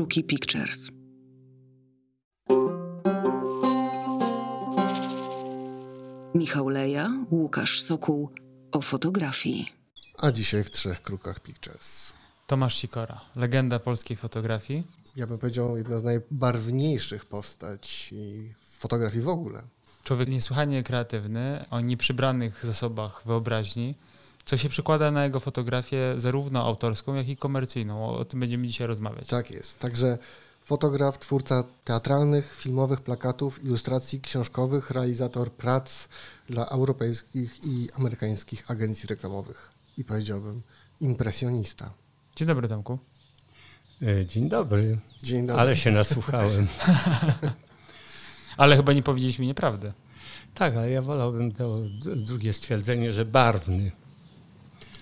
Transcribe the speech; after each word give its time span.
Kruki 0.00 0.24
Pictures. 0.24 0.90
Michał 6.34 6.68
Leja, 6.68 7.10
Łukasz 7.30 7.82
Sokół 7.82 8.30
o 8.72 8.80
fotografii. 8.80 9.66
A 10.18 10.30
dzisiaj 10.30 10.64
w 10.64 10.70
Trzech 10.70 11.02
Krukach 11.02 11.40
Pictures. 11.40 12.12
Tomasz 12.46 12.76
Sikora, 12.76 13.20
legenda 13.36 13.78
polskiej 13.78 14.16
fotografii. 14.16 14.86
Ja 15.16 15.26
bym 15.26 15.38
powiedział, 15.38 15.76
jedna 15.76 15.98
z 15.98 16.02
najbarwniejszych 16.02 17.24
postaci 17.24 18.54
w 18.62 18.76
fotografii 18.76 19.22
w 19.22 19.28
ogóle. 19.28 19.62
Człowiek 20.04 20.28
niesłychanie 20.28 20.82
kreatywny, 20.82 21.64
o 21.70 21.80
nieprzybranych 21.80 22.66
zasobach 22.66 23.22
wyobraźni, 23.26 23.94
co 24.44 24.56
się 24.56 24.68
przekłada 24.68 25.10
na 25.10 25.24
jego 25.24 25.40
fotografię 25.40 26.14
zarówno 26.18 26.64
autorską, 26.64 27.14
jak 27.14 27.28
i 27.28 27.36
komercyjną. 27.36 28.04
O, 28.04 28.18
o 28.18 28.24
tym 28.24 28.40
będziemy 28.40 28.66
dzisiaj 28.66 28.86
rozmawiać. 28.86 29.28
Tak 29.28 29.50
jest. 29.50 29.78
Także 29.78 30.18
fotograf, 30.64 31.18
twórca 31.18 31.64
teatralnych, 31.84 32.54
filmowych, 32.56 33.00
plakatów, 33.00 33.64
ilustracji 33.64 34.20
książkowych, 34.20 34.90
realizator 34.90 35.52
prac 35.52 36.08
dla 36.48 36.66
europejskich 36.66 37.64
i 37.64 37.88
amerykańskich 37.98 38.70
agencji 38.70 39.06
reklamowych. 39.06 39.70
I 39.96 40.04
powiedziałbym 40.04 40.62
impresjonista. 41.00 41.90
Dzień 42.36 42.48
dobry, 42.48 42.68
Tomku. 42.68 42.98
E, 44.02 44.26
Dzień 44.26 44.48
dobry, 44.48 45.00
Dzień 45.22 45.46
dobry. 45.46 45.60
ale 45.62 45.76
się 45.76 45.90
nasłuchałem. 45.90 46.66
Ale 48.56 48.76
chyba 48.76 48.92
nie 48.92 49.02
powiedzieliśmy 49.02 49.46
nieprawdy. 49.46 49.92
Tak, 50.54 50.76
ale 50.76 50.90
ja 50.90 51.02
wolałbym 51.02 51.52
to 51.52 51.76
drugie 52.16 52.52
stwierdzenie, 52.52 53.12
że 53.12 53.24
barwny. 53.24 53.92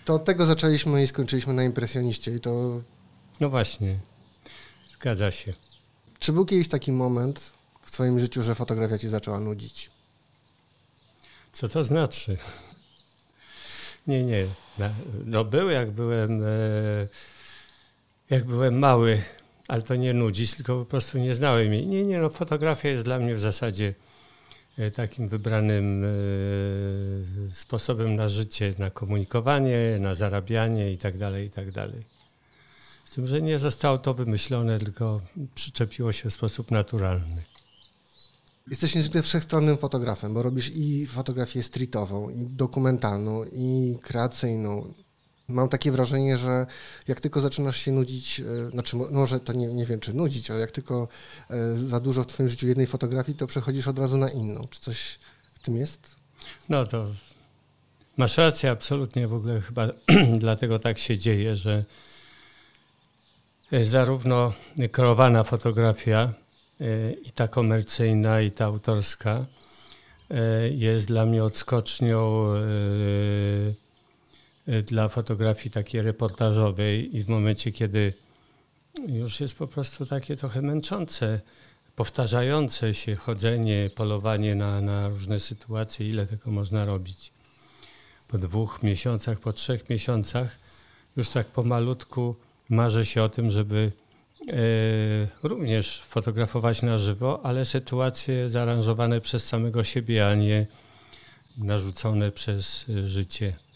To 0.09 0.15
od 0.15 0.25
tego 0.25 0.47
zaczęliśmy 0.47 1.03
i 1.03 1.07
skończyliśmy 1.07 1.55
na 1.55 1.65
impresjoniście. 1.65 2.35
I 2.35 2.41
to 2.41 2.81
No 3.41 3.51
właśnie, 3.51 3.99
zgadza 4.93 5.31
się. 5.31 5.55
Czy 6.19 6.33
był 6.33 6.45
kiedyś 6.45 6.69
taki 6.69 6.93
moment 6.93 7.53
w 7.83 7.91
Twoim 7.91 8.21
życiu, 8.21 8.43
że 8.43 8.55
fotografia 8.55 8.99
Cię 8.99 9.09
zaczęła 9.09 9.41
nudzić? 9.41 9.91
Co 11.53 11.69
to 11.69 11.85
znaczy? 11.85 12.39
Nie, 14.07 14.25
nie. 14.25 14.47
No 15.25 15.45
był 15.45 15.71
jak 15.71 15.91
byłem, 15.91 16.43
e, 16.43 16.47
jak 18.31 18.45
byłem 18.45 18.79
mały, 18.79 19.23
ale 19.69 19.83
to 19.83 19.97
nie 19.97 20.15
nudzić, 20.15 20.55
tylko 20.55 20.79
po 20.79 20.85
prostu 20.85 21.19
nie 21.19 21.35
znałem 21.35 21.73
jej. 21.73 21.87
Nie, 21.87 22.05
nie, 22.05 22.19
no 22.19 22.29
fotografia 22.29 22.89
jest 22.89 23.05
dla 23.05 23.19
mnie 23.19 23.35
w 23.35 23.41
zasadzie 23.41 23.95
takim 24.95 25.29
wybranym 25.29 26.05
e, 26.05 26.09
sposobem 27.55 28.17
na 28.17 28.29
życie, 28.29 28.75
na 28.79 28.91
komunikowanie, 28.91 29.99
na 30.01 30.15
zarabianie 30.15 30.93
i 30.93 30.99
tak 30.99 31.19
dalej, 31.19 31.47
i 31.47 31.51
tak. 31.51 31.67
Z 33.05 33.11
tym, 33.11 33.27
że 33.27 33.43
nie 33.43 33.59
zostało 33.59 33.99
to 33.99 34.15
wymyślone, 34.15 34.79
tylko 34.79 35.21
przyczepiło 35.55 36.13
się 36.13 36.31
w 36.31 36.35
sposób 36.35 36.71
naturalny. 36.71 37.45
Jesteś 38.71 38.95
niezwykle 38.95 39.23
wszechstronnym 39.23 39.77
fotografem, 39.77 40.35
bo 40.35 40.43
robisz 40.43 40.71
i 40.77 41.07
fotografię 41.07 41.63
streetową, 41.63 42.31
i 42.31 42.47
dokumentalną, 42.47 43.45
i 43.53 43.99
kreacyjną. 44.03 44.95
Mam 45.49 45.69
takie 45.69 45.93
wrażenie, 45.93 46.39
że 46.39 46.67
jak 47.09 47.21
tylko 47.21 47.41
zaczynasz 47.41 47.77
się 47.77 47.93
nudzić, 47.93 48.41
e, 48.41 48.71
znaczy 48.71 48.97
mo- 48.97 49.09
może 49.11 49.41
to 49.41 49.53
nie, 49.53 49.67
nie 49.67 49.87
wiem 49.87 50.01
czy 50.01 50.15
nudzić, 50.15 50.51
ale 50.51 50.61
jak 50.61 50.71
tylko 50.71 51.09
e, 51.51 51.77
za 51.77 52.01
dużo 52.01 52.23
w 52.23 52.27
Twoim 52.27 52.49
życiu 52.49 52.69
jednej 52.69 52.87
fotografii, 52.87 53.39
to 53.39 53.47
przechodzisz 53.47 53.89
od 53.89 53.99
razu 53.99 54.17
na 54.17 54.31
inną. 54.31 54.67
Czy 54.71 54.81
coś 54.81 55.19
w 55.55 55.59
tym 55.59 55.77
jest? 55.77 56.17
No 56.69 56.87
to 56.87 57.07
masz 58.17 58.37
rację, 58.37 58.71
absolutnie 58.71 59.29
w 59.29 59.35
ogóle 59.35 59.61
chyba 59.61 59.89
dlatego 60.39 60.79
tak 60.79 60.99
się 60.99 61.19
dzieje, 61.19 61.57
że 61.57 61.85
e, 63.73 63.85
zarówno 63.85 64.53
kreowana 64.93 65.45
fotografia 65.45 66.33
i 67.23 67.33
ta 67.33 67.49
komercyjna, 67.49 68.41
i 68.41 68.51
ta 68.51 68.65
autorska 68.65 69.47
jest 70.71 71.07
dla 71.07 71.27
mnie 71.27 71.45
odskocznią 71.45 72.49
dla 74.87 75.09
fotografii 75.09 75.71
takiej 75.71 76.03
reportażowej 76.03 77.17
i 77.17 77.23
w 77.23 77.29
momencie, 77.29 77.73
kiedy 77.73 78.13
już 79.07 79.41
jest 79.41 79.59
po 79.59 79.67
prostu 79.67 80.07
takie 80.07 80.37
trochę 80.37 80.63
męczące, 80.63 81.41
powtarzające 81.97 82.95
się 82.95 83.15
chodzenie, 83.17 83.91
polowanie 83.95 84.55
na, 84.55 84.81
na 84.81 85.09
różne 85.09 85.41
sytuacje, 85.41 86.09
ile 86.09 86.27
tego 86.27 86.51
można 86.51 86.85
robić. 86.85 87.33
Po 88.29 88.39
dwóch 88.39 88.83
miesiącach, 88.83 89.41
po 89.41 89.53
trzech 89.53 89.91
miesiącach 89.91 90.59
już 91.17 91.29
tak 91.29 91.47
pomalutku 91.47 92.37
marzę 92.69 93.07
się 93.07 93.23
o 93.23 93.29
tym, 93.29 93.51
żeby 93.51 93.93
e, 94.49 94.53
również 95.43 96.03
fotografować 96.03 96.83
na 96.83 96.99
żywo, 96.99 97.41
ale 97.45 97.65
sytuacje 97.65 98.49
zaaranżowane 98.51 99.21
przez 99.21 99.47
samego 99.47 99.85
siebie, 99.85 100.29
a 100.29 100.35
nie 100.35 100.67
narzucone 101.59 102.33
przez 102.33 102.87
e, 102.89 103.09
życie. 103.09 103.68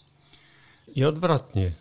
I 0.87 1.05
odwrotnie. 1.05 1.71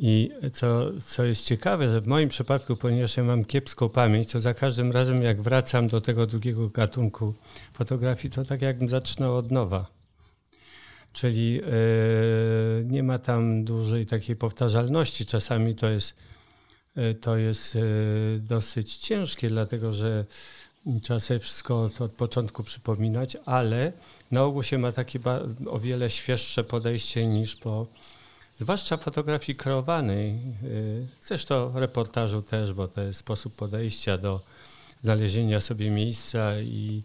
I 0.00 0.30
co, 0.52 0.90
co 1.06 1.24
jest 1.24 1.44
ciekawe, 1.44 1.92
że 1.92 2.00
w 2.00 2.06
moim 2.06 2.28
przypadku, 2.28 2.76
ponieważ 2.76 3.16
ja 3.16 3.24
mam 3.24 3.44
kiepską 3.44 3.88
pamięć, 3.88 4.32
to 4.32 4.40
za 4.40 4.54
każdym 4.54 4.92
razem 4.92 5.22
jak 5.22 5.42
wracam 5.42 5.88
do 5.88 6.00
tego 6.00 6.26
drugiego 6.26 6.68
gatunku 6.68 7.34
fotografii, 7.72 8.34
to 8.34 8.44
tak 8.44 8.62
jakbym 8.62 8.88
zaczynał 8.88 9.36
od 9.36 9.50
nowa. 9.50 9.86
Czyli 11.12 11.60
e, 11.60 11.70
nie 12.84 13.02
ma 13.02 13.18
tam 13.18 13.64
dużej 13.64 14.06
takiej 14.06 14.36
powtarzalności. 14.36 15.26
Czasami 15.26 15.74
to 15.74 15.90
jest, 15.90 16.14
e, 16.96 17.14
to 17.14 17.36
jest 17.36 17.76
e, 17.76 17.80
dosyć 18.38 18.96
ciężkie, 18.96 19.48
dlatego 19.48 19.92
że 19.92 20.24
trzeba 21.02 21.20
sobie 21.20 21.40
wszystko 21.40 21.90
od 22.00 22.12
początku 22.12 22.62
przypominać, 22.62 23.36
ale 23.44 23.92
na 24.30 24.44
ogół 24.44 24.62
się 24.62 24.78
ma 24.78 24.92
takie 24.92 25.20
o 25.66 25.78
wiele 25.78 26.10
świeższe 26.10 26.64
podejście 26.64 27.26
niż 27.26 27.56
po 27.56 27.86
Zwłaszcza 28.58 28.96
fotografii 28.96 29.56
kreowanej, 29.56 30.38
y, 30.62 31.06
zresztą 31.20 31.72
reportażu 31.74 32.42
też, 32.42 32.72
bo 32.72 32.88
to 32.88 33.00
jest 33.00 33.20
sposób 33.20 33.56
podejścia 33.56 34.18
do 34.18 34.40
znalezienia 35.02 35.60
sobie 35.60 35.90
miejsca 35.90 36.60
i 36.60 37.02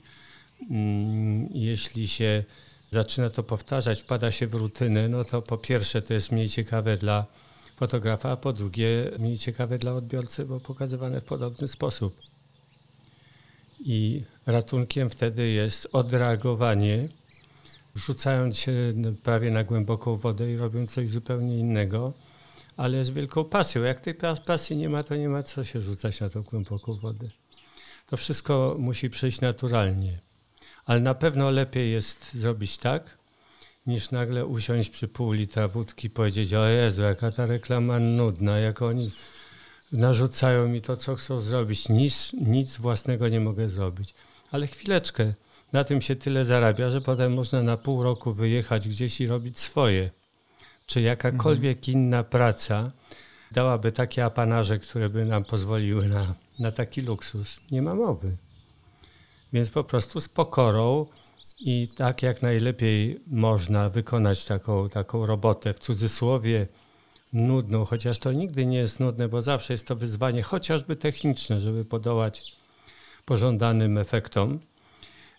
mm, 0.71 1.49
jeśli 1.53 2.07
się 2.07 2.43
zaczyna 2.91 3.29
to 3.29 3.43
powtarzać, 3.43 4.01
wpada 4.01 4.31
się 4.31 4.47
w 4.47 4.53
rutynę, 4.53 5.09
no 5.09 5.25
to 5.25 5.41
po 5.41 5.57
pierwsze 5.57 6.01
to 6.01 6.13
jest 6.13 6.31
mniej 6.31 6.49
ciekawe 6.49 6.97
dla 6.97 7.25
fotografa, 7.75 8.31
a 8.31 8.37
po 8.37 8.53
drugie 8.53 9.11
mniej 9.19 9.37
ciekawe 9.37 9.79
dla 9.79 9.93
odbiorcy, 9.93 10.45
bo 10.45 10.59
pokazywane 10.59 11.21
w 11.21 11.25
podobny 11.25 11.67
sposób. 11.67 12.30
I 13.85 14.23
ratunkiem 14.45 15.09
wtedy 15.09 15.49
jest 15.49 15.87
odreagowanie 15.91 17.09
rzucając 17.95 18.57
się 18.57 18.73
prawie 19.23 19.51
na 19.51 19.63
głęboką 19.63 20.15
wodę 20.15 20.51
i 20.51 20.57
robiąc 20.57 20.91
coś 20.91 21.09
zupełnie 21.09 21.59
innego, 21.59 22.13
ale 22.77 23.05
z 23.05 23.11
wielką 23.11 23.45
pasją. 23.45 23.83
Jak 23.83 23.99
tej 23.99 24.13
pas- 24.13 24.39
pasji 24.41 24.77
nie 24.77 24.89
ma, 24.89 25.03
to 25.03 25.15
nie 25.15 25.29
ma 25.29 25.43
co 25.43 25.63
się 25.63 25.81
rzucać 25.81 26.21
na 26.21 26.29
tą 26.29 26.41
głęboką 26.41 26.93
wodę. 26.93 27.29
To 28.07 28.17
wszystko 28.17 28.75
musi 28.79 29.09
przyjść 29.09 29.41
naturalnie. 29.41 30.19
Ale 30.85 30.99
na 30.99 31.13
pewno 31.13 31.49
lepiej 31.49 31.91
jest 31.91 32.33
zrobić 32.33 32.77
tak, 32.77 33.17
niż 33.87 34.11
nagle 34.11 34.45
usiąść 34.45 34.89
przy 34.89 35.07
pół 35.07 35.31
litra 35.31 35.67
wódki 35.67 36.07
i 36.07 36.09
powiedzieć, 36.09 36.53
o 36.53 36.67
Jezu, 36.67 37.01
jaka 37.01 37.31
ta 37.31 37.45
reklama 37.45 37.99
nudna, 37.99 38.59
jak 38.59 38.81
oni 38.81 39.11
narzucają 39.91 40.67
mi 40.67 40.82
to, 40.82 40.97
co 40.97 41.16
chcą 41.16 41.41
zrobić. 41.41 41.90
Nic, 41.90 42.34
nic 42.34 42.78
własnego 42.78 43.29
nie 43.29 43.40
mogę 43.40 43.70
zrobić. 43.70 44.14
Ale 44.52 44.67
chwileczkę, 44.67 45.34
na 45.73 45.84
tym 45.84 46.02
się 46.02 46.16
tyle 46.16 46.46
zarabia, 46.46 46.90
że 46.90 47.02
potem 47.02 47.34
można 47.34 47.64
na 47.64 47.78
pół 47.78 48.03
roku 48.03 48.32
wyjechać 48.32 48.90
gdzieś 48.90 49.22
i 49.22 49.28
robić 49.28 49.59
swoje. 49.59 50.11
Czy 50.85 51.02
jakakolwiek 51.02 51.90
inna 51.90 52.23
praca 52.23 52.91
dałaby 53.52 53.91
takie 53.91 54.26
apanarze, 54.26 54.79
które 54.79 55.09
by 55.09 55.26
nam 55.26 55.46
pozwoliły 55.46 56.08
na, 56.08 56.35
na 56.59 56.72
taki 56.72 57.02
luksus? 57.02 57.61
Nie 57.72 57.82
ma 57.82 57.96
mowy. 57.96 58.37
Więc 59.53 59.70
po 59.70 59.84
prostu 59.84 60.22
z 60.22 60.29
pokorą 60.29 61.05
i 61.59 61.87
tak 61.97 62.23
jak 62.23 62.41
najlepiej 62.41 63.22
można 63.28 63.90
wykonać 63.90 64.46
taką, 64.46 64.90
taką 64.90 65.26
robotę 65.26 65.73
w 65.73 65.79
cudzysłowie 65.79 66.67
nudną, 67.33 67.85
chociaż 67.85 68.19
to 68.19 68.31
nigdy 68.31 68.66
nie 68.66 68.78
jest 68.78 68.99
nudne, 68.99 69.28
bo 69.28 69.41
zawsze 69.41 69.73
jest 69.73 69.87
to 69.87 69.95
wyzwanie 69.95 70.43
chociażby 70.43 70.95
techniczne, 70.95 71.59
żeby 71.59 71.85
podołać 71.85 72.55
pożądanym 73.25 73.97
efektom. 73.97 74.59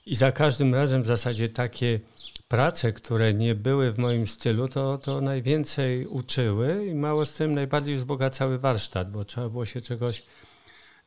I 0.07 0.15
za 0.15 0.33
każdym 0.33 0.75
razem 0.75 1.03
w 1.03 1.07
zasadzie 1.07 1.49
takie 1.49 2.01
prace, 2.49 2.93
które 2.93 3.35
nie 3.35 3.55
były 3.55 3.93
w 3.93 3.99
moim 3.99 4.27
stylu, 4.27 4.69
to, 4.69 4.99
to 4.99 5.21
najwięcej 5.21 6.07
uczyły 6.07 6.87
i 6.87 6.95
mało 6.95 7.25
z 7.25 7.33
tym 7.33 7.55
najbardziej 7.55 7.97
wzbogacały 7.97 8.59
warsztat, 8.59 9.11
bo 9.11 9.25
trzeba 9.25 9.49
było 9.49 9.65
się 9.65 9.81
czegoś 9.81 10.23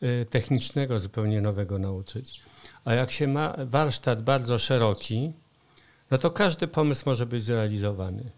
y, 0.03 0.25
technicznego 0.29 0.99
zupełnie 0.99 1.41
nowego 1.41 1.79
nauczyć. 1.79 2.41
A 2.85 2.93
jak 2.93 3.11
się 3.11 3.27
ma 3.27 3.55
warsztat 3.65 4.23
bardzo 4.23 4.59
szeroki, 4.59 5.33
no 6.11 6.17
to 6.17 6.31
każdy 6.31 6.67
pomysł 6.67 7.03
może 7.05 7.25
być 7.25 7.43
zrealizowany. 7.43 8.31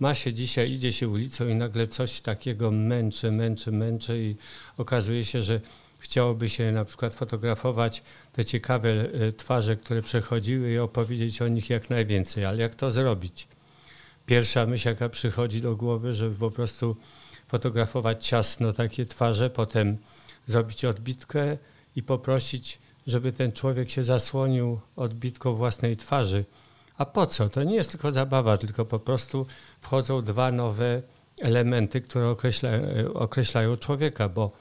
Ma 0.00 0.14
się 0.14 0.32
dzisiaj, 0.32 0.70
idzie 0.70 0.92
się 0.92 1.08
ulicą 1.08 1.48
i 1.48 1.54
nagle 1.54 1.88
coś 1.88 2.20
takiego 2.20 2.70
męczy, 2.70 3.32
męczy, 3.32 3.72
męczy 3.72 4.22
i 4.22 4.36
okazuje 4.76 5.24
się, 5.24 5.42
że 5.42 5.60
chciałoby 5.98 6.48
się 6.48 6.72
na 6.72 6.84
przykład 6.84 7.14
fotografować 7.14 8.02
te 8.32 8.44
ciekawe 8.44 8.88
e, 8.88 9.32
twarze, 9.32 9.76
które 9.76 10.02
przechodziły 10.02 10.72
i 10.72 10.78
opowiedzieć 10.78 11.42
o 11.42 11.48
nich 11.48 11.70
jak 11.70 11.90
najwięcej. 11.90 12.44
Ale 12.44 12.62
jak 12.62 12.74
to 12.74 12.90
zrobić? 12.90 13.48
Pierwsza 14.26 14.66
myśl, 14.66 14.88
jaka 14.88 15.08
przychodzi 15.08 15.60
do 15.60 15.76
głowy, 15.76 16.14
żeby 16.14 16.36
po 16.36 16.50
prostu 16.50 16.96
fotografować 17.46 18.26
ciasno 18.26 18.72
takie 18.72 19.06
twarze, 19.06 19.50
potem 19.50 19.98
zrobić 20.46 20.84
odbitkę 20.84 21.58
i 21.96 22.02
poprosić, 22.02 22.78
żeby 23.06 23.32
ten 23.32 23.52
człowiek 23.52 23.90
się 23.90 24.04
zasłonił 24.04 24.80
odbitką 24.96 25.54
własnej 25.54 25.96
twarzy. 25.96 26.44
A 27.00 27.04
po 27.04 27.26
co? 27.26 27.48
To 27.48 27.62
nie 27.62 27.74
jest 27.74 27.90
tylko 27.90 28.12
zabawa, 28.12 28.58
tylko 28.58 28.84
po 28.84 28.98
prostu 28.98 29.46
wchodzą 29.80 30.22
dwa 30.22 30.52
nowe 30.52 31.02
elementy, 31.40 32.00
które 32.00 32.28
określa, 32.28 32.70
określają 33.14 33.76
człowieka, 33.76 34.28
bo 34.28 34.52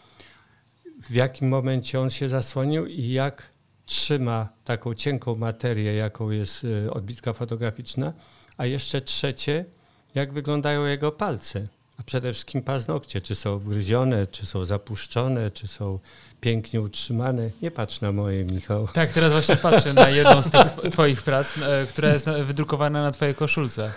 w 1.02 1.14
jakim 1.16 1.48
momencie 1.48 2.00
on 2.00 2.10
się 2.10 2.30
zasłonił 2.30 2.86
i 2.86 3.12
jak 3.12 3.44
trzyma 3.86 4.50
taką 4.64 4.94
cienką 4.94 5.36
materię, 5.36 5.94
jaką 5.94 6.30
jest 6.30 6.64
y, 6.64 6.92
odbitka 6.92 7.34
fotograficzna, 7.34 8.14
a 8.58 8.66
jeszcze 8.66 9.02
trzecie, 9.02 9.66
jak 10.16 10.34
wyglądają 10.34 10.86
jego 10.86 11.12
palce, 11.12 11.68
a 12.00 12.04
przede 12.04 12.34
wszystkim 12.34 12.62
paznokcie, 12.62 13.22
czy 13.22 13.36
są 13.36 13.54
obgryzione, 13.54 14.28
czy 14.28 14.46
są 14.46 14.66
zapuszczone, 14.66 15.52
czy 15.52 15.68
są 15.68 16.00
pięknie 16.42 16.82
utrzymane. 16.82 17.50
Nie 17.62 17.72
patrz 17.72 18.02
na 18.02 18.12
moje, 18.12 18.46
Michał. 18.46 18.88
Tak, 18.88 19.12
teraz 19.14 19.32
właśnie 19.32 19.56
patrzę 19.56 19.94
na 19.94 20.10
jedną 20.10 20.44
z 20.44 20.52
tych 20.52 20.92
twoich 20.92 21.22
prac, 21.22 21.56
e, 21.58 21.86
która 21.90 22.14
jest 22.14 22.26
na- 22.26 22.34
wydrukowana 22.44 23.02
na 23.04 23.12
twojej 23.12 23.36
koszulce. 23.36 23.92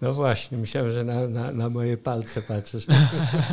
No 0.00 0.14
właśnie, 0.14 0.58
myślałem, 0.58 0.90
że 0.90 1.04
na, 1.04 1.28
na, 1.28 1.52
na 1.52 1.68
moje 1.70 1.96
palce 1.96 2.42
patrzysz. 2.42 2.86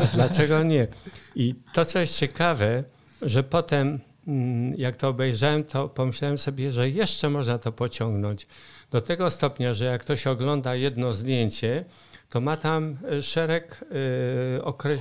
A 0.02 0.06
dlaczego 0.14 0.64
nie? 0.64 0.88
I 1.36 1.56
to, 1.74 1.86
co 1.86 2.00
jest 2.00 2.20
ciekawe, 2.20 2.84
że 3.22 3.44
potem, 3.44 4.00
mm, 4.28 4.74
jak 4.78 4.98
to 4.98 5.08
obejrzałem, 5.08 5.64
to 5.64 5.90
pomyślałem 5.90 6.38
sobie, 6.38 6.72
że 6.72 6.90
jeszcze 6.90 7.30
można 7.30 7.58
to 7.58 7.72
pociągnąć. 7.72 8.48
Do 8.92 9.02
tego 9.02 9.30
stopnia, 9.30 9.74
że 9.74 9.86
jak 9.86 10.02
ktoś 10.02 10.28
ogląda 10.28 10.76
jedno 10.76 11.14
zdjęcie, 11.14 11.86
to 12.30 12.42
ma 12.42 12.58
tam 12.58 12.98
e, 13.12 13.24
szereg 13.24 13.86
e, 13.92 14.66
e, 14.66 14.98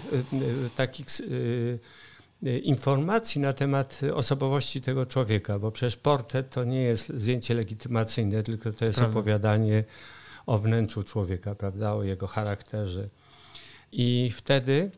takich 0.76 1.06
informacji 2.62 3.40
na 3.40 3.52
temat 3.52 4.00
osobowości 4.14 4.80
tego 4.80 5.06
człowieka, 5.06 5.58
bo 5.58 5.70
przecież 5.70 5.96
portret 5.96 6.50
to 6.50 6.64
nie 6.64 6.82
jest 6.82 7.08
zdjęcie 7.08 7.54
legitymacyjne, 7.54 8.42
tylko 8.42 8.72
to 8.72 8.84
jest 8.84 8.98
Prawda. 8.98 9.18
opowiadanie 9.18 9.84
o 10.46 10.58
wnętrzu 10.58 11.02
człowieka, 11.02 11.54
prawda, 11.54 11.94
o 11.94 12.02
jego 12.02 12.26
charakterze. 12.26 13.08
I 13.92 14.30
wtedy 14.36 14.90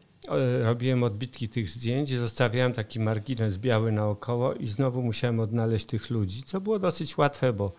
robiłem 0.60 1.02
odbitki 1.02 1.48
tych 1.48 1.68
zdjęć, 1.68 2.08
zostawiałem 2.08 2.72
taki 2.72 3.00
margines 3.00 3.58
biały 3.58 3.92
naokoło 3.92 4.54
i 4.54 4.66
znowu 4.66 5.02
musiałem 5.02 5.40
odnaleźć 5.40 5.86
tych 5.86 6.10
ludzi, 6.10 6.42
co 6.42 6.60
było 6.60 6.78
dosyć 6.78 7.18
łatwe, 7.18 7.52
bo 7.52 7.72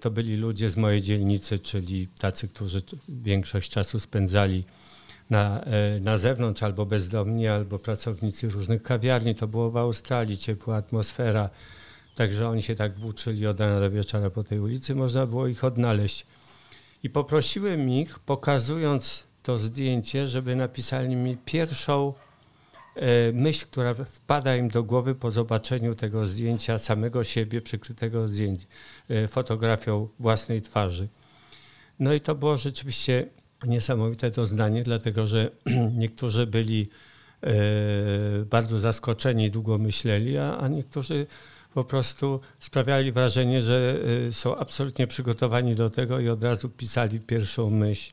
to 0.00 0.10
byli 0.10 0.36
ludzie 0.36 0.70
z 0.70 0.76
mojej 0.76 1.02
dzielnicy, 1.02 1.58
czyli 1.58 2.08
tacy, 2.18 2.48
którzy 2.48 2.82
większość 3.08 3.70
czasu 3.70 4.00
spędzali 4.00 4.64
na, 5.30 5.60
e, 5.60 6.00
na 6.00 6.18
zewnątrz, 6.18 6.62
albo 6.62 6.86
bezdomni, 6.86 7.48
albo 7.48 7.78
pracownicy 7.78 8.48
różnych 8.48 8.82
kawiarni. 8.82 9.34
To 9.34 9.46
było 9.46 9.70
w 9.70 9.76
Australii, 9.76 10.38
ciepła 10.38 10.76
atmosfera. 10.76 11.50
Także 12.14 12.48
oni 12.48 12.62
się 12.62 12.76
tak 12.76 12.98
włóczyli 12.98 13.46
od 13.46 13.60
rana 13.60 13.80
do 13.80 13.90
wieczora 13.90 14.30
po 14.30 14.44
tej 14.44 14.60
ulicy, 14.60 14.94
można 14.94 15.26
było 15.26 15.46
ich 15.46 15.64
odnaleźć. 15.64 16.26
I 17.02 17.10
poprosiłem 17.10 17.90
ich, 17.90 18.18
pokazując 18.18 19.24
to 19.42 19.58
zdjęcie, 19.58 20.28
żeby 20.28 20.56
napisali 20.56 21.16
mi 21.16 21.36
pierwszą 21.36 22.14
myśl, 23.32 23.66
która 23.66 23.94
wpada 23.94 24.56
im 24.56 24.68
do 24.68 24.82
głowy 24.82 25.14
po 25.14 25.30
zobaczeniu 25.30 25.94
tego 25.94 26.26
zdjęcia 26.26 26.78
samego 26.78 27.24
siebie 27.24 27.60
przykrytego 27.60 28.28
zdjęć, 28.28 28.66
e, 29.08 29.28
fotografią 29.28 30.08
własnej 30.18 30.62
twarzy. 30.62 31.08
No 31.98 32.12
i 32.12 32.20
to 32.20 32.34
było 32.34 32.56
rzeczywiście 32.56 33.26
niesamowite 33.66 34.30
doznanie, 34.30 34.82
dlatego 34.82 35.26
że 35.26 35.50
niektórzy 36.02 36.46
byli 36.46 36.88
e, 37.42 37.52
bardzo 38.44 38.78
zaskoczeni, 38.78 39.50
długo 39.50 39.78
myśleli, 39.78 40.38
a, 40.38 40.58
a 40.58 40.68
niektórzy 40.68 41.26
po 41.74 41.84
prostu 41.84 42.40
sprawiali 42.58 43.12
wrażenie, 43.12 43.62
że 43.62 43.98
są 44.30 44.56
absolutnie 44.56 45.06
przygotowani 45.06 45.74
do 45.74 45.90
tego 45.90 46.20
i 46.20 46.28
od 46.28 46.44
razu 46.44 46.68
pisali 46.68 47.20
pierwszą 47.20 47.70
myśl. 47.70 48.12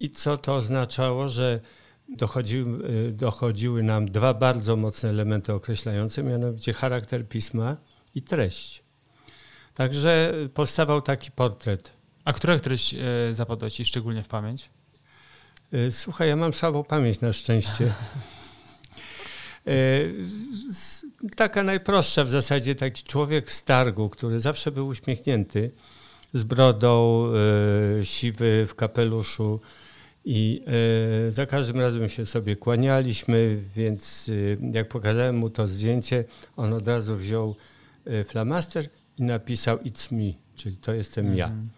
I 0.00 0.10
co 0.10 0.36
to 0.36 0.54
oznaczało, 0.54 1.28
że 1.28 1.60
dochodziły, 2.08 3.12
dochodziły 3.12 3.82
nam 3.82 4.10
dwa 4.10 4.34
bardzo 4.34 4.76
mocne 4.76 5.08
elementy 5.08 5.52
określające, 5.52 6.22
mianowicie 6.22 6.72
charakter 6.72 7.28
pisma 7.28 7.76
i 8.14 8.22
treść. 8.22 8.82
Także 9.74 10.32
powstawał 10.54 11.02
taki 11.02 11.30
portret. 11.30 11.92
A 12.24 12.32
która 12.32 12.58
treść 12.58 12.94
e, 12.94 12.98
zapadła 13.34 13.70
ci 13.70 13.84
szczególnie 13.84 14.22
w 14.22 14.28
pamięć? 14.28 14.70
Y, 15.74 15.90
Słuchaj, 15.90 16.28
ja 16.28 16.36
mam 16.36 16.54
słabą 16.54 16.84
pamięć 16.84 17.20
na 17.20 17.32
szczęście. 17.32 17.92
S- 20.70 21.06
Taka 21.36 21.62
najprostsza 21.62 22.24
w 22.24 22.30
zasadzie, 22.30 22.74
taki 22.74 23.02
człowiek 23.02 23.52
z 23.52 23.64
targu, 23.64 24.08
który 24.08 24.40
zawsze 24.40 24.70
był 24.72 24.86
uśmiechnięty, 24.86 25.70
z 26.32 26.44
brodą, 26.44 27.26
siwy 28.02 28.66
w 28.68 28.74
kapeluszu 28.74 29.60
i 30.28 30.62
y, 31.28 31.32
za 31.32 31.46
każdym 31.46 31.80
razem 31.80 32.08
się 32.08 32.26
sobie 32.26 32.56
kłanialiśmy, 32.56 33.58
więc 33.76 34.28
y, 34.28 34.58
jak 34.72 34.88
pokazałem 34.88 35.36
mu 35.36 35.50
to 35.50 35.68
zdjęcie, 35.68 36.24
on 36.56 36.72
od 36.72 36.88
razu 36.88 37.16
wziął 37.16 37.56
y, 38.06 38.24
flamaster 38.24 38.88
i 39.18 39.22
napisał 39.22 39.76
It's 39.78 40.12
me, 40.12 40.32
czyli 40.54 40.76
to 40.76 40.94
jestem 40.94 41.36
ja 41.36 41.46
Mhm. 41.46 41.68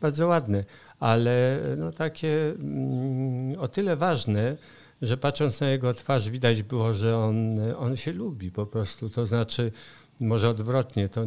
bardzo 0.00 0.26
ładne, 0.26 0.64
ale 1.00 1.60
no 1.76 1.92
takie 1.92 2.50
mm, 2.50 3.58
o 3.60 3.68
tyle 3.68 3.96
ważne, 3.96 4.56
że 5.02 5.16
patrząc 5.16 5.60
na 5.60 5.68
jego 5.68 5.94
twarz 5.94 6.30
widać 6.30 6.62
było, 6.62 6.94
że 6.94 7.18
on, 7.18 7.60
on 7.78 7.96
się 7.96 8.12
lubi 8.12 8.50
po 8.50 8.66
prostu. 8.66 9.10
To 9.10 9.26
znaczy, 9.26 9.72
może 10.20 10.48
odwrotnie, 10.48 11.08
to 11.08 11.24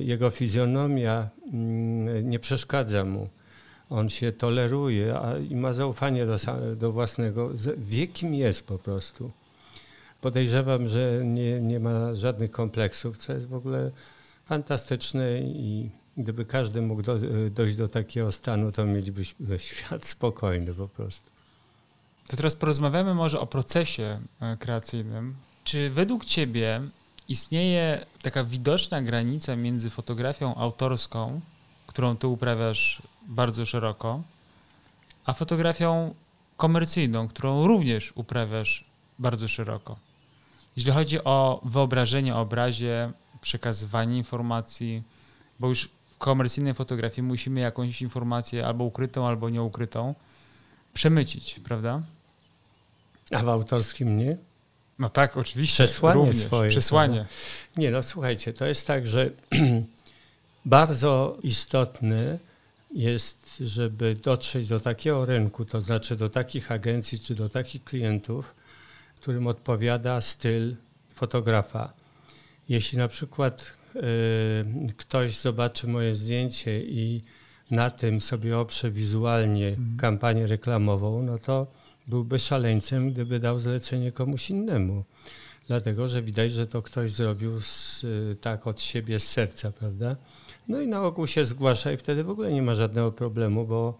jego 0.00 0.30
fizjonomia 0.30 1.28
mm, 1.52 2.30
nie 2.30 2.38
przeszkadza 2.38 3.04
mu. 3.04 3.28
On 3.90 4.08
się 4.08 4.32
toleruje 4.32 5.18
a, 5.18 5.38
i 5.38 5.56
ma 5.56 5.72
zaufanie 5.72 6.26
do, 6.26 6.36
do 6.76 6.92
własnego, 6.92 7.50
wie 7.78 8.06
kim 8.06 8.34
jest 8.34 8.66
po 8.66 8.78
prostu. 8.78 9.30
Podejrzewam, 10.20 10.88
że 10.88 11.22
nie, 11.24 11.60
nie 11.60 11.80
ma 11.80 12.14
żadnych 12.14 12.50
kompleksów, 12.50 13.18
co 13.18 13.32
jest 13.32 13.48
w 13.48 13.54
ogóle 13.54 13.90
fantastyczne 14.44 15.40
i 15.40 15.90
gdyby 16.16 16.44
każdy 16.44 16.82
mógł 16.82 17.02
do, 17.02 17.18
dojść 17.50 17.76
do 17.76 17.88
takiego 17.88 18.32
stanu, 18.32 18.72
to 18.72 18.84
mielibyśmy 18.84 19.58
świat 19.58 20.06
spokojny 20.06 20.74
po 20.74 20.88
prostu. 20.88 21.30
To 22.28 22.36
teraz 22.36 22.54
porozmawiamy 22.54 23.14
może 23.14 23.40
o 23.40 23.46
procesie 23.46 24.18
e, 24.40 24.56
kreacyjnym. 24.56 25.34
Czy 25.64 25.90
według 25.90 26.24
Ciebie 26.24 26.80
istnieje 27.28 28.06
taka 28.22 28.44
widoczna 28.44 29.02
granica 29.02 29.56
między 29.56 29.90
fotografią 29.90 30.54
autorską, 30.54 31.40
którą 31.86 32.16
Ty 32.16 32.26
uprawiasz 32.26 33.02
bardzo 33.28 33.66
szeroko, 33.66 34.22
a 35.24 35.32
fotografią 35.32 36.14
komercyjną, 36.56 37.28
którą 37.28 37.66
również 37.66 38.12
uprawiasz 38.14 38.84
bardzo 39.18 39.48
szeroko? 39.48 39.96
Jeśli 40.76 40.92
chodzi 40.92 41.24
o 41.24 41.60
wyobrażenie 41.64 42.34
o 42.34 42.40
obrazie, 42.40 43.10
przekazywanie 43.40 44.16
informacji, 44.16 45.02
bo 45.60 45.68
już 45.68 45.88
w 46.10 46.18
komercyjnej 46.18 46.74
fotografii 46.74 47.22
musimy 47.22 47.60
jakąś 47.60 48.02
informację 48.02 48.66
albo 48.66 48.84
ukrytą, 48.84 49.26
albo 49.26 49.50
nieukrytą 49.50 50.14
przemycić, 50.94 51.60
prawda? 51.64 52.02
A 53.30 53.38
w 53.38 53.48
autorskim 53.48 54.18
nie? 54.18 54.36
No 54.98 55.08
tak, 55.08 55.36
oczywiście. 55.36 55.84
Przesłanie 55.84 56.14
również, 56.14 56.36
swoje, 56.36 56.70
Przesłanie. 56.70 57.26
Nie, 57.76 57.90
no 57.90 58.02
słuchajcie, 58.02 58.52
to 58.52 58.66
jest 58.66 58.86
tak, 58.86 59.06
że 59.06 59.30
bardzo 60.64 61.38
istotne 61.42 62.38
jest, 62.90 63.58
żeby 63.58 64.14
dotrzeć 64.14 64.68
do 64.68 64.80
takiego 64.80 65.24
rynku, 65.24 65.64
to 65.64 65.80
znaczy 65.80 66.16
do 66.16 66.28
takich 66.28 66.72
agencji 66.72 67.18
czy 67.18 67.34
do 67.34 67.48
takich 67.48 67.84
klientów, 67.84 68.54
którym 69.20 69.46
odpowiada 69.46 70.20
styl 70.20 70.76
fotografa. 71.14 71.92
Jeśli 72.68 72.98
na 72.98 73.08
przykład 73.08 73.72
y, 73.96 74.00
ktoś 74.96 75.36
zobaczy 75.36 75.86
moje 75.86 76.14
zdjęcie 76.14 76.80
i 76.84 77.22
na 77.70 77.90
tym 77.90 78.20
sobie 78.20 78.58
oprze 78.58 78.90
wizualnie 78.90 79.76
kampanię 79.98 80.46
reklamową, 80.46 81.22
no 81.22 81.38
to 81.38 81.66
byłby 82.06 82.38
szaleńcem, 82.38 83.12
gdyby 83.12 83.40
dał 83.40 83.60
zlecenie 83.60 84.12
komuś 84.12 84.50
innemu. 84.50 85.04
Dlatego, 85.66 86.08
że 86.08 86.22
widać, 86.22 86.52
że 86.52 86.66
to 86.66 86.82
ktoś 86.82 87.10
zrobił 87.10 87.60
z, 87.60 88.04
tak 88.40 88.66
od 88.66 88.82
siebie, 88.82 89.20
z 89.20 89.28
serca, 89.28 89.72
prawda? 89.72 90.16
No 90.68 90.80
i 90.80 90.88
na 90.88 91.02
ogół 91.02 91.26
się 91.26 91.46
zgłasza 91.46 91.92
i 91.92 91.96
wtedy 91.96 92.24
w 92.24 92.30
ogóle 92.30 92.52
nie 92.52 92.62
ma 92.62 92.74
żadnego 92.74 93.12
problemu, 93.12 93.66
bo 93.66 93.98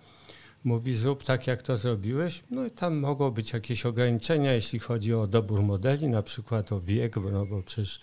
mówi 0.65 0.95
zrób 0.95 1.25
tak, 1.25 1.47
jak 1.47 1.63
to 1.63 1.77
zrobiłeś. 1.77 2.43
No 2.51 2.67
i 2.67 2.71
tam 2.71 2.97
mogą 2.97 3.31
być 3.31 3.53
jakieś 3.53 3.87
ograniczenia, 3.87 4.53
jeśli 4.53 4.79
chodzi 4.79 5.15
o 5.15 5.27
dobór 5.27 5.63
modeli, 5.63 6.09
na 6.09 6.23
przykład 6.23 6.73
o 6.73 6.81
wiek, 6.81 7.17
no 7.33 7.47
bo 7.47 7.63
przecież 7.63 8.01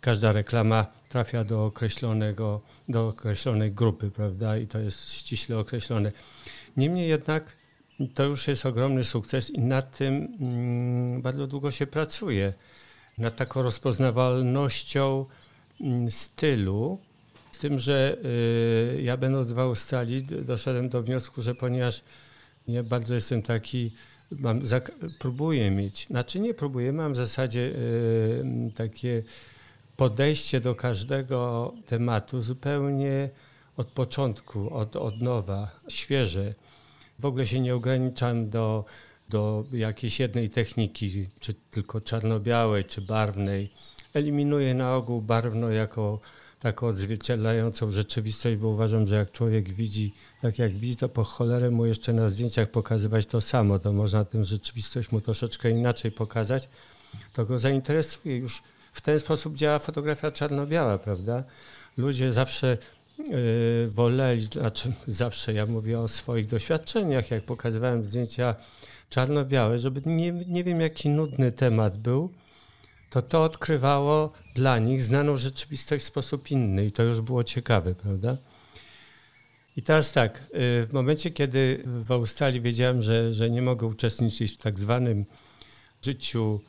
każda 0.00 0.32
reklama 0.32 0.86
trafia 1.08 1.44
do 1.44 1.64
określonego, 1.64 2.60
do 2.88 3.08
określonej 3.08 3.72
grupy, 3.72 4.10
prawda? 4.10 4.58
I 4.58 4.66
to 4.66 4.78
jest 4.78 5.12
ściśle 5.12 5.58
określone. 5.58 6.12
Niemniej 6.76 7.08
jednak 7.08 7.56
to 8.14 8.24
już 8.24 8.48
jest 8.48 8.66
ogromny 8.66 9.04
sukces 9.04 9.50
i 9.50 9.58
nad 9.60 9.96
tym 9.96 10.36
mm, 10.40 11.22
bardzo 11.22 11.46
długo 11.46 11.70
się 11.70 11.86
pracuje. 11.86 12.54
Nad 13.18 13.36
taką 13.36 13.62
rozpoznawalnością 13.62 15.26
mm, 15.80 16.10
stylu, 16.10 16.98
z 17.54 17.58
tym, 17.58 17.78
że 17.78 18.16
y, 18.96 19.02
ja 19.02 19.16
będąc 19.16 19.52
w 19.52 19.58
Australii 19.58 20.22
doszedłem 20.22 20.88
do 20.88 21.02
wniosku, 21.02 21.42
że 21.42 21.54
ponieważ 21.54 22.02
nie 22.68 22.82
bardzo 22.82 23.14
jestem 23.14 23.42
taki, 23.42 23.92
mam, 24.30 24.60
próbuję 25.18 25.70
mieć, 25.70 26.06
znaczy 26.06 26.40
nie 26.40 26.54
próbuję, 26.54 26.92
mam 26.92 27.12
w 27.12 27.16
zasadzie 27.16 27.60
y, 27.60 28.72
takie 28.74 29.22
podejście 29.96 30.60
do 30.60 30.74
każdego 30.74 31.72
tematu 31.86 32.42
zupełnie 32.42 33.30
od 33.76 33.88
początku, 33.90 34.74
od, 34.74 34.96
od 34.96 35.22
nowa, 35.22 35.70
świeże. 35.88 36.54
W 37.18 37.24
ogóle 37.24 37.46
się 37.46 37.60
nie 37.60 37.74
ograniczam 37.74 38.50
do, 38.50 38.84
do 39.28 39.64
jakiejś 39.72 40.20
jednej 40.20 40.48
techniki, 40.48 41.28
czy 41.40 41.54
tylko 41.54 42.00
czarno-białej, 42.00 42.84
czy 42.84 43.00
barwnej. 43.00 43.70
Eliminuję 44.14 44.74
na 44.74 44.96
ogół 44.96 45.22
barwno 45.22 45.70
jako 45.70 46.20
taką 46.64 46.86
odzwierciedlającą 46.86 47.90
rzeczywistość, 47.90 48.56
bo 48.56 48.68
uważam, 48.68 49.06
że 49.06 49.14
jak 49.14 49.32
człowiek 49.32 49.72
widzi, 49.72 50.14
tak 50.42 50.58
jak 50.58 50.72
widzi, 50.72 50.96
to 50.96 51.08
po 51.08 51.24
cholerę 51.24 51.70
mu 51.70 51.86
jeszcze 51.86 52.12
na 52.12 52.28
zdjęciach 52.28 52.70
pokazywać 52.70 53.26
to 53.26 53.40
samo, 53.40 53.78
to 53.78 53.92
można 53.92 54.24
tę 54.24 54.44
rzeczywistość 54.44 55.12
mu 55.12 55.20
troszeczkę 55.20 55.70
inaczej 55.70 56.12
pokazać, 56.12 56.68
to 57.32 57.44
go 57.44 57.58
zainteresuje. 57.58 58.36
Już 58.36 58.62
w 58.92 59.00
ten 59.00 59.18
sposób 59.18 59.56
działa 59.56 59.78
fotografia 59.78 60.30
czarno-biała, 60.30 60.98
prawda? 60.98 61.44
Ludzie 61.96 62.32
zawsze 62.32 62.78
yy, 63.18 63.26
woleli, 63.88 64.42
znaczy 64.42 64.92
zawsze 65.06 65.54
ja 65.54 65.66
mówię 65.66 66.00
o 66.00 66.08
swoich 66.08 66.46
doświadczeniach, 66.46 67.30
jak 67.30 67.44
pokazywałem 67.44 68.04
zdjęcia 68.04 68.54
czarno-białe, 69.10 69.78
żeby 69.78 70.02
nie, 70.06 70.32
nie 70.32 70.64
wiem 70.64 70.80
jaki 70.80 71.08
nudny 71.08 71.52
temat 71.52 71.98
był, 71.98 72.30
to 73.10 73.22
to 73.22 73.42
odkrywało 73.42 74.32
dla 74.54 74.78
nich 74.78 75.02
znaną 75.02 75.36
rzeczywistość 75.36 76.04
w 76.04 76.08
sposób 76.08 76.50
inny 76.50 76.86
i 76.86 76.92
to 76.92 77.02
już 77.02 77.20
było 77.20 77.44
ciekawe, 77.44 77.94
prawda? 77.94 78.36
I 79.76 79.82
teraz 79.82 80.12
tak, 80.12 80.38
y, 80.38 80.86
w 80.86 80.88
momencie, 80.92 81.30
kiedy 81.30 81.82
w 81.86 82.12
Australii 82.12 82.60
wiedziałem, 82.60 83.02
że, 83.02 83.32
że 83.32 83.50
nie 83.50 83.62
mogę 83.62 83.86
uczestniczyć 83.86 84.52
w 84.52 84.56
tak 84.56 84.78
zwanym 84.78 85.24
życiu 86.02 86.60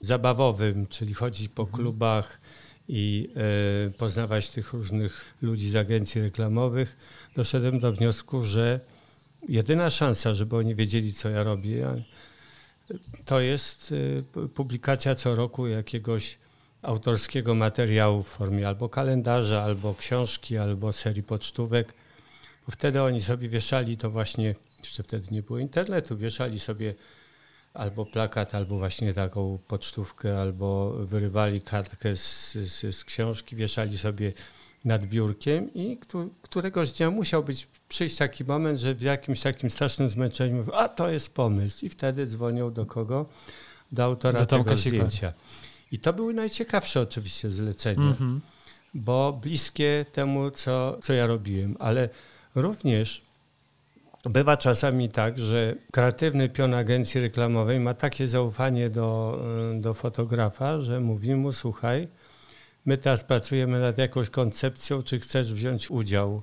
zabawowym, 0.00 0.86
czyli 0.86 1.14
chodzić 1.14 1.48
po 1.48 1.62
mhm. 1.62 1.82
klubach 1.82 2.40
i 2.88 3.28
y, 3.88 3.90
poznawać 3.90 4.50
tych 4.50 4.72
różnych 4.72 5.34
ludzi 5.42 5.70
z 5.70 5.76
agencji 5.76 6.20
reklamowych, 6.20 6.96
doszedłem 7.36 7.78
do 7.78 7.92
wniosku, 7.92 8.44
że 8.44 8.80
jedyna 9.48 9.90
szansa, 9.90 10.34
żeby 10.34 10.56
oni 10.56 10.74
wiedzieli, 10.74 11.12
co 11.12 11.30
ja 11.30 11.42
robię, 11.42 12.04
to 13.24 13.40
jest 13.40 13.92
y, 13.92 14.48
publikacja 14.54 15.14
co 15.14 15.34
roku 15.34 15.66
jakiegoś 15.66 16.38
autorskiego 16.84 17.54
materiału 17.54 18.22
w 18.22 18.28
formie 18.28 18.68
albo 18.68 18.88
kalendarza, 18.88 19.62
albo 19.62 19.94
książki, 19.94 20.58
albo 20.58 20.92
serii 20.92 21.22
pocztówek. 21.22 21.94
Bo 22.66 22.72
wtedy 22.72 23.02
oni 23.02 23.20
sobie 23.20 23.48
wieszali 23.48 23.96
to 23.96 24.10
właśnie, 24.10 24.54
jeszcze 24.78 25.02
wtedy 25.02 25.28
nie 25.30 25.42
było 25.42 25.58
internetu, 25.58 26.16
wieszali 26.16 26.60
sobie 26.60 26.94
albo 27.74 28.06
plakat, 28.06 28.54
albo 28.54 28.78
właśnie 28.78 29.14
taką 29.14 29.58
pocztówkę, 29.68 30.40
albo 30.40 30.90
wyrywali 30.90 31.60
kartkę 31.60 32.16
z, 32.16 32.52
z, 32.52 32.96
z 32.96 33.04
książki, 33.04 33.56
wieszali 33.56 33.98
sobie 33.98 34.32
nad 34.84 35.06
biurkiem 35.06 35.74
i 35.74 35.98
któregoś 36.42 36.92
dnia 36.92 37.10
musiał 37.10 37.44
być, 37.44 37.68
przyjść 37.88 38.16
taki 38.16 38.44
moment, 38.44 38.78
że 38.78 38.94
w 38.94 39.02
jakimś 39.02 39.40
takim 39.40 39.70
strasznym 39.70 40.08
zmęczeniu 40.08 40.64
a 40.72 40.88
to 40.88 41.10
jest 41.10 41.34
pomysł. 41.34 41.86
I 41.86 41.88
wtedy 41.88 42.26
dzwonią 42.26 42.72
do 42.72 42.86
kogo? 42.86 43.26
Do 43.92 44.04
autora 44.04 44.40
do 44.40 44.46
tego 44.46 44.76
zdjęcia. 44.76 45.32
I 45.94 45.98
to 45.98 46.12
były 46.12 46.34
najciekawsze 46.34 47.00
oczywiście 47.00 47.50
zlecenia, 47.50 48.14
-hmm. 48.20 48.38
bo 48.94 49.38
bliskie 49.42 50.06
temu, 50.12 50.50
co, 50.50 50.98
co 51.02 51.12
ja 51.12 51.26
robiłem, 51.26 51.76
ale 51.78 52.08
również 52.54 53.22
bywa 54.24 54.56
czasami 54.56 55.08
tak, 55.08 55.38
że 55.38 55.74
kreatywny 55.92 56.48
pion 56.48 56.74
agencji 56.74 57.20
reklamowej 57.20 57.80
ma 57.80 57.94
takie 57.94 58.28
zaufanie 58.28 58.90
do, 58.90 59.40
do 59.80 59.94
fotografa, 59.94 60.80
że 60.80 61.00
mówi 61.00 61.34
mu, 61.34 61.52
słuchaj, 61.52 62.08
My 62.86 62.98
teraz 62.98 63.24
pracujemy 63.24 63.80
nad 63.80 63.98
jakąś 63.98 64.30
koncepcją, 64.30 65.02
czy 65.02 65.20
chcesz 65.20 65.52
wziąć 65.54 65.90
udział 65.90 66.42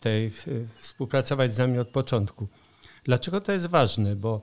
tej, 0.00 0.30
współpracować 0.78 1.54
z 1.54 1.58
nami 1.58 1.78
od 1.78 1.88
początku. 1.88 2.46
Dlaczego 3.04 3.40
to 3.40 3.52
jest 3.52 3.66
ważne? 3.66 4.16
Bo 4.16 4.40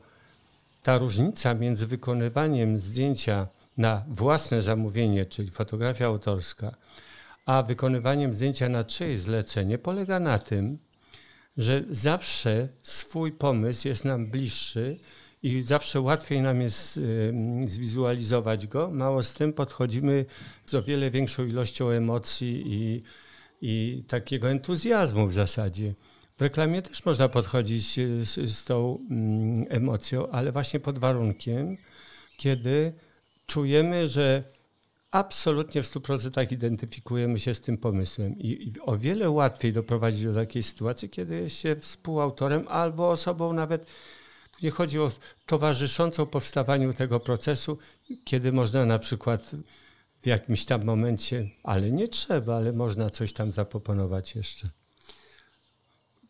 ta 0.84 0.98
różnica 0.98 1.54
między 1.54 1.88
wykonywaniem 1.88 2.80
zdjęcia 2.80 3.48
na 3.77 4.06
własne 4.08 4.62
zamówienie, 4.62 5.25
czyli 5.25 5.51
fotografia 5.51 6.06
autorska, 6.06 6.75
a 7.46 7.63
wykonywaniem 7.63 8.34
zdjęcia 8.34 8.70
na 8.70 8.84
czyjeś 8.84 9.20
zlecenie 9.20 9.77
polega 9.77 10.20
na 10.20 10.39
tym, 10.39 10.77
że 11.58 11.84
zawsze 11.89 12.70
swój 12.82 13.32
pomysł 13.32 13.88
jest 13.88 14.06
nam 14.06 14.27
bliższy 14.27 15.00
i 15.44 15.62
zawsze 15.62 16.01
łatwiej 16.01 16.42
nam 16.42 16.62
jest 16.62 17.00
zwizualizować 17.68 18.68
go. 18.68 18.92
Mało 18.92 19.24
z 19.24 19.34
tym 19.34 19.53
podchodzimy 19.53 20.25
z 20.65 20.74
o 20.74 20.84
wiele 20.84 21.12
większą 21.12 21.46
ilością 21.46 21.89
emocji 21.89 22.63
i, 22.65 23.03
i 23.62 24.03
takiego 24.08 24.50
entuzjazmu 24.50 25.27
w 25.27 25.34
zasadzie. 25.34 25.94
W 26.38 26.42
reklamie 26.42 26.82
też 26.82 27.06
można 27.06 27.30
podchodzić 27.30 28.00
z, 28.22 28.51
z 28.51 28.63
tą 28.63 29.00
mm, 29.12 29.65
emocją, 29.70 30.30
ale 30.30 30.51
właśnie 30.51 30.80
pod 30.80 31.00
warunkiem, 31.00 31.75
kiedy 32.38 32.94
czujemy, 33.46 34.08
że 34.08 34.44
absolutnie 35.12 35.84
w 35.84 35.86
100% 35.86 36.54
identyfikujemy 36.54 37.40
się 37.40 37.54
z 37.54 37.62
tym 37.62 37.78
pomysłem. 37.78 38.40
I, 38.40 38.74
o 38.82 38.98
wiele 38.98 39.30
łatwiej 39.30 39.74
doprowadzić 39.74 40.24
do 40.24 40.34
takiej 40.34 40.64
sytuacji, 40.64 41.10
kiedy 41.10 41.36
jest 41.36 41.56
się 41.56 41.76
współautorem 41.76 42.68
albo 42.68 43.10
osobą 43.10 43.54
nawet 43.54 43.86
nie 44.64 44.72
chodzi 44.72 45.00
o 45.00 45.12
towarzyszącą 45.46 46.26
powstawaniu 46.26 46.94
tego 46.94 47.20
procesu, 47.20 47.78
kiedy 48.24 48.52
można 48.52 48.86
na 48.86 49.00
przykład 49.00 49.52
w 50.22 50.28
jakimś 50.28 50.66
tam 50.66 50.84
momencie, 50.84 51.50
ale 51.64 51.92
nie 51.92 52.08
trzeba, 52.08 52.56
ale 52.56 52.74
można 52.74 53.10
coś 53.10 53.34
tam 53.34 53.52
zaproponować 53.52 54.36
jeszcze. 54.36 54.70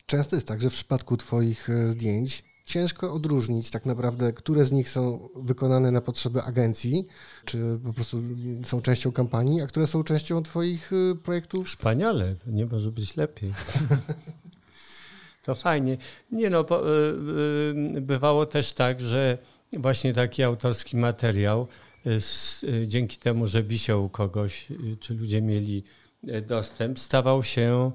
Często 0.05 0.35
jest 0.35 0.47
tak, 0.47 0.61
że 0.61 0.69
w 0.69 0.73
przypadku 0.73 1.17
Twoich 1.17 1.69
e, 1.69 1.89
zdjęć 1.89 2.43
ciężko 2.65 3.13
odróżnić 3.13 3.69
tak 3.69 3.85
naprawdę, 3.85 4.33
które 4.33 4.65
z 4.65 4.71
nich 4.71 4.89
są 4.89 5.29
wykonane 5.35 5.91
na 5.91 6.01
potrzeby 6.01 6.43
agencji, 6.43 7.07
czy 7.45 7.79
po 7.85 7.93
prostu 7.93 8.21
są 8.63 8.81
częścią 8.81 9.11
kampanii, 9.11 9.61
a 9.61 9.67
które 9.67 9.87
są 9.87 10.03
częścią 10.03 10.43
Twoich 10.43 10.91
e, 10.93 11.15
projektów. 11.15 11.67
Wspaniale, 11.67 12.35
nie 12.47 12.65
może 12.65 12.91
być 12.91 13.17
lepiej. 13.17 13.53
To 15.43 15.55
fajnie. 15.55 15.97
Nie 16.31 16.49
no, 16.49 16.63
bo, 16.63 16.97
y, 16.97 17.13
y, 17.97 18.01
bywało 18.01 18.45
też 18.45 18.73
tak, 18.73 19.01
że 19.01 19.37
właśnie 19.73 20.13
taki 20.13 20.43
autorski 20.43 20.97
materiał, 20.97 21.67
y, 22.63 22.87
dzięki 22.87 23.17
temu, 23.17 23.47
że 23.47 23.63
wisiał 23.63 24.05
u 24.05 24.09
kogoś, 24.09 24.67
czy 24.99 25.13
ludzie 25.13 25.41
mieli 25.41 25.83
dostęp, 26.47 26.99
stawał 26.99 27.43
się 27.43 27.91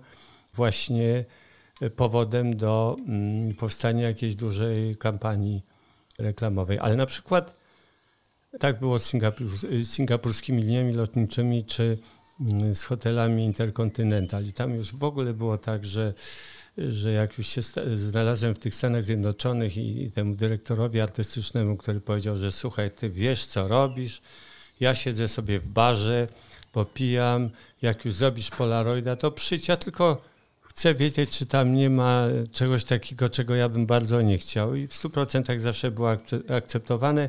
właśnie 0.55 1.25
powodem 1.97 2.57
do 2.57 2.97
mm, 3.07 3.55
powstania 3.55 4.09
jakiejś 4.09 4.35
dużej 4.35 4.97
kampanii 4.97 5.63
reklamowej. 6.19 6.79
Ale 6.79 6.97
na 6.97 7.07
przykład 7.07 7.55
tak 8.61 8.81
było 8.81 8.99
z, 8.99 9.05
Singapur, 9.05 9.47
z 9.83 9.89
singapurskimi 9.89 10.63
liniami 10.63 10.93
lotniczymi, 10.95 11.65
czy 11.65 11.99
mm, 12.41 12.75
z 12.75 12.85
hotelami 12.85 13.45
Interkontynental. 13.45 14.45
I 14.45 14.53
tam 14.53 14.75
już 14.75 14.95
w 14.95 15.05
ogóle 15.05 15.35
było 15.35 15.59
tak, 15.59 15.85
że 15.85 16.15
że 16.89 17.13
jak 17.13 17.39
już 17.39 17.47
się 17.47 17.63
znalazłem 17.95 18.55
w 18.55 18.59
tych 18.59 18.75
Stanach 18.75 19.03
Zjednoczonych 19.03 19.77
i 19.77 20.11
temu 20.11 20.35
dyrektorowi 20.35 21.01
artystycznemu, 21.01 21.77
który 21.77 22.01
powiedział, 22.01 22.37
że 22.37 22.53
słuchaj, 22.53 22.91
ty 22.91 23.11
wiesz 23.11 23.45
co 23.45 23.69
robisz, 23.69 24.21
ja 24.81 24.95
siedzę 24.95 25.29
sobie 25.29 25.59
w 25.59 25.69
barze, 25.69 26.27
popijam, 26.73 27.51
jak 27.83 28.05
już 28.05 28.15
zrobisz 28.15 28.51
Polaroida, 28.51 29.17
to 29.17 29.31
przyjdź, 29.31 29.69
ja 29.69 29.77
tylko 29.77 30.23
chcę 30.79 30.95
wiedzieć, 30.95 31.31
czy 31.31 31.47
tam 31.47 31.75
nie 31.75 31.91
ma 31.91 32.27
czegoś 32.53 32.85
takiego, 32.85 33.29
czego 33.29 33.55
ja 33.55 33.69
bym 33.69 33.87
bardzo 33.87 34.23
nie 34.23 34.39
chciał 34.39 34.75
i 34.75 34.87
w 34.87 34.93
100% 34.93 35.59
zawsze 35.59 35.91
było 35.91 36.11
akceptowane. 36.49 37.29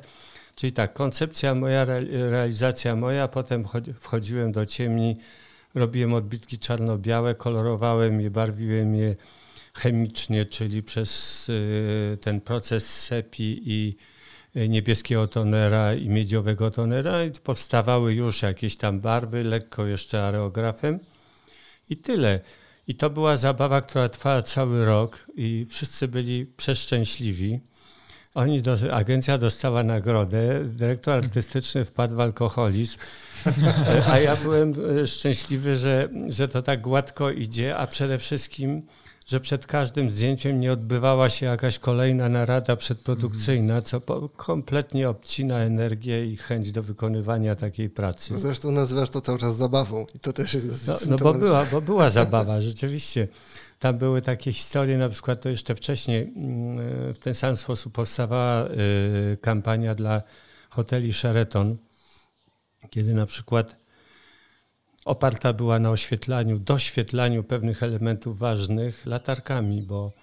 Czyli 0.55 0.71
tak, 0.71 0.93
koncepcja 0.93 1.55
moja, 1.55 1.85
realizacja 2.13 2.95
moja, 2.95 3.27
potem 3.27 3.65
wchodziłem 3.99 4.51
do 4.51 4.65
ciemni, 4.65 5.17
robiłem 5.75 6.13
odbitki 6.13 6.59
czarno-białe, 6.59 7.35
kolorowałem 7.35 8.21
je, 8.21 8.29
barwiłem 8.31 8.95
je 8.95 9.15
chemicznie, 9.73 10.45
czyli 10.45 10.83
przez 10.83 11.49
y, 11.49 12.17
ten 12.21 12.41
proces 12.41 13.03
sepi 13.03 13.61
i 13.65 13.95
y, 14.55 14.69
niebieskiego 14.69 15.27
tonera 15.27 15.93
i 15.93 16.09
miedziowego 16.09 16.71
tonera 16.71 17.23
i 17.23 17.31
powstawały 17.31 18.13
już 18.13 18.41
jakieś 18.41 18.75
tam 18.75 18.99
barwy, 18.99 19.43
lekko 19.43 19.85
jeszcze 19.85 20.23
areografem 20.23 20.99
i 21.89 21.97
tyle. 21.97 22.39
I 22.89 22.95
to 22.95 23.09
była 23.09 23.37
zabawa, 23.37 23.81
która 23.81 24.09
trwała 24.09 24.41
cały 24.41 24.85
rok 24.85 25.25
i 25.35 25.65
wszyscy 25.69 26.07
byli 26.07 26.45
przeszczęśliwi. 26.45 27.59
Oni 28.33 28.61
do, 28.61 28.77
agencja 28.91 29.37
dostała 29.37 29.83
nagrodę, 29.83 30.65
dyrektor 30.65 31.13
artystyczny 31.13 31.85
wpadł 31.85 32.15
w 32.15 32.19
alkoholizm, 32.19 32.99
a 34.11 34.19
ja 34.19 34.35
byłem 34.35 34.73
e, 35.03 35.07
szczęśliwy, 35.07 35.77
że, 35.77 36.09
że 36.27 36.47
to 36.47 36.61
tak 36.61 36.81
gładko 36.81 37.31
idzie, 37.31 37.77
a 37.77 37.87
przede 37.87 38.17
wszystkim, 38.17 38.81
że 39.29 39.39
przed 39.39 39.67
każdym 39.67 40.11
zdjęciem 40.11 40.59
nie 40.59 40.71
odbywała 40.73 41.29
się 41.29 41.45
jakaś 41.45 41.79
kolejna 41.79 42.29
narada 42.29 42.75
przedprodukcyjna, 42.75 43.81
co 43.81 44.01
po, 44.01 44.29
kompletnie 44.29 45.09
obcina 45.09 45.59
energię 45.59 46.25
i 46.25 46.37
chęć 46.37 46.71
do 46.71 46.83
wykonywania 46.83 47.55
takiej 47.55 47.89
pracy. 47.89 48.37
Zresztą 48.37 48.71
nazywasz 48.71 49.09
to 49.09 49.21
cały 49.21 49.39
czas 49.39 49.57
zabawą 49.57 50.05
i 50.15 50.19
to 50.19 50.33
też 50.33 50.53
jest 50.53 50.67
dosyć 50.67 51.09
No, 51.09 51.17
no 51.17 51.23
bo, 51.23 51.33
była, 51.33 51.65
bo 51.65 51.81
była 51.81 52.09
zabawa, 52.19 52.61
rzeczywiście. 52.61 53.27
Tam 53.79 53.97
były 53.97 54.21
takie 54.21 54.53
historie, 54.53 54.97
na 54.97 55.09
przykład 55.09 55.41
to 55.41 55.49
jeszcze 55.49 55.75
wcześniej 55.75 56.33
mm, 56.35 57.13
w 57.13 57.19
ten 57.19 57.35
sam 57.35 57.57
sposób 57.57 57.93
powstawała 57.93 58.67
y, 58.67 59.37
kampania 59.41 59.95
dla 59.95 60.21
hoteli 60.69 61.13
Sheraton, 61.13 61.77
kiedy 62.89 63.13
na 63.13 63.25
przykład 63.25 63.75
oparta 65.09 65.53
była 65.53 65.79
na 65.79 65.91
oświetlaniu, 65.91 66.59
doświetlaniu 66.59 67.43
pewnych 67.43 67.83
elementów 67.83 68.39
ważnych 68.39 69.05
latarkami, 69.05 69.81
bo 69.81 70.13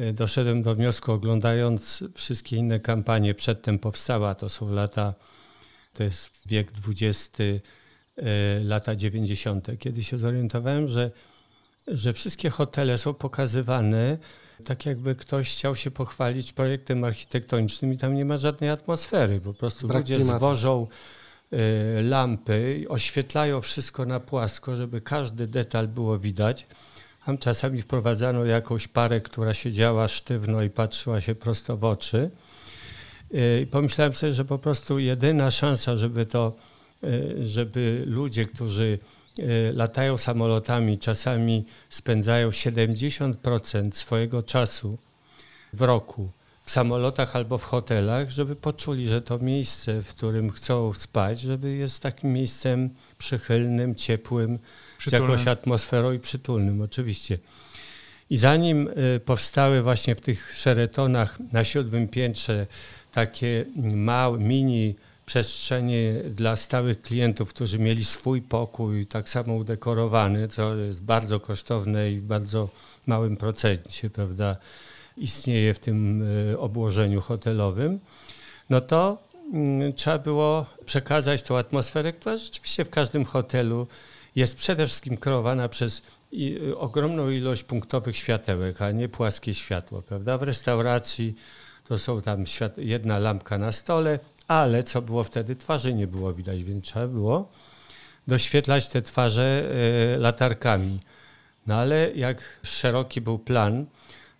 y, 0.00 0.12
doszedłem 0.12 0.62
do 0.62 0.74
wniosku, 0.74 1.12
oglądając 1.12 2.04
wszystkie 2.14 2.56
inne 2.56 2.80
kampanie, 2.80 3.34
przedtem 3.34 3.78
powstała, 3.78 4.34
to 4.34 4.48
są 4.48 4.72
lata, 4.72 5.14
to 5.92 6.02
jest 6.02 6.30
wiek 6.46 6.72
XX, 6.88 7.40
y, 7.40 7.60
lata 8.64 8.96
90., 8.96 9.68
kiedy 9.78 10.04
się 10.04 10.18
zorientowałem, 10.18 10.88
że, 10.88 11.10
że 11.86 12.12
wszystkie 12.12 12.50
hotele 12.50 12.98
są 12.98 13.14
pokazywane 13.14 14.18
tak 14.64 14.86
jakby 14.86 15.14
ktoś 15.14 15.52
chciał 15.52 15.76
się 15.76 15.90
pochwalić 15.90 16.52
projektem 16.52 17.04
architektonicznym 17.04 17.92
i 17.92 17.98
tam 17.98 18.14
nie 18.14 18.24
ma 18.24 18.36
żadnej 18.36 18.70
atmosfery. 18.70 19.40
Po 19.40 19.54
prostu 19.54 19.88
Brak 19.88 20.00
ludzie 20.00 20.14
klimatu. 20.14 20.38
zwożą 20.38 20.86
lampy, 22.02 22.78
i 22.80 22.88
oświetlają 22.88 23.60
wszystko 23.60 24.06
na 24.06 24.20
płasko, 24.20 24.76
żeby 24.76 25.00
każdy 25.00 25.46
detal 25.46 25.88
było 25.88 26.18
widać. 26.18 26.66
Tam 27.26 27.38
czasami 27.38 27.82
wprowadzano 27.82 28.44
jakąś 28.44 28.88
parę, 28.88 29.20
która 29.20 29.54
siedziała 29.54 30.08
sztywno 30.08 30.62
i 30.62 30.70
patrzyła 30.70 31.20
się 31.20 31.34
prosto 31.34 31.76
w 31.76 31.84
oczy. 31.84 32.30
Y, 33.34 33.60
I 33.62 33.66
pomyślałem 33.66 34.14
sobie, 34.14 34.32
że 34.32 34.44
po 34.44 34.58
prostu 34.58 34.98
jedyna 34.98 35.50
szansa, 35.50 35.96
żeby 35.96 36.26
to, 36.26 36.56
y, 37.04 37.46
żeby 37.46 38.04
ludzie, 38.06 38.44
którzy 38.44 38.98
y, 39.38 39.72
latają 39.74 40.18
samolotami, 40.18 40.98
czasami 40.98 41.64
spędzają 41.90 42.50
70% 42.50 43.92
swojego 43.92 44.42
czasu 44.42 44.98
w 45.72 45.82
roku 45.82 46.30
w 46.64 46.70
samolotach 46.70 47.36
albo 47.36 47.58
w 47.58 47.64
hotelach, 47.64 48.30
żeby 48.30 48.56
poczuli, 48.56 49.08
że 49.08 49.22
to 49.22 49.38
miejsce, 49.38 50.02
w 50.02 50.08
którym 50.08 50.50
chcą 50.50 50.92
spać, 50.92 51.40
żeby 51.40 51.74
jest 51.74 52.02
takim 52.02 52.32
miejscem 52.32 52.90
przychylnym, 53.18 53.94
ciepłym, 53.94 54.58
z 55.08 55.12
jakąś 55.12 55.46
atmosferą 55.46 56.12
i 56.12 56.18
przytulnym, 56.18 56.82
oczywiście. 56.82 57.38
I 58.30 58.36
zanim 58.36 58.88
y, 58.88 59.20
powstały 59.24 59.82
właśnie 59.82 60.14
w 60.14 60.20
tych 60.20 60.56
szeretonach 60.56 61.38
na 61.52 61.64
siódmym 61.64 62.08
piętrze 62.08 62.66
takie 63.12 63.64
małe, 63.94 64.38
mini 64.38 64.94
przestrzenie 65.26 66.14
dla 66.30 66.56
stałych 66.56 67.02
klientów, 67.02 67.54
którzy 67.54 67.78
mieli 67.78 68.04
swój 68.04 68.42
pokój, 68.42 69.06
tak 69.06 69.28
samo 69.28 69.54
udekorowany, 69.54 70.48
co 70.48 70.76
jest 70.76 71.02
bardzo 71.02 71.40
kosztowne 71.40 72.10
i 72.12 72.20
w 72.20 72.24
bardzo 72.24 72.68
małym 73.06 73.36
procencie, 73.36 74.10
prawda, 74.10 74.56
istnieje 75.16 75.74
w 75.74 75.78
tym 75.78 76.22
y, 76.52 76.58
obłożeniu 76.58 77.20
hotelowym, 77.20 78.00
no 78.70 78.80
to 78.80 79.18
mm, 79.52 79.92
trzeba 79.92 80.18
było 80.18 80.66
przekazać 80.84 81.42
tą 81.42 81.58
atmosferę, 81.58 82.12
która 82.12 82.36
rzeczywiście 82.36 82.84
w 82.84 82.90
każdym 82.90 83.24
hotelu 83.24 83.86
jest 84.36 84.56
przede 84.56 84.86
wszystkim 84.86 85.16
kreowana 85.16 85.68
przez 85.68 86.02
y, 86.32 86.78
ogromną 86.78 87.30
ilość 87.30 87.64
punktowych 87.64 88.16
światełek, 88.16 88.82
a 88.82 88.90
nie 88.90 89.08
płaskie 89.08 89.54
światło, 89.54 90.02
prawda? 90.02 90.38
W 90.38 90.42
restauracji 90.42 91.34
to 91.84 91.98
są 91.98 92.22
tam 92.22 92.44
jedna 92.76 93.18
lampka 93.18 93.58
na 93.58 93.72
stole, 93.72 94.18
ale 94.48 94.82
co 94.82 95.02
było 95.02 95.24
wtedy, 95.24 95.56
twarzy 95.56 95.94
nie 95.94 96.06
było 96.06 96.32
widać, 96.32 96.64
więc 96.64 96.84
trzeba 96.84 97.06
było 97.06 97.48
doświetlać 98.26 98.88
te 98.88 99.02
twarze 99.02 99.64
y, 100.14 100.18
latarkami. 100.18 101.00
No 101.66 101.74
ale 101.74 102.12
jak 102.14 102.42
szeroki 102.62 103.20
był 103.20 103.38
plan, 103.38 103.86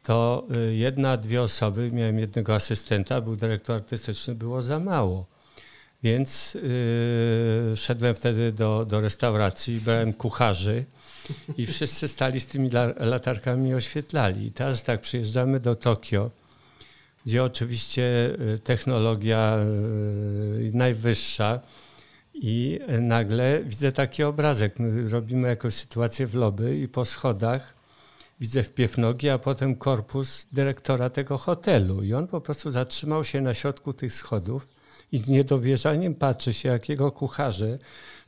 to 0.04 0.46
y, 0.70 0.74
jedna, 0.74 1.16
dwie 1.16 1.42
osoby, 1.42 1.90
miałem 1.92 2.18
jednego 2.18 2.54
asystenta, 2.54 3.20
był 3.20 3.36
dyrektor 3.36 3.76
artystyczny, 3.76 4.34
było 4.34 4.62
za 4.62 4.80
mało. 4.80 5.26
Więc 6.02 6.54
yy, 6.54 7.76
szedłem 7.76 8.14
wtedy 8.14 8.52
do, 8.52 8.84
do 8.84 9.00
restauracji, 9.00 9.80
brałem 9.80 10.12
kucharzy 10.12 10.84
i 11.56 11.66
wszyscy 11.66 12.08
stali 12.08 12.40
z 12.40 12.46
tymi 12.46 12.68
la- 12.68 12.94
latarkami 12.96 13.70
i 13.70 13.74
oświetlali. 13.74 14.46
I 14.46 14.52
teraz 14.52 14.84
tak, 14.84 15.00
przyjeżdżamy 15.00 15.60
do 15.60 15.76
Tokio, 15.76 16.30
gdzie 17.26 17.44
oczywiście 17.44 18.02
y, 18.54 18.58
technologia 18.58 19.58
y, 19.58 20.70
najwyższa 20.74 21.60
i 22.34 22.80
nagle 23.00 23.60
widzę 23.64 23.92
taki 23.92 24.22
obrazek. 24.22 24.78
My 24.78 25.08
robimy 25.08 25.48
jakąś 25.48 25.74
sytuację 25.74 26.26
w 26.26 26.34
lobby 26.34 26.78
i 26.78 26.88
po 26.88 27.04
schodach 27.04 27.74
widzę 28.40 28.62
wpiew 28.62 28.98
nogi, 28.98 29.28
a 29.28 29.38
potem 29.38 29.76
korpus 29.76 30.46
dyrektora 30.52 31.10
tego 31.10 31.38
hotelu. 31.38 32.02
I 32.02 32.14
on 32.14 32.26
po 32.26 32.40
prostu 32.40 32.70
zatrzymał 32.70 33.24
się 33.24 33.40
na 33.40 33.54
środku 33.54 33.92
tych 33.92 34.12
schodów 34.12 34.68
i 35.12 35.18
z 35.18 35.28
niedowierzaniem 35.28 36.14
patrzy 36.14 36.52
się, 36.52 36.68
jakiego 36.68 37.12
kucharze 37.12 37.78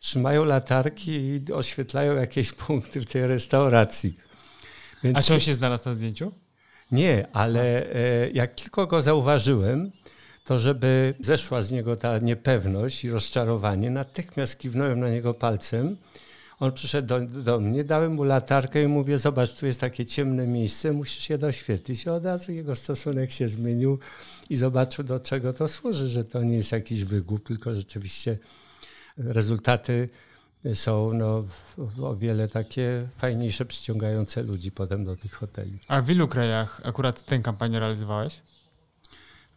trzymają 0.00 0.44
latarki 0.44 1.12
i 1.12 1.52
oświetlają 1.52 2.16
jakieś 2.16 2.52
punkty 2.66 3.00
w 3.00 3.06
tej 3.06 3.26
restauracji. 3.26 4.16
Więc 5.02 5.18
A 5.18 5.22
czy 5.22 5.34
on 5.34 5.40
się 5.40 5.54
znalazł 5.54 5.88
na 5.88 5.94
zdjęciu? 5.94 6.32
nie, 6.92 7.26
ale 7.32 7.92
e, 7.94 8.30
jak 8.30 8.54
tylko 8.54 8.86
go 8.86 9.02
zauważyłem, 9.02 9.92
to 10.44 10.60
żeby 10.60 11.14
zeszła 11.20 11.62
z 11.62 11.72
niego 11.72 11.96
ta 11.96 12.18
niepewność 12.18 13.04
i 13.04 13.10
rozczarowanie, 13.10 13.90
natychmiast 13.90 14.58
kiwnąłem 14.58 15.00
na 15.00 15.10
niego 15.10 15.34
palcem. 15.34 15.96
On 16.60 16.72
przyszedł 16.72 17.08
do, 17.08 17.20
do 17.20 17.60
mnie, 17.60 17.84
dałem 17.84 18.12
mu 18.12 18.24
latarkę 18.24 18.82
i 18.82 18.86
mówię, 18.86 19.18
zobacz, 19.18 19.54
tu 19.54 19.66
jest 19.66 19.80
takie 19.80 20.06
ciemne 20.06 20.46
miejsce, 20.46 20.92
musisz 20.92 21.30
je 21.30 21.38
doświetlić. 21.38 22.04
I 22.04 22.10
od 22.10 22.24
razu 22.24 22.52
jego 22.52 22.76
stosunek 22.76 23.32
się 23.32 23.48
zmienił 23.48 23.98
i 24.50 24.56
zobaczył, 24.56 25.04
do 25.04 25.20
czego 25.20 25.52
to 25.52 25.68
służy, 25.68 26.06
że 26.06 26.24
to 26.24 26.42
nie 26.42 26.56
jest 26.56 26.72
jakiś 26.72 27.04
wygłup, 27.04 27.46
tylko 27.46 27.74
rzeczywiście 27.74 28.38
rezultaty 29.16 30.08
są 30.74 31.12
no, 31.14 31.44
o 32.02 32.14
wiele 32.14 32.48
takie 32.48 33.08
fajniejsze, 33.16 33.64
przyciągające 33.64 34.42
ludzi 34.42 34.72
potem 34.72 35.04
do 35.04 35.16
tych 35.16 35.32
hoteli. 35.32 35.78
A 35.88 36.02
w 36.02 36.10
ilu 36.10 36.28
krajach 36.28 36.80
akurat 36.84 37.22
tę 37.22 37.38
kampanię 37.38 37.80
realizowałeś? 37.80 38.40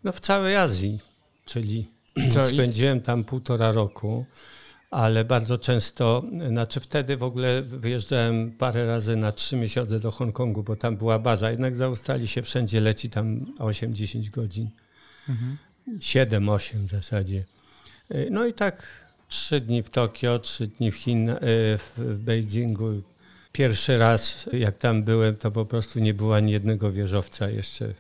No 0.04 0.12
w 0.12 0.20
całej 0.20 0.56
Azji, 0.56 1.00
czyli 1.46 1.92
Co, 2.34 2.44
spędziłem 2.44 3.02
tam 3.02 3.24
półtora 3.24 3.72
roku, 3.72 4.26
ale 4.92 5.26
bardzo 5.26 5.58
często, 5.58 6.24
znaczy 6.50 6.80
wtedy 6.80 7.18
w 7.18 7.24
ogóle 7.24 7.62
wyjeżdżałem 7.62 8.52
parę 8.52 8.86
razy 8.86 9.16
na 9.16 9.32
trzy 9.32 9.58
miesiące 9.58 10.00
do 10.00 10.12
Hongkongu, 10.12 10.64
bo 10.64 10.76
tam 10.76 10.98
była 10.98 11.20
baza, 11.20 11.52
jednak 11.52 11.76
z 11.76 11.82
Australii 11.82 12.28
się 12.28 12.42
wszędzie 12.42 12.82
leci 12.82 13.10
tam 13.10 13.46
8-10 13.60 14.30
godzin, 14.30 14.70
Mhm. 15.30 15.58
7-8 16.00 16.86
w 16.86 16.90
zasadzie. 16.90 17.46
Y, 18.12 18.28
No 18.32 18.46
i 18.46 18.54
tak 18.54 18.88
trzy 19.28 19.62
dni 19.62 19.84
w 19.84 19.90
Tokio, 19.90 20.40
trzy 20.40 20.68
dni 20.68 20.92
w 20.92 20.96
Chin, 20.96 21.30
y, 21.30 21.38
w, 21.78 21.94
w 21.98 22.20
Beijingu. 22.20 23.02
Pierwszy 23.52 23.98
raz 23.98 24.50
jak 24.54 24.78
tam 24.78 25.04
byłem, 25.04 25.36
to 25.36 25.52
po 25.52 25.66
prostu 25.66 26.00
nie 26.00 26.14
było 26.14 26.36
ani 26.36 26.52
jednego 26.52 26.92
wieżowca 26.92 27.50
jeszcze 27.50 27.94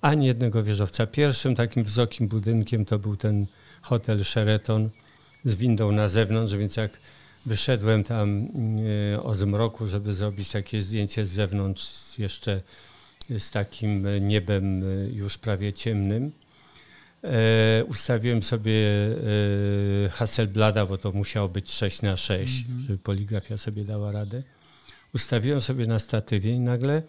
ani 0.00 0.26
jednego 0.26 0.62
wieżowca. 0.62 1.06
Pierwszym 1.06 1.54
takim 1.54 1.84
wysokim 1.84 2.28
budynkiem 2.28 2.84
to 2.84 2.98
był 2.98 3.16
ten 3.16 3.46
hotel 3.82 4.24
Sheraton 4.24 4.90
z 5.44 5.54
windą 5.54 5.92
na 5.92 6.08
zewnątrz, 6.08 6.54
więc 6.54 6.76
jak 6.76 6.90
wyszedłem 7.46 8.04
tam 8.04 8.48
e, 9.14 9.22
o 9.22 9.34
zmroku, 9.34 9.86
żeby 9.86 10.12
zrobić 10.12 10.50
takie 10.50 10.80
zdjęcie 10.82 11.26
z 11.26 11.30
zewnątrz, 11.30 12.18
jeszcze 12.18 12.60
z 13.38 13.50
takim 13.50 14.06
niebem 14.28 14.82
e, 14.82 15.06
już 15.10 15.38
prawie 15.38 15.72
ciemnym, 15.72 16.32
e, 17.24 17.84
ustawiłem 17.84 18.42
sobie 18.42 18.72
e, 20.06 20.08
Hasselblada, 20.08 20.86
bo 20.86 20.98
to 20.98 21.12
musiało 21.12 21.48
być 21.48 21.72
6 21.72 22.02
na 22.02 22.16
6, 22.16 22.64
żeby 22.80 22.98
poligrafia 22.98 23.56
sobie 23.56 23.84
dała 23.84 24.12
radę. 24.12 24.42
Ustawiłem 25.14 25.60
sobie 25.60 25.86
na 25.86 25.98
statywie 25.98 26.50
i 26.50 26.60
nagle 26.60 27.02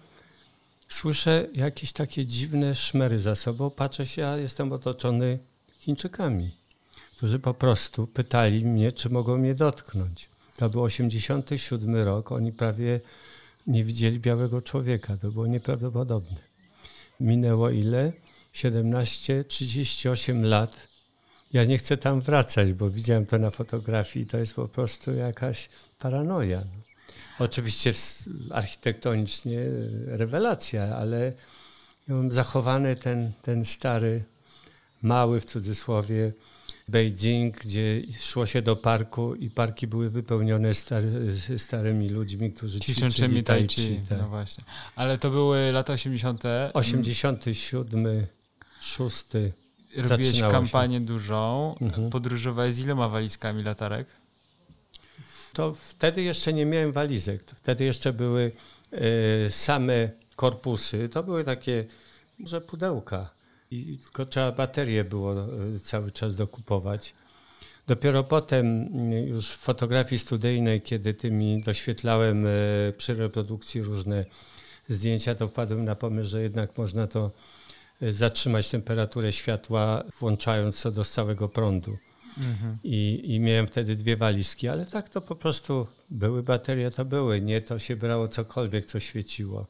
słyszę 0.90 1.48
jakieś 1.54 1.92
takie 1.92 2.26
dziwne 2.26 2.76
szmery 2.76 3.20
za 3.20 3.36
sobą. 3.36 3.70
Patrzę 3.70 4.06
się, 4.06 4.28
a 4.28 4.38
jestem 4.38 4.74
otoczony 4.74 5.40
Chińczykami, 5.80 6.52
którzy 7.20 7.40
po 7.40 7.54
prostu 7.54 8.08
pytali 8.08 8.66
mnie, 8.66 8.92
czy 8.92 9.10
mogą 9.10 9.38
mnie 9.38 9.56
dotknąć. 9.56 10.30
To 10.58 10.70
był 10.70 10.84
87 10.84 11.96
rok, 11.96 12.32
oni 12.32 12.52
prawie 12.52 13.00
nie 13.68 13.84
widzieli 13.84 14.20
białego 14.20 14.62
człowieka. 14.62 15.18
To 15.18 15.32
było 15.32 15.48
nieprawdopodobne. 15.48 16.38
Minęło 17.20 17.70
ile? 17.70 18.14
17, 18.54 19.44
38 19.44 20.46
lat. 20.46 20.88
Ja 21.54 21.66
nie 21.66 21.78
chcę 21.78 21.98
tam 21.98 22.22
wracać, 22.22 22.74
bo 22.74 22.90
widziałem 22.90 23.26
to 23.26 23.38
na 23.38 23.50
fotografii. 23.50 24.26
To 24.26 24.38
jest 24.38 24.54
po 24.54 24.68
prostu 24.68 25.16
jakaś 25.16 25.70
paranoja. 26.00 26.60
No. 26.60 26.82
Oczywiście 27.46 27.94
architektonicznie 28.52 29.60
rewelacja, 30.06 30.96
ale 30.96 31.34
ja 32.08 32.16
mam 32.16 32.32
zachowany 32.32 32.96
ten, 32.96 33.32
ten 33.42 33.66
stary, 33.66 34.24
mały 35.02 35.40
w 35.40 35.46
cudzysłowie 35.46 36.34
Beijing, 36.90 37.58
gdzie 37.58 38.02
szło 38.20 38.46
się 38.46 38.62
do 38.62 38.76
parku 38.76 39.36
i 39.36 39.50
parki 39.50 39.88
były 39.88 40.10
wypełnione 40.10 40.74
stary, 40.74 41.10
starymi 41.58 42.10
ludźmi, 42.10 42.52
którzy 42.52 42.80
ćwiczyli 42.80 43.44
tai 43.44 43.68
chi. 43.68 44.00
Tak. 44.10 44.18
No 44.18 44.28
właśnie. 44.28 44.64
Ale 44.96 45.18
to 45.18 45.30
były 45.30 45.72
lata 45.72 45.94
80. 45.94 46.44
87, 46.74 48.28
6. 48.82 49.26
Robiłeś 49.98 50.42
kampanię 50.42 50.98
się. 50.98 51.06
dużą. 51.06 51.76
Mhm. 51.82 52.10
Podróżowałeś 52.10 52.76
z 52.76 52.80
iloma 52.80 53.10
walizkami 53.10 53.64
latarek? 53.64 54.08
To 55.54 55.74
wtedy 55.74 56.22
jeszcze 56.22 56.54
nie 56.54 56.66
miałem 56.66 56.92
walizek. 56.92 57.44
To 57.44 57.56
wtedy 57.56 57.84
jeszcze 57.84 58.14
były 58.14 58.52
y, 58.94 59.52
same 59.52 60.10
korpusy. 60.36 61.10
To 61.10 61.24
były 61.24 61.44
takie 61.44 61.86
może 62.40 62.62
pudełka. 62.62 63.39
I 63.72 63.98
tylko 63.98 64.26
trzeba 64.26 64.52
baterię 64.52 65.04
było 65.04 65.46
y, 65.76 65.80
cały 65.80 66.12
czas 66.12 66.36
dokupować. 66.36 67.14
Dopiero 67.88 68.24
potem 68.24 68.88
y, 69.14 69.22
już 69.22 69.50
w 69.50 69.58
fotografii 69.58 70.20
studyjnej, 70.20 70.82
kiedy 70.82 71.14
tymi 71.14 71.64
doświetlałem 71.64 72.46
y, 72.46 72.94
przy 72.98 73.14
reprodukcji 73.14 73.82
różne 73.82 74.26
zdjęcia, 74.90 75.36
to 75.36 75.48
wpadłem 75.48 75.86
na 75.86 75.96
pomysł, 75.96 76.30
że 76.30 76.42
jednak 76.42 76.78
można 76.78 77.08
to 77.08 77.32
zatrzymać 78.10 78.70
temperaturę 78.70 79.32
światła, 79.32 80.04
włączając 80.20 80.82
to 80.82 80.92
do 80.92 81.04
stałego 81.04 81.50
prądu. 81.50 81.98
Mhm. 82.38 82.78
I, 82.84 83.22
I 83.24 83.40
miałem 83.40 83.68
wtedy 83.68 83.96
dwie 83.96 84.18
walizki, 84.18 84.68
ale 84.68 84.86
tak 84.86 85.10
to 85.10 85.22
po 85.22 85.36
prostu 85.36 85.88
były 86.10 86.44
baterie, 86.44 86.92
to 86.92 87.06
były, 87.06 87.42
nie 87.42 87.62
to 87.62 87.80
się 87.80 87.96
brało 87.96 88.28
cokolwiek, 88.28 88.86
co 88.86 89.00
świeciło. 89.00 89.68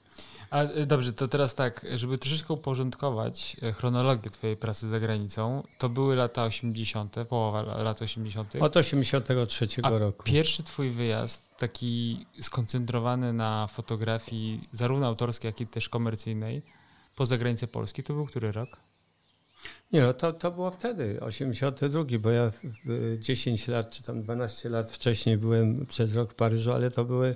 A 0.49 0.63
e, 0.63 0.85
dobrze, 0.85 1.13
to 1.13 1.27
teraz 1.27 1.55
tak, 1.55 1.85
żeby 1.95 2.17
troszeczkę 2.17 2.53
uporządkować 2.53 3.57
e, 3.63 3.73
chronologię 3.73 4.29
Twojej 4.29 4.57
pracy 4.57 4.87
za 4.87 4.99
granicą, 4.99 5.63
to 5.77 5.89
były 5.89 6.15
lata 6.15 6.43
80., 6.43 7.15
połowa 7.29 7.61
lat 7.61 8.01
80. 8.01 8.55
Od 8.59 8.77
83 8.77 9.67
A 9.83 9.89
roku. 9.89 10.23
Pierwszy 10.23 10.63
Twój 10.63 10.89
wyjazd, 10.89 11.57
taki 11.57 12.25
skoncentrowany 12.41 13.33
na 13.33 13.67
fotografii, 13.67 14.69
zarówno 14.71 15.07
autorskiej, 15.07 15.49
jak 15.49 15.61
i 15.61 15.67
też 15.67 15.89
komercyjnej, 15.89 16.61
poza 17.15 17.37
granicę 17.37 17.67
Polski, 17.67 18.03
to 18.03 18.13
był 18.13 18.25
który 18.25 18.51
rok? 18.51 18.77
Nie, 19.91 20.01
no 20.01 20.13
to, 20.13 20.33
to 20.33 20.51
było 20.51 20.71
wtedy, 20.71 21.19
82, 21.21 22.03
bo 22.19 22.29
ja 22.29 22.51
10 23.19 23.67
lat 23.67 23.91
czy 23.91 24.03
tam 24.03 24.21
12 24.21 24.69
lat 24.69 24.91
wcześniej 24.91 25.37
byłem 25.37 25.85
przez 25.85 26.15
rok 26.15 26.31
w 26.31 26.35
Paryżu, 26.35 26.71
ale 26.71 26.91
to 26.91 27.05
były 27.05 27.35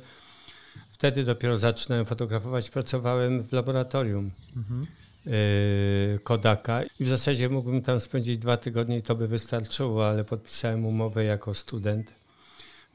wtedy 0.92 1.24
dopiero 1.24 1.58
zaczynałem 1.58 2.06
fotografować. 2.06 2.70
Pracowałem 2.70 3.44
w 3.44 3.52
laboratorium 3.52 4.32
mhm. 4.56 4.88
Kodaka 6.24 6.84
i 7.00 7.06
w 7.06 7.08
zasadzie 7.08 7.50
mógłbym 7.50 7.82
tam 7.82 8.00
spędzić 8.00 8.38
dwa 8.38 8.58
tygodnie 8.58 8.98
i 8.98 9.02
to 9.02 9.16
by 9.16 9.28
wystarczyło, 9.28 10.08
ale 10.08 10.24
podpisałem 10.24 10.86
umowę 10.86 11.24
jako 11.24 11.54
student 11.54 12.14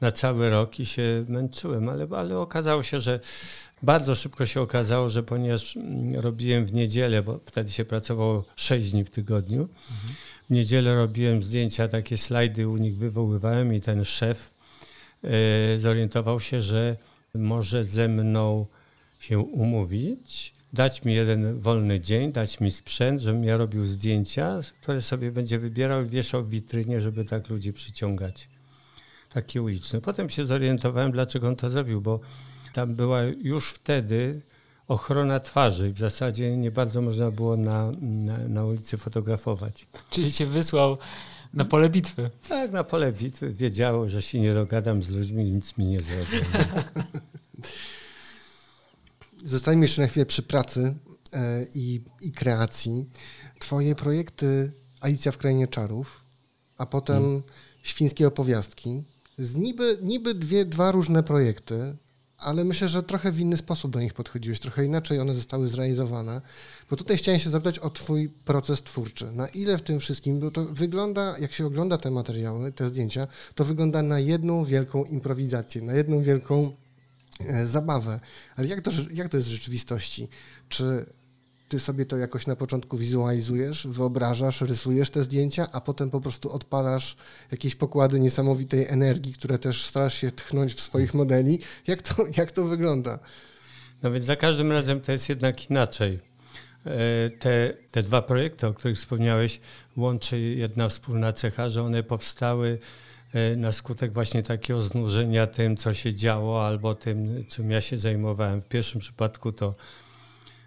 na 0.01 0.11
cały 0.11 0.49
rok 0.49 0.79
i 0.79 0.85
się 0.85 1.25
męczyłem, 1.27 1.89
ale, 1.89 2.07
ale 2.17 2.37
okazało 2.37 2.83
się, 2.83 3.01
że 3.01 3.19
bardzo 3.83 4.15
szybko 4.15 4.45
się 4.45 4.61
okazało, 4.61 5.09
że 5.09 5.23
ponieważ 5.23 5.77
mm, 5.77 6.15
robiłem 6.19 6.65
w 6.65 6.73
niedzielę, 6.73 7.23
bo 7.23 7.39
wtedy 7.45 7.71
się 7.71 7.85
pracowało 7.85 8.45
6 8.55 8.91
dni 8.91 9.03
w 9.03 9.09
tygodniu, 9.09 9.61
mhm. 9.61 10.13
w 10.49 10.53
niedzielę 10.53 10.95
robiłem 10.95 11.43
zdjęcia, 11.43 11.87
takie 11.87 12.17
slajdy 12.17 12.67
u 12.67 12.77
nich 12.77 12.97
wywoływałem 12.97 13.73
i 13.73 13.81
ten 13.81 14.05
szef 14.05 14.53
y, 15.75 15.79
zorientował 15.79 16.39
się, 16.39 16.61
że 16.61 16.95
może 17.35 17.83
ze 17.83 18.07
mną 18.07 18.65
się 19.19 19.39
umówić, 19.39 20.53
dać 20.73 21.05
mi 21.05 21.13
jeden 21.13 21.59
wolny 21.59 21.99
dzień, 21.99 22.31
dać 22.31 22.59
mi 22.59 22.71
sprzęt, 22.71 23.21
żebym 23.21 23.43
ja 23.43 23.57
robił 23.57 23.85
zdjęcia, 23.85 24.59
które 24.81 25.01
sobie 25.01 25.31
będzie 25.31 25.59
wybierał 25.59 26.05
i 26.05 26.09
wieszał 26.09 26.43
w 26.43 26.49
witrynie, 26.49 27.01
żeby 27.01 27.25
tak 27.25 27.49
ludzi 27.49 27.73
przyciągać. 27.73 28.49
Takie 29.33 29.61
uliczne. 29.61 30.01
Potem 30.01 30.29
się 30.29 30.45
zorientowałem, 30.45 31.11
dlaczego 31.11 31.47
on 31.47 31.55
to 31.55 31.69
zrobił, 31.69 32.01
bo 32.01 32.19
tam 32.73 32.95
była 32.95 33.23
już 33.23 33.69
wtedy 33.69 34.41
ochrona 34.87 35.39
twarzy. 35.39 35.93
W 35.93 35.97
zasadzie 35.97 36.57
nie 36.57 36.71
bardzo 36.71 37.01
można 37.01 37.31
było 37.31 37.57
na, 37.57 37.91
na, 38.01 38.37
na 38.37 38.65
ulicy 38.65 38.97
fotografować. 38.97 39.87
Czyli 40.09 40.33
cię 40.33 40.45
wysłał 40.45 40.97
na 41.53 41.65
pole 41.65 41.89
bitwy. 41.89 42.29
Tak, 42.49 42.71
na 42.71 42.83
pole 42.83 43.11
bitwy. 43.11 43.49
Wiedziało, 43.49 44.09
że 44.09 44.21
się 44.21 44.39
nie 44.39 44.53
dogadam 44.53 45.03
z 45.03 45.09
ludźmi, 45.09 45.53
nic 45.53 45.77
mi 45.77 45.85
nie 45.85 45.99
zrobią. 45.99 46.45
Zostańmy 49.45 49.81
jeszcze 49.81 50.01
na 50.01 50.07
chwilę 50.07 50.25
przy 50.25 50.43
pracy 50.43 50.95
e, 51.33 51.65
i, 51.73 52.01
i 52.21 52.31
kreacji. 52.31 53.05
Twoje 53.59 53.95
projekty 53.95 54.71
Alicja 55.01 55.31
w 55.31 55.37
Krainie 55.37 55.67
Czarów, 55.67 56.21
a 56.77 56.85
potem 56.85 57.23
hmm. 57.23 57.43
Świńskie 57.83 58.27
Opowiastki. 58.27 59.03
Z 59.37 59.55
niby, 59.55 59.97
niby 60.01 60.33
dwie, 60.33 60.65
dwa 60.65 60.91
różne 60.91 61.23
projekty, 61.23 61.95
ale 62.39 62.63
myślę, 62.63 62.87
że 62.87 63.03
trochę 63.03 63.31
w 63.31 63.39
inny 63.39 63.57
sposób 63.57 63.91
do 63.91 64.01
nich 64.01 64.13
podchodziłeś, 64.13 64.59
trochę 64.59 64.85
inaczej 64.85 65.19
one 65.19 65.35
zostały 65.35 65.67
zrealizowane. 65.67 66.41
Bo 66.89 66.95
tutaj 66.95 67.17
chciałem 67.17 67.39
się 67.39 67.49
zapytać 67.49 67.79
o 67.79 67.89
Twój 67.89 68.29
proces 68.29 68.83
twórczy. 68.83 69.31
Na 69.31 69.47
ile 69.47 69.77
w 69.77 69.81
tym 69.81 69.99
wszystkim, 69.99 70.39
bo 70.39 70.51
to 70.51 70.65
wygląda, 70.65 71.35
jak 71.39 71.53
się 71.53 71.65
ogląda 71.65 71.97
te 71.97 72.11
materiały, 72.11 72.71
te 72.71 72.87
zdjęcia, 72.87 73.27
to 73.55 73.65
wygląda 73.65 74.03
na 74.03 74.19
jedną 74.19 74.65
wielką 74.65 75.03
improwizację, 75.03 75.81
na 75.81 75.93
jedną 75.93 76.21
wielką 76.21 76.71
e, 77.39 77.65
zabawę. 77.65 78.19
Ale 78.55 78.67
jak 78.67 78.81
to, 78.81 78.91
jak 79.13 79.29
to 79.29 79.37
jest 79.37 79.49
w 79.49 79.51
rzeczywistości? 79.51 80.27
Czy 80.69 81.05
ty 81.69 81.79
sobie 81.79 82.05
to 82.05 82.17
jakoś 82.17 82.47
na 82.47 82.55
początku 82.55 82.97
wizualizujesz, 82.97 83.87
wyobrażasz, 83.87 84.61
rysujesz 84.61 85.09
te 85.09 85.23
zdjęcia, 85.23 85.67
a 85.71 85.81
potem 85.81 86.09
po 86.09 86.21
prostu 86.21 86.51
odpalasz 86.51 87.15
jakieś 87.51 87.75
pokłady 87.75 88.19
niesamowitej 88.19 88.87
energii, 88.87 89.33
które 89.33 89.59
też 89.59 89.85
starasz 89.85 90.13
się 90.13 90.31
tchnąć 90.31 90.73
w 90.73 90.81
swoich 90.81 91.13
modeli. 91.13 91.59
Jak 91.87 92.01
to, 92.01 92.15
jak 92.37 92.51
to 92.51 92.65
wygląda? 92.65 93.19
No 94.03 94.11
więc 94.11 94.25
za 94.25 94.35
każdym 94.35 94.71
razem 94.71 95.01
to 95.01 95.11
jest 95.11 95.29
jednak 95.29 95.69
inaczej. 95.69 96.19
E, 96.85 97.29
te, 97.29 97.73
te 97.91 98.03
dwa 98.03 98.21
projekty, 98.21 98.67
o 98.67 98.73
których 98.73 98.97
wspomniałeś, 98.97 99.59
łączy 99.97 100.39
jedna 100.39 100.89
wspólna 100.89 101.33
cecha, 101.33 101.69
że 101.69 101.83
one 101.83 102.03
powstały 102.03 102.79
e, 103.33 103.55
na 103.55 103.71
skutek 103.71 104.13
właśnie 104.13 104.43
takiego 104.43 104.83
znużenia 104.83 105.47
tym, 105.47 105.77
co 105.77 105.93
się 105.93 106.13
działo, 106.13 106.67
albo 106.67 106.95
tym, 106.95 107.45
czym 107.49 107.71
ja 107.71 107.81
się 107.81 107.97
zajmowałem. 107.97 108.61
W 108.61 108.67
pierwszym 108.67 109.01
przypadku 109.01 109.51
to 109.51 109.75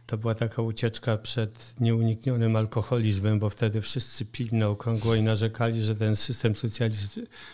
to 0.07 0.19
była 0.19 0.35
taka 0.35 0.63
ucieczka 0.63 1.17
przed 1.17 1.75
nieuniknionym 1.81 2.57
alkoholizmem, 2.57 3.39
bo 3.39 3.51
wtedy 3.51 3.81
wszyscy 3.81 4.25
pili 4.25 4.57
na 4.57 4.69
okrągło 4.69 5.15
i 5.15 5.23
narzekali, 5.23 5.83
że 5.83 5.97
ten 5.97 6.17
system 6.17 6.55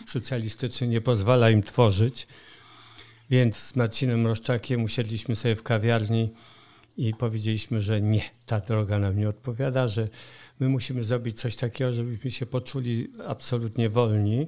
socjalistyczny 0.07 0.87
nie 0.87 1.01
pozwala 1.01 1.49
im 1.49 1.63
tworzyć. 1.63 2.27
Więc 3.29 3.57
z 3.57 3.75
Marcinem 3.75 4.27
Roszczakiem 4.27 4.83
usiedliśmy 4.83 5.35
sobie 5.35 5.55
w 5.55 5.63
kawiarni 5.63 6.33
i 6.97 7.13
powiedzieliśmy, 7.13 7.81
że 7.81 8.01
nie, 8.01 8.21
ta 8.45 8.59
droga 8.59 8.99
nam 8.99 9.17
nie 9.17 9.29
odpowiada, 9.29 9.87
że 9.87 10.07
my 10.59 10.69
musimy 10.69 11.03
zrobić 11.03 11.39
coś 11.39 11.55
takiego, 11.55 11.93
żebyśmy 11.93 12.31
się 12.31 12.45
poczuli 12.45 13.07
absolutnie 13.27 13.89
wolni 13.89 14.47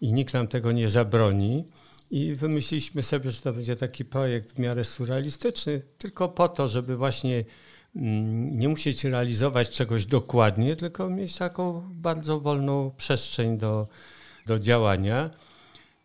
i 0.00 0.12
nikt 0.12 0.34
nam 0.34 0.48
tego 0.48 0.72
nie 0.72 0.90
zabroni. 0.90 1.64
I 2.10 2.34
wymyśliliśmy 2.34 3.02
sobie, 3.02 3.30
że 3.30 3.40
to 3.40 3.52
będzie 3.52 3.76
taki 3.76 4.04
projekt 4.04 4.52
w 4.52 4.58
miarę 4.58 4.84
surrealistyczny, 4.84 5.82
tylko 5.98 6.28
po 6.28 6.48
to, 6.48 6.68
żeby 6.68 6.96
właśnie 6.96 7.44
mm, 7.96 8.58
nie 8.58 8.68
musieć 8.68 9.04
realizować 9.04 9.70
czegoś 9.70 10.06
dokładnie, 10.06 10.76
tylko 10.76 11.10
mieć 11.10 11.36
taką 11.36 11.88
bardzo 11.90 12.40
wolną 12.40 12.90
przestrzeń 12.96 13.58
do, 13.58 13.88
do 14.46 14.58
działania. 14.58 15.30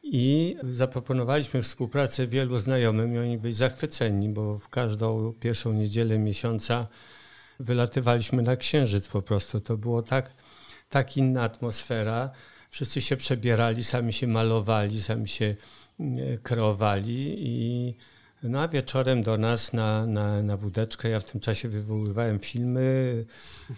I 0.03 0.55
zaproponowaliśmy 0.63 1.61
współpracę 1.61 2.27
wielu 2.27 2.59
znajomym 2.59 3.15
i 3.15 3.17
oni 3.17 3.37
byli 3.37 3.53
zachwyceni, 3.53 4.29
bo 4.29 4.59
w 4.59 4.69
każdą 4.69 5.33
pierwszą 5.33 5.73
niedzielę 5.73 6.19
miesiąca 6.19 6.87
wylatywaliśmy 7.59 8.41
na 8.41 8.55
księżyc 8.55 9.07
po 9.07 9.21
prostu. 9.21 9.59
To 9.59 9.77
było 9.77 10.01
tak, 10.01 10.33
tak 10.89 11.17
inna 11.17 11.43
atmosfera. 11.43 12.31
Wszyscy 12.69 13.01
się 13.01 13.17
przebierali, 13.17 13.83
sami 13.83 14.13
się 14.13 14.27
malowali, 14.27 15.01
sami 15.01 15.27
się 15.27 15.55
kreowali 16.43 17.35
i 17.37 17.95
No 18.43 18.61
a 18.61 18.67
wieczorem 18.67 19.23
do 19.23 19.37
nas 19.37 19.73
na, 19.73 20.05
na, 20.05 20.43
na 20.43 20.57
wódeczkę, 20.57 21.09
ja 21.09 21.19
w 21.19 21.23
tym 21.23 21.41
czasie 21.41 21.69
wywoływałem 21.69 22.39
filmy. 22.39 23.25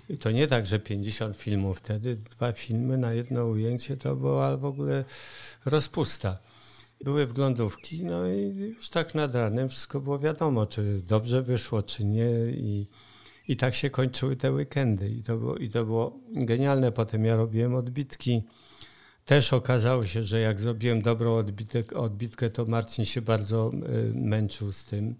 I 0.10 0.18
to 0.18 0.32
nie 0.32 0.48
tak, 0.48 0.66
że 0.66 0.80
50 0.80 1.36
filmów 1.38 1.78
wtedy, 1.78 2.16
dwa 2.16 2.52
filmy 2.52 2.98
na 2.98 3.14
jedno 3.14 3.46
ujęcie 3.46 3.98
to 3.98 4.16
była 4.16 4.58
w 4.58 4.66
ogóle 4.66 5.06
rozpusta. 5.66 6.38
Były 7.04 7.26
wglądówki, 7.26 8.06
no 8.06 8.28
i 8.28 8.56
już 8.58 8.90
tak 8.90 9.16
nad 9.16 9.36
ranem 9.36 9.70
wszystko 9.70 10.00
było 10.00 10.20
wiadomo, 10.20 10.66
czy 10.66 11.02
dobrze 11.08 11.42
wyszło, 11.42 11.84
czy 11.84 12.06
nie. 12.06 12.30
I, 12.48 12.88
i 13.48 13.58
tak 13.58 13.76
się 13.76 13.90
kończyły 13.90 14.36
te 14.36 14.52
weekendy. 14.52 15.10
I 15.10 15.24
to, 15.24 15.38
było, 15.38 15.58
I 15.58 15.70
to 15.70 15.86
było 15.86 16.20
genialne. 16.32 16.92
Potem 16.92 17.26
ja 17.26 17.36
robiłem 17.36 17.76
odbitki. 17.76 18.44
Też 19.26 19.54
okazało 19.54 20.06
się, 20.06 20.24
że 20.24 20.40
jak 20.40 20.60
zrobiłem 20.60 21.02
dobrą 21.02 21.36
odbitek, 21.36 21.94
odbitkę, 21.94 22.50
to 22.50 22.66
Marcin 22.66 23.06
się 23.06 23.22
bardzo 23.22 23.72
y, 23.74 24.14
męczył 24.16 24.72
z 24.72 24.86
tym. 24.86 25.16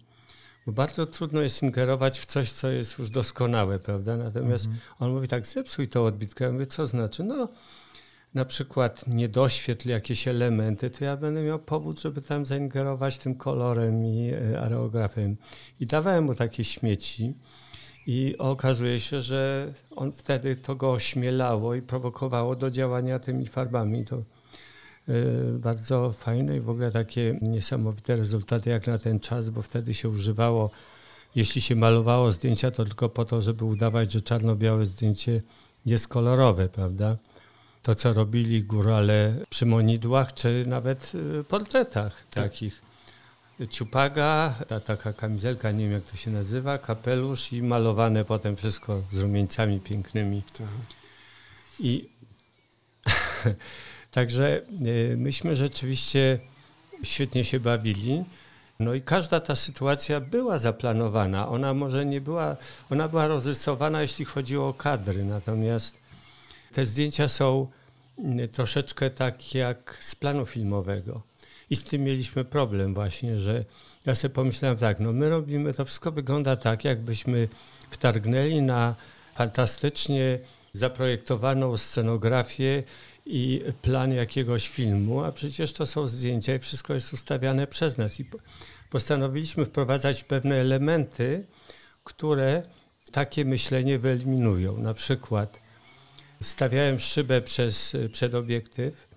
Bo 0.66 0.72
bardzo 0.72 1.06
trudno 1.06 1.42
jest 1.42 1.64
ingerować 1.64 2.20
w 2.20 2.26
coś, 2.26 2.52
co 2.52 2.72
jest 2.72 3.00
już 3.00 3.10
doskonałe, 3.10 3.80
prawda? 3.80 4.18
Natomiast 4.18 4.68
on 5.00 5.12
mówi 5.12 5.28
tak, 5.28 5.48
zepsuj 5.48 5.88
tą 5.88 6.06
odbitkę. 6.06 6.46
Ja 6.46 6.52
mówię, 6.52 6.68
co 6.68 6.88
znaczy? 6.88 7.24
No, 7.24 7.48
na 8.34 8.46
przykład 8.46 9.08
nie 9.08 9.30
doświetl 9.30 9.90
jakieś 9.90 10.28
elementy, 10.28 10.90
to 10.90 11.06
ja 11.06 11.18
będę 11.18 11.44
miał 11.44 11.60
powód, 11.60 12.02
żeby 12.02 12.22
tam 12.22 12.46
zaingerować 12.46 13.18
tym 13.18 13.36
kolorem 13.36 14.06
i 14.06 14.32
y, 14.34 14.60
areografem. 14.60 15.38
I 15.80 15.88
dawałem 15.88 16.24
mu 16.24 16.36
takie 16.36 16.64
śmieci. 16.64 17.34
I 18.08 18.36
okazuje 18.38 19.00
się, 19.00 19.22
że 19.22 19.74
on 19.96 20.12
wtedy 20.12 20.56
to 20.56 20.76
go 20.76 20.92
ośmielało 20.92 21.76
i 21.76 21.82
prowokowało 21.82 22.56
do 22.56 22.72
działania 22.72 23.20
tymi 23.20 23.48
farbami. 23.48 24.06
To 24.06 24.18
y, 25.10 25.60
bardzo 25.60 26.12
fajne 26.12 26.58
i 26.58 26.60
w 26.60 26.70
ogóle 26.70 26.92
takie 26.92 27.40
niesamowite 27.42 28.16
rezultaty 28.16 28.70
jak 28.70 28.88
na 28.88 28.98
ten 28.98 29.20
czas, 29.20 29.50
bo 29.50 29.62
wtedy 29.62 29.94
się 29.94 30.10
używało, 30.10 30.72
jeśli 31.36 31.62
się 31.62 31.76
malowało 31.76 32.32
zdjęcia, 32.32 32.72
to 32.72 32.86
tylko 32.86 33.10
po 33.10 33.26
to, 33.26 33.42
żeby 33.42 33.66
udawać, 33.66 34.12
że 34.12 34.22
czarno-białe 34.22 34.86
zdjęcie 34.86 35.42
jest 35.86 36.08
kolorowe, 36.08 36.70
prawda? 36.70 37.18
To, 37.84 37.96
co 37.96 38.14
robili 38.14 38.64
górale 38.64 39.36
przy 39.50 39.66
monidłach, 39.66 40.34
czy 40.34 40.64
nawet 40.68 41.12
y, 41.40 41.44
portretach 41.44 42.24
takich 42.30 42.91
ciupaga, 43.70 44.56
ta 44.68 44.80
taka 44.80 45.14
kamizelka, 45.14 45.72
nie 45.72 45.84
wiem 45.84 45.94
jak 45.94 46.04
to 46.04 46.16
się 46.16 46.32
nazywa, 46.32 46.78
kapelusz 46.78 47.54
i 47.54 47.64
malowane 47.64 48.26
potem 48.26 48.56
wszystko 48.56 49.04
z 49.12 49.18
rumieńcami 49.18 49.80
pięknymi. 49.80 50.44
I 51.80 52.10
także 54.12 54.62
y, 54.86 55.16
myśmy 55.18 55.56
rzeczywiście 55.56 56.40
świetnie 57.04 57.44
się 57.44 57.60
bawili. 57.60 58.24
No 58.80 58.94
i 58.94 59.02
każda 59.02 59.40
ta 59.40 59.56
sytuacja 59.56 60.20
była 60.20 60.58
zaplanowana. 60.58 61.48
Ona 61.48 61.74
może 61.74 62.06
nie 62.06 62.22
była, 62.22 62.58
ona 62.90 63.08
była 63.08 63.28
rozrysowana, 63.28 64.02
jeśli 64.02 64.26
chodzi 64.26 64.58
o 64.58 64.74
kadry, 64.74 65.26
natomiast 65.26 65.98
te 66.72 66.86
zdjęcia 66.86 67.28
są 67.28 67.68
y, 68.40 68.48
troszeczkę 68.48 69.10
tak 69.10 69.56
jak 69.56 69.98
z 70.00 70.16
planu 70.16 70.46
filmowego. 70.46 71.31
I 71.72 71.76
z 71.76 71.84
tym 71.84 72.04
mieliśmy 72.04 72.46
problem 72.46 72.94
właśnie, 72.94 73.40
że 73.40 73.66
ja 74.06 74.16
sobie 74.16 74.34
pomyślałem 74.34 74.78
tak, 74.78 75.00
no 75.00 75.14
my 75.14 75.30
robimy, 75.30 75.74
to 75.74 75.86
wszystko 75.86 76.12
wygląda 76.12 76.56
tak, 76.56 76.86
jakbyśmy 76.86 77.48
wtargnęli 77.90 78.62
na 78.62 78.96
fantastycznie 79.36 80.40
zaprojektowaną 80.74 81.78
scenografię 81.78 82.84
i 83.26 83.64
plan 83.82 84.14
jakiegoś 84.14 84.70
filmu, 84.70 85.24
a 85.24 85.32
przecież 85.32 85.74
to 85.74 85.86
są 85.86 86.08
zdjęcia 86.08 86.56
i 86.56 86.60
wszystko 86.60 86.94
jest 86.94 87.14
ustawiane 87.14 87.68
przez 87.68 87.98
nas. 87.98 88.20
I 88.20 88.26
postanowiliśmy 88.90 89.66
wprowadzać 89.66 90.24
pewne 90.24 90.56
elementy, 90.56 91.46
które 92.04 92.64
takie 93.12 93.46
myślenie 93.46 94.00
wyeliminują. 94.00 94.78
Na 94.78 94.94
przykład 94.94 95.60
stawiałem 96.42 97.00
szybę 97.00 97.42
przez, 97.42 97.96
przed 98.12 98.36
obiektyw, 98.36 99.11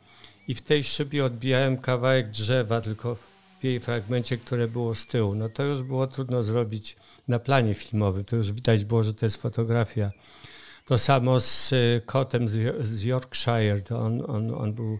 i 0.48 0.54
w 0.54 0.62
tej 0.62 0.84
szybie 0.84 1.24
odbijałem 1.24 1.78
kawałek 1.78 2.30
drzewa, 2.30 2.80
tylko 2.80 3.14
w 3.14 3.64
jej 3.64 3.80
fragmencie, 3.80 4.38
które 4.38 4.68
było 4.68 4.94
z 4.94 5.06
tyłu. 5.06 5.34
No 5.34 5.48
to 5.48 5.62
już 5.62 5.82
było 5.82 6.06
trudno 6.06 6.42
zrobić 6.42 6.96
na 7.28 7.38
planie 7.38 7.74
filmowym. 7.74 8.24
To 8.24 8.36
już 8.36 8.52
widać 8.52 8.84
było, 8.84 9.04
że 9.04 9.14
to 9.14 9.26
jest 9.26 9.42
fotografia. 9.42 10.10
To 10.84 10.98
samo 10.98 11.40
z 11.40 11.72
y, 11.72 12.02
kotem 12.06 12.48
z 12.80 13.02
Yorkshire. 13.02 13.82
To 13.82 13.98
on, 13.98 14.22
on, 14.30 14.54
on 14.54 14.72
był, 14.72 14.98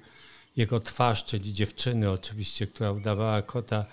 jego 0.56 0.80
twarz, 0.80 1.24
czyli 1.24 1.52
dziewczyny 1.52 2.10
oczywiście, 2.10 2.66
która 2.66 2.92
udawała 2.92 3.42
kota, 3.42 3.84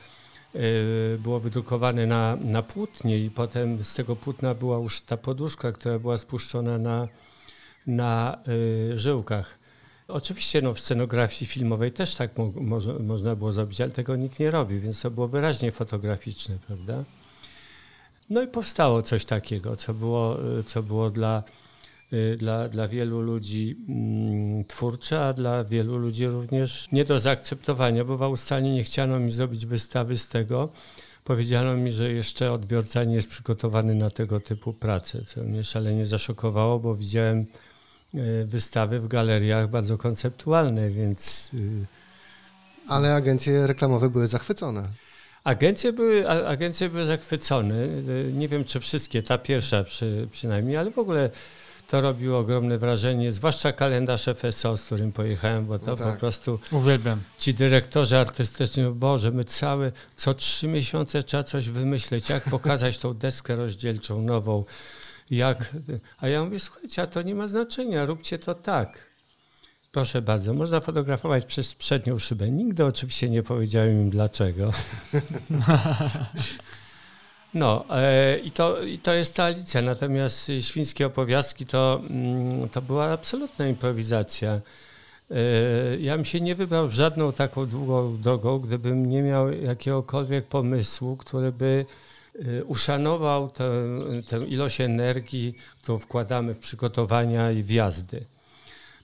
y, 0.56 1.18
było 1.20 1.40
wydrukowane 1.40 2.08
na, 2.08 2.36
na 2.36 2.64
płótnie 2.64 3.20
i 3.20 3.30
potem 3.30 3.84
z 3.86 3.94
tego 3.94 4.16
płótna 4.16 4.54
była 4.56 4.78
już 4.78 5.02
ta 5.02 5.18
poduszka, 5.18 5.72
która 5.72 6.00
była 6.00 6.18
spuszczona 6.18 6.78
na, 6.78 7.08
na 7.88 8.38
y, 8.92 9.00
żyłkach. 9.00 9.61
Oczywiście 10.12 10.62
no, 10.62 10.74
w 10.74 10.80
scenografii 10.80 11.50
filmowej 11.50 11.92
też 11.92 12.16
tak 12.16 12.38
mo 12.38 12.52
mo 12.56 12.78
można 13.00 13.36
było 13.36 13.54
zrobić, 13.54 13.82
ale 13.82 13.92
tego 13.92 14.16
nikt 14.16 14.40
nie 14.40 14.52
robi, 14.52 14.80
więc 14.80 15.02
to 15.02 15.12
było 15.12 15.28
wyraźnie 15.28 15.72
fotograficzne, 15.72 16.58
prawda? 16.68 17.04
No 18.30 18.42
i 18.42 18.48
powstało 18.48 19.02
coś 19.02 19.26
takiego, 19.26 19.76
co 19.76 19.94
było, 19.94 20.38
co 20.66 20.84
było 20.84 21.10
dla, 21.10 21.44
y, 22.14 22.38
dla, 22.38 22.70
dla 22.70 22.88
wielu 22.88 23.22
ludzi 23.22 23.78
mm, 23.90 24.66
twórcze, 24.66 25.26
a 25.26 25.34
dla 25.34 25.64
wielu 25.64 25.98
ludzi 25.98 26.28
również 26.28 26.92
nie 26.92 27.06
do 27.06 27.20
zaakceptowania, 27.20 28.06
bo 28.06 28.18
w 28.18 28.24
Australii 28.24 28.72
nie 28.72 28.84
chciano 28.84 29.20
mi 29.20 29.32
zrobić 29.32 29.66
wystawy 29.66 30.18
z 30.18 30.30
tego. 30.30 30.70
Powiedziano 31.24 31.78
mi, 31.78 31.92
że 31.92 32.12
jeszcze 32.12 32.52
odbiorca 32.52 33.04
nie 33.04 33.16
jest 33.16 33.30
przygotowany 33.30 33.96
na 33.96 34.10
tego 34.10 34.40
typu 34.40 34.74
pracę, 34.74 35.26
co 35.26 35.44
mnie 35.44 35.64
szalenie 35.64 36.06
zaszokowało, 36.06 36.80
bo 36.80 36.96
widziałem 36.96 37.46
wystawy 38.46 39.00
w 39.00 39.08
galeriach 39.08 39.70
bardzo 39.70 39.98
konceptualne, 39.98 40.90
więc. 40.90 41.52
Y, 41.54 41.86
Ale 42.88 43.16
agencje 43.16 43.68
reklamowe 43.68 44.10
były 44.10 44.28
zachwycone. 44.28 44.84
Agencje 45.44 45.94
były, 45.94 46.30
agencje 46.30 46.90
były 46.90 47.06
zachwycone. 47.06 47.76
E, 47.84 48.32
nie 48.34 48.48
wiem, 48.48 48.66
czy 48.66 48.80
wszystkie, 48.80 49.24
ta 49.24 49.38
pierwsza 49.38 49.84
przy, 49.84 50.28
przynajmniej, 50.32 50.78
ale 50.78 50.92
w 50.92 51.00
ogóle 51.00 51.30
to 51.88 52.02
robiło 52.02 52.40
ogromne 52.40 52.78
wrażenie, 52.78 53.32
zwłaszcza 53.32 53.72
kalendarz 53.72 54.26
FSO, 54.36 54.78
z 54.78 54.86
którym 54.86 55.12
pojechałem, 55.12 55.66
bo 55.66 55.80
to 55.80 55.86
no 55.86 55.96
tak. 55.96 56.14
po 56.14 56.20
prostu. 56.20 56.60
Uwielbiam. 56.72 57.22
Ci 57.38 57.54
dyrektorzy 57.54 58.18
artystyczni, 58.18 58.84
Boże, 58.84 59.32
my 59.32 59.44
całe, 59.44 59.92
co 60.16 60.34
trzy 60.34 60.68
miesiące 60.68 61.24
trzeba 61.24 61.44
coś 61.44 61.70
wymyśleć, 61.70 62.30
jak 62.30 62.44
pokazać 62.44 62.98
tą 62.98 63.14
deskę 63.14 63.56
rozdzielczą 63.56 64.22
nową 64.22 64.64
jak, 65.32 65.76
a 66.18 66.28
ja 66.28 66.44
mówię, 66.44 66.60
słuchajcie, 66.60 67.02
a 67.02 67.08
to 67.08 67.22
nie 67.22 67.36
ma 67.36 67.48
znaczenia, 67.48 68.06
róbcie 68.06 68.40
to 68.40 68.56
tak. 68.56 69.12
Proszę 69.92 70.22
bardzo, 70.22 70.54
można 70.54 70.80
fotografować 70.80 71.46
przez 71.46 71.76
przednią 71.76 72.20
szybę. 72.20 72.52
Nigdy 72.52 72.86
oczywiście 72.86 73.30
nie 73.30 73.44
powiedziałem 73.44 74.02
im 74.02 74.10
dlaczego. 74.10 74.72
No 77.54 77.86
e, 77.90 78.40
i, 78.40 78.52
to, 78.52 78.82
i 78.82 79.00
to 79.00 79.14
jest 79.14 79.36
ta 79.36 79.44
Alicja. 79.44 79.82
Natomiast 79.82 80.52
Świńskie 80.62 81.06
Opowiastki 81.06 81.66
to, 81.66 82.02
mm, 82.10 82.70
to 82.70 82.82
była 82.82 83.12
absolutna 83.12 83.68
improwizacja. 83.68 84.62
E, 85.32 85.36
ja 86.00 86.16
bym 86.16 86.26
się 86.26 86.42
nie 86.42 86.56
wybrał 86.56 86.88
w 86.88 86.94
żadną 86.94 87.34
taką 87.34 87.66
długą 87.66 88.18
drogą, 88.22 88.60
gdybym 88.60 89.10
nie 89.10 89.22
miał 89.22 89.52
jakiegokolwiek 89.52 90.46
pomysłu, 90.46 91.18
który 91.18 91.52
by 91.52 91.86
uszanował 92.66 93.50
tę, 93.50 93.72
tę 94.28 94.46
ilość 94.46 94.82
energii, 94.82 95.56
którą 95.82 95.98
wkładamy 95.98 96.54
w 96.54 96.60
przygotowania 96.60 97.52
i 97.52 97.64
wjazdy. 97.64 98.26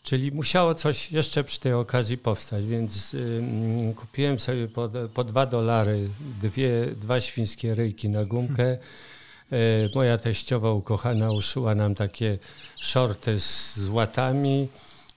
Czyli 0.07 0.31
musiało 0.31 0.75
coś 0.75 1.11
jeszcze 1.11 1.43
przy 1.43 1.59
tej 1.59 1.73
okazji 1.73 2.17
powstać, 2.17 2.65
więc 2.65 3.13
y, 3.13 3.43
kupiłem 3.95 4.39
sobie 4.39 4.67
po, 4.67 4.89
po 5.13 5.23
dwa 5.23 5.45
dolary 5.45 6.09
dwie, 6.41 6.87
dwa 7.01 7.21
świńskie 7.21 7.73
ryjki 7.73 8.09
na 8.09 8.21
gumkę. 8.25 8.77
Y, 9.53 9.89
moja 9.95 10.17
teściowa 10.17 10.71
ukochana 10.71 11.31
uszyła 11.31 11.75
nam 11.75 11.95
takie 11.95 12.37
shorty 12.81 13.39
z 13.39 13.89
łatami 13.89 14.67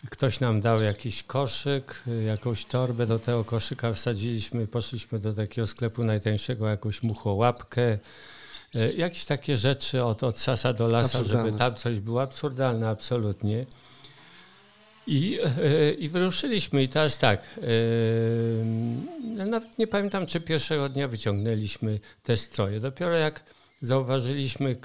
Ktoś 0.08 0.40
nam 0.40 0.60
dał 0.60 0.82
jakiś 0.82 1.22
koszyk, 1.22 2.02
jakąś 2.26 2.64
torbę, 2.64 3.06
do 3.06 3.18
tego 3.18 3.44
koszyka 3.44 3.92
wsadziliśmy, 3.92 4.66
poszliśmy 4.66 5.18
do 5.18 5.34
takiego 5.34 5.66
sklepu 5.66 6.04
najtańszego, 6.04 6.68
jakąś 6.68 7.02
muchołapkę, 7.02 7.98
e, 8.74 8.92
jakieś 8.92 9.24
takie 9.24 9.56
rzeczy 9.56 10.04
od, 10.04 10.22
od 10.22 10.38
sasa 10.38 10.72
do 10.72 10.86
lasa, 10.86 11.24
żeby 11.24 11.52
tam 11.52 11.74
coś 11.74 12.00
było 12.00 12.22
absurdalne, 12.22 12.88
absolutnie. 12.88 13.66
I, 15.06 15.38
e, 15.62 15.90
I 15.90 16.08
wyruszyliśmy 16.08 16.82
i 16.82 16.88
teraz 16.88 17.18
tak, 17.18 17.42
e, 17.42 18.64
nawet 19.24 19.78
nie 19.78 19.86
pamiętam, 19.86 20.26
czy 20.26 20.40
pierwszego 20.40 20.88
dnia 20.88 21.08
wyciągnęliśmy 21.08 22.00
te 22.22 22.36
stroje. 22.36 22.80
Dopiero 22.80 23.12
jak 23.12 23.42
zauważyliśmy 23.80 24.76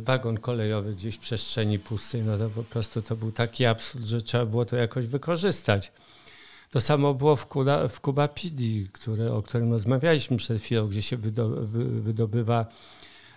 wagon 0.00 0.38
kolejowy 0.38 0.94
gdzieś 0.94 1.16
w 1.16 1.18
przestrzeni 1.18 1.78
pustej, 1.78 2.22
no 2.22 2.38
to 2.38 2.50
po 2.50 2.62
prostu 2.62 3.02
to 3.02 3.16
był 3.16 3.32
taki 3.32 3.66
absurd, 3.66 4.04
że 4.04 4.22
trzeba 4.22 4.46
było 4.46 4.64
to 4.64 4.76
jakoś 4.76 5.06
wykorzystać. 5.06 5.92
To 6.70 6.80
samo 6.80 7.14
było 7.14 7.36
w, 7.36 7.46
Kuba, 7.46 7.88
w 7.88 8.00
Kuba 8.00 8.28
Pidi, 8.28 8.86
które, 8.92 9.32
o 9.32 9.42
którym 9.42 9.72
rozmawialiśmy 9.72 10.36
przed 10.36 10.62
chwilą, 10.62 10.88
gdzie 10.88 11.02
się 11.02 11.16
wydo, 11.16 11.48
wy, 11.48 11.84
wydobywa 11.84 12.66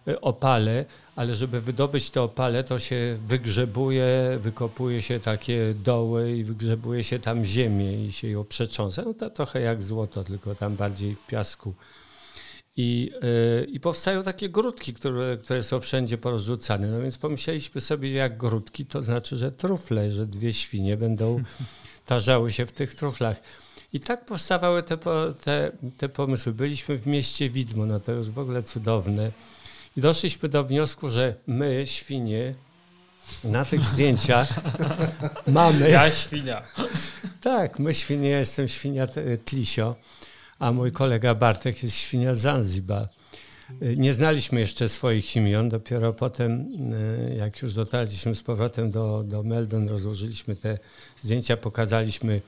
e, 0.07 0.21
opale, 0.21 0.85
ale 1.15 1.35
żeby 1.35 1.61
wydobyć 1.61 2.09
te 2.09 2.21
opale, 2.21 2.63
to 2.63 2.79
się 2.79 3.17
wygrzebuje, 3.25 4.37
wykopuje 4.41 5.01
się 5.01 5.19
takie 5.19 5.73
doły 5.73 6.31
i 6.31 6.43
wygrzebuje 6.43 7.03
się 7.03 7.19
tam 7.19 7.45
ziemię 7.45 8.05
i 8.05 8.11
się 8.11 8.27
ją 8.27 8.43
przetrząsa. 8.43 9.01
No 9.01 9.13
to 9.13 9.29
trochę 9.29 9.61
jak 9.61 9.83
złoto, 9.83 10.23
tylko 10.23 10.55
tam 10.55 10.75
bardziej 10.75 11.15
w 11.15 11.27
piasku. 11.27 11.73
I, 12.77 13.11
yy, 13.21 13.65
I 13.65 13.79
powstają 13.79 14.23
takie 14.23 14.49
grudki, 14.49 14.93
które, 14.93 15.37
które 15.37 15.63
są 15.63 15.79
wszędzie 15.79 16.17
porozrzucane. 16.17 16.87
No 16.87 17.01
więc 17.01 17.17
pomyśleliśmy 17.17 17.81
sobie, 17.81 18.11
jak 18.11 18.37
grudki, 18.37 18.85
to 18.85 19.03
znaczy, 19.03 19.37
że 19.37 19.51
trufle, 19.51 20.11
że 20.11 20.25
dwie 20.25 20.53
świnie 20.53 20.97
będą 20.97 21.43
tarzały 22.05 22.51
się 22.51 22.65
w 22.65 22.71
tych 22.71 22.95
truflach. 22.95 23.41
I 23.93 23.99
tak 23.99 24.25
powstawały 24.25 24.83
te, 24.83 24.97
te, 25.43 25.71
te 25.97 26.09
pomysły. 26.09 26.53
Byliśmy 26.53 26.97
w 26.97 27.07
mieście 27.07 27.49
Widmo, 27.49 27.85
no 27.85 27.99
to 27.99 28.11
już 28.11 28.29
w 28.29 28.39
ogóle 28.39 28.63
cudowne. 28.63 29.31
I 29.97 30.01
doszliśmy 30.01 30.49
do 30.49 30.63
wniosku, 30.63 31.09
że 31.09 31.35
my, 31.47 31.83
świnie, 31.85 32.53
na 33.43 33.65
tych 33.65 33.85
zdjęciach 33.85 34.49
mamy. 35.47 35.89
Ja 35.89 36.11
świnia. 36.11 36.61
Tak, 37.41 37.79
my 37.79 37.93
świnie, 37.93 38.29
ja 38.29 38.39
jestem 38.39 38.67
świnia 38.67 39.07
Tlisio, 39.45 39.95
a 40.61 40.71
mój 40.71 40.91
kolega 40.91 41.35
Bartek 41.35 41.83
jest 41.83 41.95
świnia 41.95 42.35
Zanzibar. 42.35 43.07
Nie 43.97 44.13
znaliśmy 44.13 44.59
jeszcze 44.59 44.89
swoich 44.89 45.35
imion, 45.35 45.69
dopiero 45.69 46.13
potem, 46.13 46.65
jak 47.37 47.61
już 47.61 47.73
dotarliśmy 47.73 48.35
z 48.35 48.43
powrotem 48.43 48.91
do, 48.91 49.23
do 49.23 49.43
Melbourne, 49.43 49.91
rozłożyliśmy 49.91 50.55
te 50.55 50.77
zdjęcia, 51.21 51.57
pokazaliśmy 51.57 52.41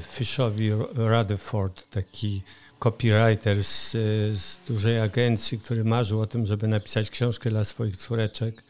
Fishowi 0.00 0.70
Rutherford, 0.94 1.90
taki 1.90 2.42
copywriter 2.78 3.64
z, 3.64 3.90
z 4.38 4.58
dużej 4.68 5.00
agencji, 5.00 5.58
który 5.58 5.84
marzył 5.84 6.20
o 6.20 6.26
tym, 6.26 6.46
żeby 6.46 6.68
napisać 6.68 7.10
książkę 7.10 7.50
dla 7.50 7.64
swoich 7.64 7.96
córeczek. 7.96 8.62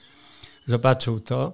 Zobaczył 0.65 1.21
to, 1.21 1.53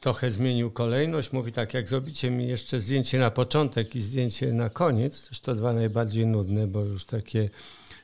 trochę 0.00 0.30
zmienił 0.30 0.70
kolejność. 0.70 1.32
Mówi 1.32 1.52
tak, 1.52 1.74
jak 1.74 1.88
zrobicie 1.88 2.30
mi 2.30 2.48
jeszcze 2.48 2.80
zdjęcie 2.80 3.18
na 3.18 3.30
początek 3.30 3.96
i 3.96 4.00
zdjęcie 4.00 4.52
na 4.52 4.70
koniec, 4.70 5.28
też 5.28 5.40
to 5.40 5.54
dwa 5.54 5.72
najbardziej 5.72 6.26
nudne, 6.26 6.66
bo 6.66 6.80
już 6.80 7.04
takie 7.04 7.50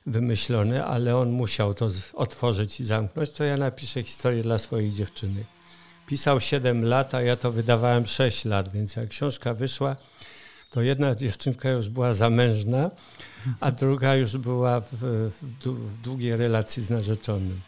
wymyślone, 0.07 0.85
ale 0.85 1.17
on 1.17 1.31
musiał 1.31 1.75
to 1.75 1.91
otworzyć 2.15 2.81
i 2.81 2.85
zamknąć, 2.85 3.31
to 3.31 3.45
ja 3.45 3.57
napiszę 3.57 4.03
historię 4.03 4.43
dla 4.43 4.59
swojej 4.59 4.91
dziewczyny. 4.91 5.45
Pisał 6.07 6.41
7 6.41 6.85
lat, 6.85 7.15
a 7.15 7.23
ja 7.23 7.37
to 7.37 7.53
wydawałem 7.53 8.07
6 8.07 8.45
lat, 8.45 8.73
więc 8.73 8.97
jak 8.97 9.09
książka 9.09 9.55
wyszła, 9.55 9.97
to 10.71 10.83
jedna 10.83 11.15
dziewczynka 11.15 11.71
już 11.71 11.89
była 11.89 12.15
zamężna, 12.15 12.91
a 13.61 13.71
druga 13.71 14.15
już 14.15 14.37
była 14.37 14.81
w, 14.81 14.93
w, 14.93 15.45
w 15.65 16.03
długiej 16.03 16.37
relacji 16.37 16.83
z 16.83 16.91
narzeczonym. 16.91 17.61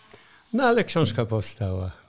No 0.52 0.64
ale 0.64 0.84
książka 0.84 1.24
powstała. 1.24 2.07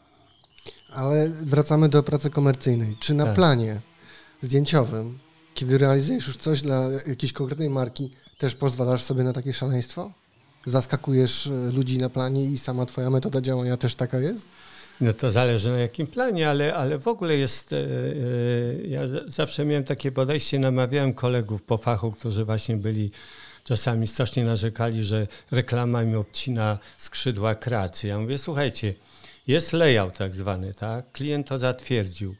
Ale 0.89 1.29
wracamy 1.29 1.89
do 1.89 2.03
pracy 2.03 2.29
komercyjnej. 2.29 2.97
Czy 2.99 3.13
na 3.13 3.25
tak. 3.25 3.35
planie 3.35 3.81
zdjęciowym, 4.41 5.19
kiedy 5.53 5.77
realizujesz 5.77 6.27
już 6.27 6.37
coś 6.37 6.61
dla 6.61 6.89
jakiejś 7.07 7.33
konkretnej 7.33 7.69
marki, 7.69 8.11
też 8.37 8.55
pozwalasz 8.55 9.03
sobie 9.03 9.23
na 9.23 9.33
takie 9.33 9.53
szaleństwo? 9.53 10.11
Zaskakujesz 10.65 11.47
e, 11.47 11.71
ludzi 11.71 11.97
na 11.97 12.09
planie 12.09 12.45
i 12.45 12.57
sama 12.57 12.85
twoja 12.85 13.09
metoda 13.09 13.41
działania 13.41 13.77
też 13.77 13.95
taka 13.95 14.19
jest? 14.19 14.49
No 15.01 15.13
to 15.13 15.31
zależy 15.31 15.69
na 15.69 15.79
jakim 15.79 16.07
planie, 16.07 16.49
ale, 16.49 16.75
ale 16.75 16.99
w 16.99 17.07
ogóle 17.07 17.37
jest. 17.37 17.71
Yy, 17.71 18.87
ja 18.87 19.01
zawsze 19.27 19.65
miałem 19.65 19.83
takie 19.83 20.11
podejście, 20.11 20.59
namawiałem 20.59 21.13
kolegów 21.13 21.63
po 21.63 21.77
fachu, 21.77 22.11
którzy 22.11 22.45
właśnie 22.45 22.77
byli 22.77 23.11
czasami 23.63 24.07
strasznie 24.07 24.43
narzekali, 24.43 25.03
że 25.03 25.27
reklama 25.51 26.03
mi 26.03 26.15
obcina 26.15 26.79
skrzydła 26.97 27.55
kreacji. 27.55 28.09
Ja 28.09 28.19
mówię, 28.19 28.37
słuchajcie, 28.37 28.93
jest 29.49 29.73
layout 29.73 30.17
tak 30.17 30.35
zwany, 30.35 30.73
tak? 30.73 31.11
Klient 31.11 31.47
to 31.47 31.59
zatwierdził. 31.59 32.35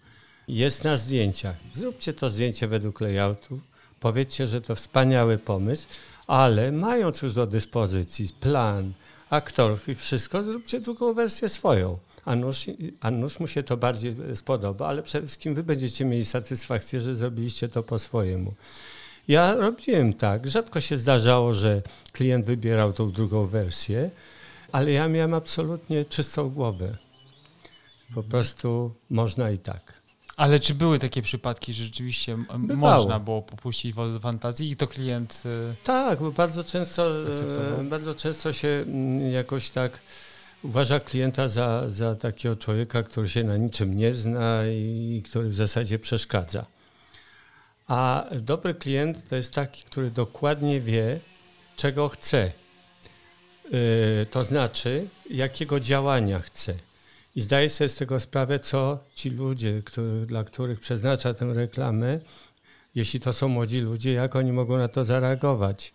Jest 0.48 0.84
na 0.84 0.98
zdjęciach. 0.98 1.56
Zróbcie 1.74 2.14
to 2.14 2.30
zdjęcie 2.30 2.68
według 2.68 3.02
layoutu. 3.02 3.60
Powiedzcie, 4.00 4.48
że 4.48 4.62
to 4.62 4.76
wspaniały 4.76 5.38
pomysł, 5.38 5.88
ale 6.28 6.72
mając 6.72 7.22
już 7.22 7.34
do 7.34 7.48
dyspozycji 7.48 8.28
plan, 8.40 8.94
aktorów 9.30 9.90
i 9.90 9.96
wszystko, 9.96 10.44
zróbcie 10.44 10.80
drugą 10.80 11.14
wersję 11.14 11.50
swoją. 11.50 11.98
A 12.26 12.36
nuż, 12.36 12.66
a 13.02 13.12
mu 13.40 13.48
się 13.48 13.64
to 13.64 13.78
bardziej 13.78 14.16
spodoba, 14.36 14.88
ale 14.88 15.04
przede 15.04 15.28
wszystkim 15.28 15.56
wy 15.56 15.64
będziecie 15.64 16.06
mieli 16.06 16.26
satysfakcję, 16.26 17.02
że 17.02 17.16
zrobiliście 17.16 17.70
to 17.70 17.84
po 17.84 18.00
swojemu. 18.00 18.54
Ja 19.28 19.56
robiłem 19.56 20.14
tak. 20.14 20.48
Rzadko 20.48 20.82
się 20.82 20.98
zdarzało, 20.98 21.54
że 21.54 21.82
klient 22.12 22.46
wybierał 22.46 22.94
tą 22.94 23.12
drugą 23.12 23.46
wersję, 23.46 24.10
ale 24.72 24.92
ja 24.92 25.08
miałem 25.08 25.34
absolutnie 25.34 26.06
czystą 26.06 26.50
głowę. 26.50 26.98
Po 28.16 28.24
prostu 28.24 28.94
można 29.10 29.52
i 29.52 29.58
tak. 29.58 29.94
Ale 30.38 30.60
czy 30.60 30.74
były 30.74 31.00
takie 31.00 31.22
przypadki, 31.22 31.74
że 31.74 31.84
rzeczywiście 31.84 32.38
Bywało. 32.60 32.98
można 32.98 33.20
było 33.20 33.42
popuścić 33.42 33.94
wodę 33.94 34.20
fantazji 34.20 34.72
i 34.72 34.76
to 34.76 34.88
klient. 34.88 35.44
Y, 35.46 35.76
tak, 35.84 36.20
bo 36.20 36.32
bardzo 36.32 36.64
często, 36.64 37.12
y, 37.80 37.84
bardzo 37.84 38.16
często 38.16 38.54
się 38.54 38.68
mm, 38.68 39.32
jakoś 39.32 39.70
tak 39.70 40.00
uważa 40.64 41.00
klienta 41.00 41.48
za, 41.48 41.90
za 41.90 42.16
takiego 42.16 42.56
człowieka, 42.56 43.04
który 43.04 43.30
się 43.30 43.44
na 43.44 43.58
niczym 43.58 43.98
nie 43.98 44.14
zna 44.14 44.68
i 44.68 45.24
który 45.26 45.50
w 45.50 45.54
zasadzie 45.54 46.00
przeszkadza. 46.00 46.66
A 47.88 48.26
dobry 48.42 48.76
klient 48.76 49.30
to 49.30 49.36
jest 49.36 49.54
taki, 49.54 49.84
który 49.84 50.12
dokładnie 50.12 50.82
wie, 50.82 51.20
czego 51.76 52.10
chce. 52.10 52.52
Yy, 53.72 54.26
to 54.32 54.44
znaczy, 54.44 55.08
jakiego 55.30 55.80
działania 55.80 56.40
chce. 56.40 56.74
I 57.36 57.42
zdaje 57.42 57.70
sobie 57.70 57.90
z 57.90 57.96
tego 57.96 58.20
sprawę, 58.20 58.60
co 58.60 59.00
ci 59.16 59.30
ludzie, 59.30 59.82
który, 59.86 60.26
dla 60.26 60.44
których 60.44 60.80
przeznacza 60.80 61.34
tę 61.34 61.54
reklamę, 61.54 62.20
jeśli 62.96 63.20
to 63.20 63.34
są 63.34 63.48
młodzi 63.48 63.80
ludzie, 63.80 64.14
jak 64.14 64.36
oni 64.36 64.52
mogą 64.52 64.78
na 64.78 64.88
to 64.88 65.06
zareagować 65.06 65.94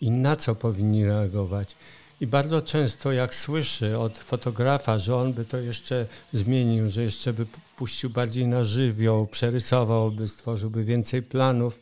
i 0.00 0.10
na 0.10 0.36
co 0.36 0.54
powinni 0.54 1.04
reagować. 1.04 1.76
I 2.20 2.26
bardzo 2.26 2.60
często, 2.60 3.12
jak 3.12 3.34
słyszę 3.34 3.98
od 3.98 4.18
fotografa, 4.18 4.98
że 4.98 5.16
on 5.16 5.32
by 5.32 5.44
to 5.44 5.58
jeszcze 5.58 6.06
zmienił, 6.32 6.90
że 6.90 7.02
jeszcze 7.02 7.32
by 7.32 7.46
puścił 7.76 8.10
bardziej 8.10 8.46
na 8.46 8.64
żywioł, 8.64 9.26
przerysowałby, 9.26 10.28
stworzyłby 10.28 10.84
więcej 10.84 11.22
planów, 11.22 11.78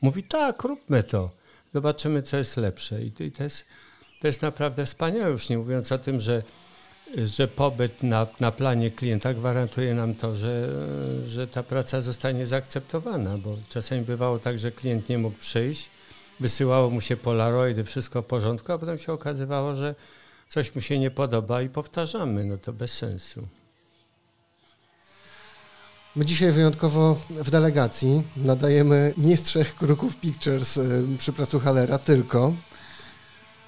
mówi 0.00 0.22
tak, 0.22 0.62
róbmy 0.62 1.02
to, 1.02 1.30
zobaczymy, 1.74 2.22
co 2.22 2.36
jest 2.36 2.56
lepsze. 2.56 3.04
I 3.04 3.32
to 3.32 3.42
jest, 3.42 3.64
to 4.24 4.28
jest 4.28 4.42
naprawdę 4.42 4.86
wspaniałe, 4.86 5.30
już 5.30 5.48
nie 5.48 5.58
mówiąc 5.58 5.92
o 5.92 5.98
tym, 5.98 6.20
że, 6.20 6.42
że 7.24 7.48
pobyt 7.48 8.02
na, 8.02 8.26
na 8.40 8.52
planie 8.52 8.90
klienta 8.90 9.34
gwarantuje 9.34 9.94
nam 9.94 10.14
to, 10.14 10.36
że, 10.36 10.68
że 11.26 11.46
ta 11.48 11.62
praca 11.62 12.00
zostanie 12.00 12.46
zaakceptowana, 12.46 13.38
bo 13.38 13.56
czasami 13.68 14.02
bywało 14.02 14.38
tak, 14.38 14.58
że 14.58 14.72
klient 14.72 15.08
nie 15.08 15.18
mógł 15.18 15.38
przyjść, 15.38 15.90
wysyłało 16.40 16.90
mu 16.90 17.00
się 17.00 17.16
polaroidy, 17.16 17.84
wszystko 17.84 18.22
w 18.22 18.26
porządku, 18.26 18.72
a 18.72 18.78
potem 18.78 18.98
się 18.98 19.12
okazywało, 19.12 19.76
że 19.76 19.94
coś 20.48 20.74
mu 20.74 20.80
się 20.80 20.98
nie 20.98 21.10
podoba 21.10 21.62
i 21.62 21.68
powtarzamy, 21.68 22.44
no 22.44 22.58
to 22.58 22.72
bez 22.72 22.92
sensu. 22.92 23.48
My 26.16 26.24
dzisiaj 26.24 26.52
wyjątkowo 26.52 27.20
w 27.30 27.50
delegacji 27.50 28.22
nadajemy 28.36 29.14
nie 29.16 29.36
z 29.36 29.42
trzech 29.42 29.74
kruków 29.74 30.16
Pictures 30.16 30.76
y, 30.76 31.04
przy 31.18 31.32
placu 31.32 31.60
Halera, 31.60 31.98
tylko 31.98 32.52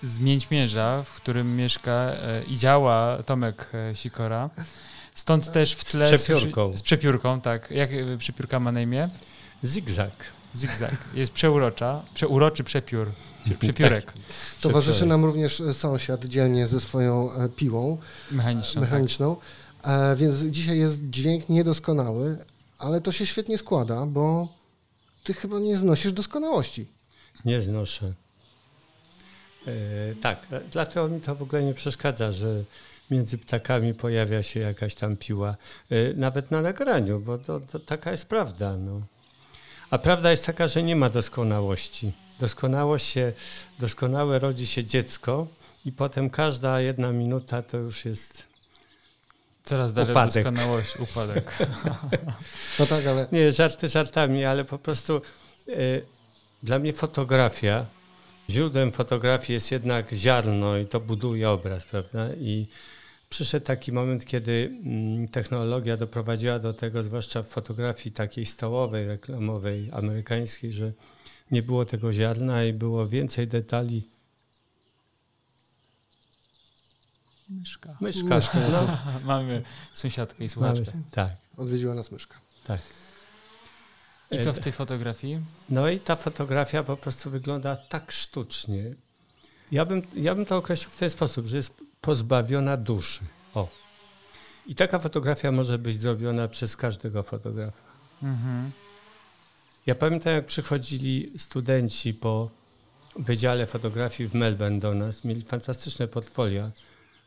z 0.06 0.18
Mięćmierza, 0.18 1.02
w 1.02 1.14
którym 1.14 1.56
mieszka 1.56 2.12
y, 2.12 2.44
i 2.44 2.58
działa 2.58 3.22
Tomek 3.22 3.70
y, 3.92 3.96
Sikora. 3.96 4.50
Stąd 5.14 5.52
też 5.52 5.72
w 5.72 5.84
tle... 5.84 6.18
Z 6.18 6.22
przepiórką. 6.22 6.76
Z 6.76 6.82
przepiórką, 6.82 7.40
tak. 7.40 7.70
Jak 7.70 7.90
przepiórka 8.18 8.60
ma 8.60 8.72
na 8.72 8.80
imię? 8.80 9.08
Zigzag. 9.64 10.12
Zigzag. 10.56 10.96
Jest 11.14 11.32
przeurocza, 11.32 12.02
przeuroczy 12.14 12.64
przepiór, 12.64 13.10
przepiórek. 13.60 14.04
Tak. 14.04 14.14
Towarzyszy 14.60 15.06
nam 15.06 15.24
również 15.24 15.62
sąsiad 15.72 16.24
dzielnie 16.24 16.66
ze 16.66 16.80
swoją 16.80 17.32
e, 17.32 17.48
piłą 17.48 17.98
mechaniczną. 18.30 18.80
mechaniczną. 18.80 19.36
Tak. 19.82 20.12
E, 20.12 20.16
więc 20.16 20.38
dzisiaj 20.38 20.78
jest 20.78 21.10
dźwięk 21.10 21.48
niedoskonały, 21.48 22.38
ale 22.78 23.00
to 23.00 23.12
się 23.12 23.26
świetnie 23.26 23.58
składa, 23.58 24.06
bo 24.06 24.48
ty 25.24 25.34
chyba 25.34 25.58
nie 25.58 25.76
znosisz 25.76 26.12
doskonałości. 26.12 26.86
Nie 27.44 27.60
znoszę. 27.60 28.14
E, 29.66 30.14
tak, 30.22 30.46
dlatego 30.72 31.08
mi 31.08 31.20
to 31.20 31.34
w 31.34 31.42
ogóle 31.42 31.62
nie 31.62 31.74
przeszkadza, 31.74 32.32
że 32.32 32.64
między 33.10 33.38
ptakami 33.38 33.94
pojawia 33.94 34.42
się 34.42 34.60
jakaś 34.60 34.94
tam 34.94 35.16
piła, 35.16 35.56
e, 35.90 36.14
nawet 36.14 36.50
na 36.50 36.62
nagraniu, 36.62 37.20
bo 37.20 37.38
to, 37.38 37.60
to 37.60 37.78
taka 37.78 38.10
jest 38.10 38.28
prawda. 38.28 38.76
No. 38.76 39.00
A 39.90 39.98
prawda 39.98 40.30
jest 40.30 40.46
taka, 40.46 40.68
że 40.68 40.82
nie 40.82 40.96
ma 40.96 41.10
doskonałości. 41.10 42.12
Doskonałość 42.40 43.06
się, 43.06 43.32
doskonałe 43.78 44.38
rodzi 44.38 44.66
się 44.66 44.84
dziecko 44.84 45.46
i 45.84 45.92
potem 45.92 46.30
każda 46.30 46.80
jedna 46.80 47.12
minuta 47.12 47.62
to 47.62 47.76
już 47.76 48.04
jest 48.04 48.46
Coraz 49.64 49.92
dalej 49.92 50.10
upadek. 50.10 50.44
doskonałość, 50.44 50.96
upadek. 50.96 51.58
no 52.78 52.86
tak, 52.86 53.06
ale... 53.06 53.26
Nie, 53.32 53.52
żarty 53.52 53.88
żartami, 53.88 54.44
ale 54.44 54.64
po 54.64 54.78
prostu 54.78 55.20
y, 55.68 56.02
Dla 56.62 56.78
mnie 56.78 56.92
fotografia, 56.92 57.86
źródłem 58.50 58.92
fotografii 58.92 59.54
jest 59.54 59.70
jednak 59.72 60.12
ziarno 60.12 60.76
i 60.78 60.86
to 60.86 61.00
buduje 61.00 61.50
obraz, 61.50 61.84
prawda? 61.84 62.34
I 62.34 62.68
przyszedł 63.28 63.66
taki 63.66 63.92
moment, 63.92 64.24
kiedy 64.26 64.72
mm, 64.84 65.28
technologia 65.28 65.96
doprowadziła 65.96 66.58
do 66.58 66.72
tego, 66.74 67.04
zwłaszcza 67.04 67.42
w 67.42 67.48
fotografii 67.48 68.14
takiej 68.14 68.46
stołowej, 68.46 69.06
reklamowej, 69.06 69.90
amerykańskiej, 69.92 70.72
że 70.72 70.92
nie 71.50 71.62
było 71.62 71.84
tego 71.84 72.12
ziarna 72.12 72.64
i 72.64 72.72
było 72.72 73.08
więcej 73.08 73.48
detali. 73.48 74.02
Myszka. 77.48 77.96
Myszka. 78.00 78.34
Myszka 78.36 78.58
jest. 78.64 78.72
No, 78.72 78.98
Mamy 79.24 79.62
sąsiadkę 79.92 80.44
i 80.44 80.48
mamy, 80.56 80.76
słuchaczkę. 80.76 81.02
tak, 81.10 81.30
Odwiedziła 81.56 81.94
nas 81.94 82.12
myszka. 82.12 82.36
tak. 82.66 82.80
I 84.30 84.40
co 84.40 84.52
w 84.52 84.58
tej 84.58 84.72
fotografii? 84.72 85.40
No 85.68 85.88
i 85.88 86.00
ta 86.00 86.16
fotografia 86.16 86.82
po 86.82 86.96
prostu 86.96 87.30
wygląda 87.30 87.76
tak 87.76 88.12
sztucznie. 88.12 88.94
Ja 89.72 89.84
bym, 89.84 90.02
ja 90.14 90.34
bym 90.34 90.46
to 90.46 90.56
określił 90.56 90.90
w 90.90 90.96
ten 90.96 91.10
sposób, 91.10 91.46
że 91.46 91.56
jest 91.56 91.74
pozbawiona 92.00 92.76
duszy. 92.76 93.20
O. 93.54 93.68
I 94.66 94.74
taka 94.74 94.98
fotografia 94.98 95.52
może 95.52 95.78
być 95.78 96.00
zrobiona 96.00 96.48
przez 96.48 96.76
każdego 96.76 97.22
fotografa. 97.22 97.82
Mhm. 98.22 98.70
Ja 99.86 99.94
pamiętam, 99.94 100.32
jak 100.32 100.46
przychodzili 100.46 101.38
studenci 101.38 102.14
po 102.14 102.50
Wydziale 103.16 103.66
Fotografii 103.66 104.28
w 104.28 104.34
Melbourne 104.34 104.80
do 104.80 104.94
nas, 104.94 105.24
mieli 105.24 105.42
fantastyczne 105.42 106.08
portfolia. 106.08 106.70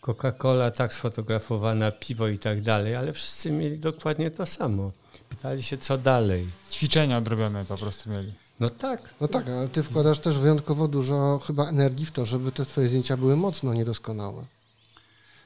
Coca-Cola 0.02 0.72
tak 0.72 0.94
sfotografowana, 0.94 1.92
piwo 1.92 2.28
i 2.28 2.40
tak 2.40 2.62
dalej, 2.62 2.96
ale 2.96 3.14
wszyscy 3.14 3.52
mieli 3.52 3.80
dokładnie 3.80 4.32
to 4.32 4.46
samo. 4.46 4.92
Pytali 5.30 5.64
się, 5.64 5.78
co 5.78 5.98
dalej. 5.98 6.50
Ćwiczenia 6.72 7.18
odrobione 7.18 7.66
po 7.66 7.78
prostu 7.78 8.10
mieli. 8.10 8.32
No 8.60 8.70
tak, 8.70 9.14
No 9.22 9.28
tak, 9.28 9.50
ale 9.50 9.68
ty 9.68 9.84
wkładasz 9.84 10.20
też 10.20 10.38
wyjątkowo 10.38 10.88
dużo 10.88 11.40
chyba 11.48 11.70
energii 11.70 12.06
w 12.06 12.12
to, 12.12 12.26
żeby 12.26 12.52
te 12.52 12.66
twoje 12.66 12.88
zdjęcia 12.88 13.18
były 13.18 13.36
mocno 13.36 13.74
niedoskonałe. 13.74 14.46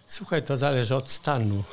Słuchaj, 0.08 0.44
to 0.44 0.58
zależy 0.58 0.96
od 0.96 1.10
stanu. 1.10 1.64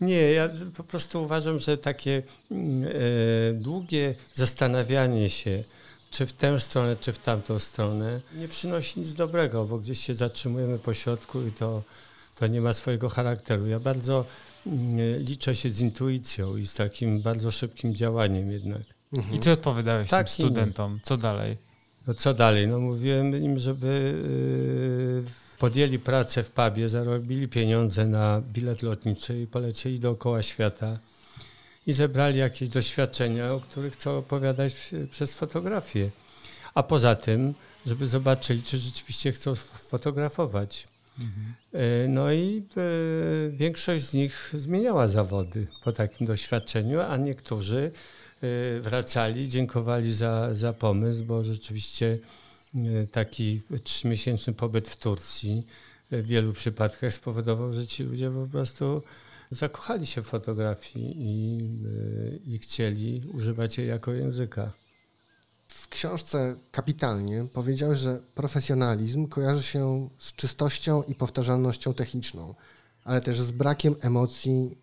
Nie, 0.00 0.32
ja 0.32 0.48
po 0.76 0.84
prostu 0.84 1.22
uważam, 1.22 1.58
że 1.58 1.78
takie 1.78 2.22
mm, 2.50 2.84
e, 2.84 2.90
długie 3.54 4.14
zastanawianie 4.34 5.30
się, 5.30 5.64
czy 6.10 6.26
w 6.26 6.32
tę 6.32 6.60
stronę, 6.60 6.96
czy 6.96 7.12
w 7.12 7.18
tamtą 7.18 7.58
stronę, 7.58 8.20
nie 8.34 8.48
przynosi 8.48 9.00
nic 9.00 9.14
dobrego, 9.14 9.64
bo 9.64 9.78
gdzieś 9.78 10.00
się 10.00 10.14
zatrzymujemy 10.14 10.78
po 10.78 10.94
środku 10.94 11.42
i 11.42 11.52
to, 11.52 11.82
to 12.38 12.46
nie 12.46 12.60
ma 12.60 12.72
swojego 12.72 13.08
charakteru. 13.08 13.66
Ja 13.66 13.80
bardzo 13.80 14.24
liczę 15.18 15.56
się 15.56 15.70
z 15.70 15.80
intuicją 15.80 16.56
i 16.56 16.66
z 16.66 16.74
takim 16.74 17.20
bardzo 17.20 17.50
szybkim 17.50 17.94
działaniem 17.94 18.50
jednak. 18.50 18.82
Mhm. 19.12 19.34
I 19.34 19.40
co 19.40 19.52
odpowiadałeś 19.52 20.10
Tak 20.10 20.26
tym 20.26 20.32
studentom? 20.32 21.00
Co 21.02 21.16
dalej? 21.16 21.56
No 22.06 22.14
co 22.14 22.34
dalej? 22.34 22.68
No 22.68 22.80
mówiłem 22.80 23.44
im, 23.44 23.58
żeby 23.58 24.14
yy, 25.24 25.58
podjęli 25.58 25.98
pracę 25.98 26.42
w 26.42 26.50
pubie, 26.50 26.88
zarobili 26.88 27.48
pieniądze 27.48 28.06
na 28.06 28.42
bilet 28.52 28.82
lotniczy 28.82 29.40
i 29.42 29.46
polecieli 29.46 30.00
dookoła 30.00 30.42
świata 30.42 30.98
i 31.86 31.92
zebrali 31.92 32.38
jakieś 32.38 32.68
doświadczenia, 32.68 33.52
o 33.52 33.60
których 33.60 33.92
chcą 33.92 34.18
opowiadać 34.18 34.74
przez 35.10 35.34
fotografię. 35.34 36.10
A 36.74 36.82
poza 36.82 37.14
tym, 37.14 37.54
żeby 37.86 38.06
zobaczyli, 38.06 38.62
czy 38.62 38.78
rzeczywiście 38.78 39.32
chcą 39.32 39.54
fotografować. 39.54 40.88
E, 41.72 42.08
No 42.08 42.32
i 42.32 42.62
e, 42.76 43.50
większość 43.50 44.04
z 44.04 44.14
nich 44.14 44.54
zmieniała 44.56 45.08
zawody 45.08 45.66
po 45.84 45.92
takim 45.92 46.26
doświadczeniu, 46.26 47.00
a 47.00 47.16
niektórzy 47.16 47.90
e, 48.42 48.80
wracali, 48.80 49.48
dziękowali 49.48 50.14
za, 50.14 50.54
za 50.54 50.72
pomysł, 50.72 51.24
bo 51.24 51.42
rzeczywiście 51.42 52.18
taki 53.12 53.60
trzymiesięczny 53.84 54.52
pobyt 54.52 54.88
w 54.88 54.96
Turcji 54.96 55.66
w 56.10 56.26
wielu 56.26 56.52
przypadkach 56.52 57.14
spowodował, 57.14 57.72
że 57.72 57.86
ci 57.86 58.02
ludzie 58.02 58.30
po 58.30 58.46
prostu 58.46 59.02
zakochali 59.50 60.06
się 60.06 60.22
w 60.22 60.26
fotografii 60.26 61.14
i, 61.18 61.68
i 62.54 62.58
chcieli 62.58 63.22
używać 63.32 63.78
jej 63.78 63.88
jako 63.88 64.12
języka. 64.12 64.72
W 65.90 65.92
książce 65.92 66.56
kapitalnie 66.70 67.46
powiedziałeś, 67.52 67.98
że 67.98 68.20
profesjonalizm 68.34 69.28
kojarzy 69.28 69.62
się 69.62 70.08
z 70.18 70.32
czystością 70.32 71.02
i 71.02 71.14
powtarzalnością 71.14 71.94
techniczną, 71.94 72.54
ale 73.04 73.20
też 73.20 73.40
z 73.40 73.50
brakiem 73.50 73.96
emocji, 74.00 74.78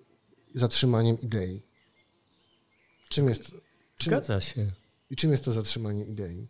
zatrzymaniem 0.56 1.18
idei. 1.22 1.62
Czym 3.10 3.30
jest, 3.30 3.44
czym, 3.44 3.60
Zgadza 4.00 4.42
się. 4.42 4.72
I 5.12 5.16
czym 5.16 5.32
jest 5.32 5.46
to 5.46 5.52
zatrzymanie 5.52 6.06
idei? 6.06 6.48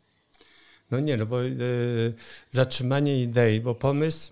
No 0.91 0.99
nie, 0.99 1.18
no 1.18 1.26
bo 1.26 1.43
y, 1.43 2.14
zatrzymanie 2.51 3.24
idei, 3.24 3.62
bo 3.62 3.76
pomysł, 3.76 4.32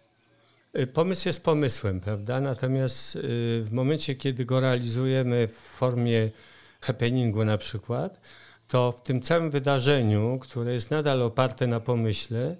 y, 0.80 0.88
pomysł 0.88 1.28
jest 1.30 1.44
pomysłem, 1.44 2.00
prawda? 2.00 2.42
Natomiast 2.42 3.16
y, 3.16 3.20
w 3.64 3.70
momencie, 3.72 4.16
kiedy 4.16 4.46
go 4.46 4.60
realizujemy 4.60 5.48
w 5.48 5.58
formie 5.58 6.32
happeningu 6.82 7.46
na 7.46 7.58
przykład, 7.58 8.22
to 8.68 8.92
w 8.92 9.02
tym 9.02 9.22
całym 9.22 9.50
wydarzeniu, 9.50 10.40
które 10.42 10.74
jest 10.74 10.92
nadal 10.92 11.22
oparte 11.22 11.68
na 11.68 11.80
pomyśle, 11.80 12.56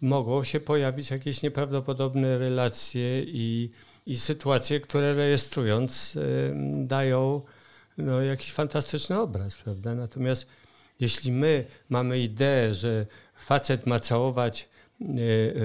mogą 0.00 0.44
się 0.44 0.60
pojawić 0.60 1.10
jakieś 1.10 1.42
nieprawdopodobne 1.42 2.38
relacje 2.38 3.22
i, 3.22 3.70
i 4.06 4.16
sytuacje, 4.16 4.80
które 4.80 5.14
rejestrując 5.14 6.16
y, 6.16 6.52
dają 6.76 7.42
no, 7.98 8.22
jakiś 8.22 8.52
fantastyczny 8.52 9.20
obraz, 9.20 9.56
prawda? 9.56 9.94
Natomiast 9.94 10.46
jeśli 11.00 11.32
my 11.32 11.64
mamy 11.88 12.18
ideę, 12.18 12.74
że 12.74 13.06
facet 13.34 13.86
ma 13.86 14.00
całować 14.00 14.68
y, 15.00 15.04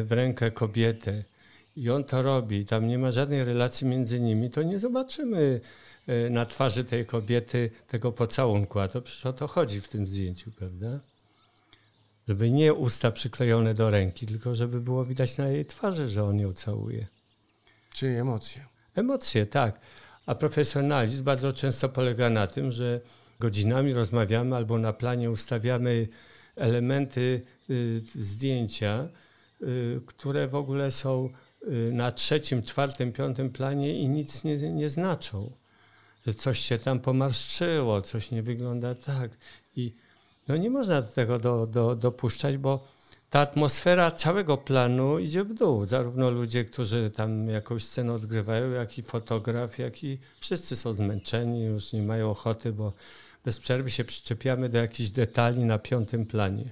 w 0.04 0.08
rękę 0.12 0.52
kobietę 0.52 1.24
i 1.76 1.89
on 1.89 2.04
to 2.04 2.22
robi, 2.22 2.66
tam 2.66 2.88
nie 2.88 2.98
ma 2.98 3.12
żadnej 3.12 3.44
relacji 3.44 3.88
między 3.88 4.22
nimi, 4.22 4.50
to 4.50 4.64
nie 4.64 4.80
zobaczymy 4.80 5.62
na 6.30 6.45
twarzy 6.45 6.84
tej 6.84 7.06
kobiety 7.06 7.70
tego 7.88 8.12
pocałunku, 8.12 8.80
a 8.80 8.88
to 8.88 9.02
przecież 9.02 9.26
o 9.26 9.34
to 9.34 9.47
chodzi 9.47 9.82
w 9.82 9.89
tym 9.89 10.08
zdjęciu, 10.08 10.52
prawda? 10.52 10.99
Żeby 12.28 12.52
nie 12.52 12.74
usta 12.74 13.12
przyklejone 13.12 13.74
do 13.74 13.89
ręki, 13.89 14.28
tylko 14.28 14.56
żeby 14.56 14.82
było 14.82 15.06
widać 15.06 15.38
na 15.38 15.47
jej 15.47 15.66
twarzy, 15.66 16.08
że 16.08 16.24
on 16.24 16.39
ją 16.39 16.54
całuje. 16.54 17.08
Czyli 17.93 18.16
emocje. 18.16 18.66
Emocje, 18.95 19.45
tak. 19.45 19.80
A 20.26 20.36
profesjonalizm 20.36 21.24
bardzo 21.24 21.54
często 21.54 21.89
polega 21.89 22.30
na 22.30 22.47
tym, 22.47 22.72
że 22.72 23.02
godzinami 23.39 23.93
rozmawiamy 23.93 24.56
albo 24.56 24.78
na 24.78 24.93
planie 24.93 25.32
ustawiamy 25.32 26.08
elementy 26.56 27.41
y, 27.70 28.02
zdjęcia, 28.16 29.10
y, 29.62 30.02
które 30.06 30.47
w 30.47 30.56
ogóle 30.56 30.91
są 30.91 31.30
y, 31.64 31.91
na 31.93 32.12
trzecim, 32.12 32.64
czwartym, 32.64 33.12
piątym 33.12 33.49
planie 33.49 33.99
i 33.99 34.10
nic 34.10 34.43
nie, 34.43 34.58
nie 34.58 34.89
znaczą. 34.89 35.52
Że 36.28 36.34
coś 36.34 36.60
się 36.60 36.78
tam 36.78 37.00
pomarszczyło, 37.00 38.02
coś 38.02 38.32
nie 38.32 38.44
wygląda 38.44 38.96
tak. 38.96 39.32
I 39.76 39.94
no 40.48 40.58
nie 40.58 40.70
można 40.70 41.02
tego 41.02 41.40
do, 41.40 41.68
do, 41.68 41.96
dopuszczać, 41.96 42.58
bo 42.58 42.88
ta 43.30 43.40
atmosfera 43.40 44.12
całego 44.12 44.58
planu 44.58 45.20
idzie 45.20 45.44
w 45.44 45.54
dół. 45.54 45.88
Zarówno 45.88 46.30
ludzie, 46.30 46.66
którzy 46.66 47.12
tam 47.16 47.48
jakąś 47.48 47.84
scenę 47.84 48.14
odgrywają, 48.14 48.72
jak 48.72 48.98
i 48.98 49.04
fotograf, 49.04 49.80
jak 49.80 50.04
i 50.04 50.20
wszyscy 50.40 50.76
są 50.76 50.94
zmęczeni, 50.94 51.64
już 51.64 51.94
nie 51.94 52.02
mają 52.02 52.32
ochoty, 52.32 52.74
bo 52.74 52.94
bez 53.46 53.60
przerwy 53.60 53.92
się 53.92 54.04
przyczepiamy 54.04 54.70
do 54.70 54.78
jakichś 54.78 55.10
detali 55.10 55.66
na 55.66 55.80
piątym 55.80 56.26
planie. 56.26 56.70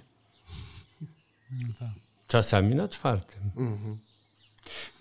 Czasami 2.28 2.76
na 2.76 2.88
czwartym. 2.88 3.42
Mhm. 3.58 3.98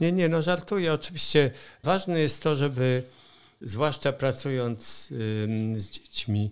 Nie, 0.01 0.13
nie, 0.13 0.29
no 0.29 0.43
żartuję. 0.43 0.93
Oczywiście 0.93 1.51
ważne 1.85 2.21
jest 2.21 2.43
to, 2.43 2.57
żeby, 2.57 3.03
zwłaszcza 3.61 4.13
pracując 4.13 5.09
z 5.77 5.91
dziećmi, 5.91 6.51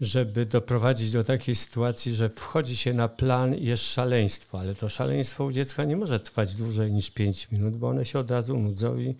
żeby 0.00 0.46
doprowadzić 0.46 1.12
do 1.12 1.24
takiej 1.24 1.54
sytuacji, 1.54 2.14
że 2.14 2.28
wchodzi 2.28 2.76
się 2.76 2.94
na 2.94 3.08
plan 3.08 3.54
i 3.54 3.64
jest 3.64 3.92
szaleństwo, 3.92 4.60
ale 4.60 4.74
to 4.74 4.88
szaleństwo 4.88 5.44
u 5.44 5.52
dziecka 5.52 5.84
nie 5.84 5.96
może 5.96 6.20
trwać 6.20 6.54
dłużej 6.54 6.92
niż 6.92 7.10
5 7.10 7.50
minut, 7.52 7.76
bo 7.76 7.88
one 7.88 8.04
się 8.04 8.18
od 8.18 8.30
razu 8.30 8.58
nudzą 8.58 8.98
i, 8.98 9.16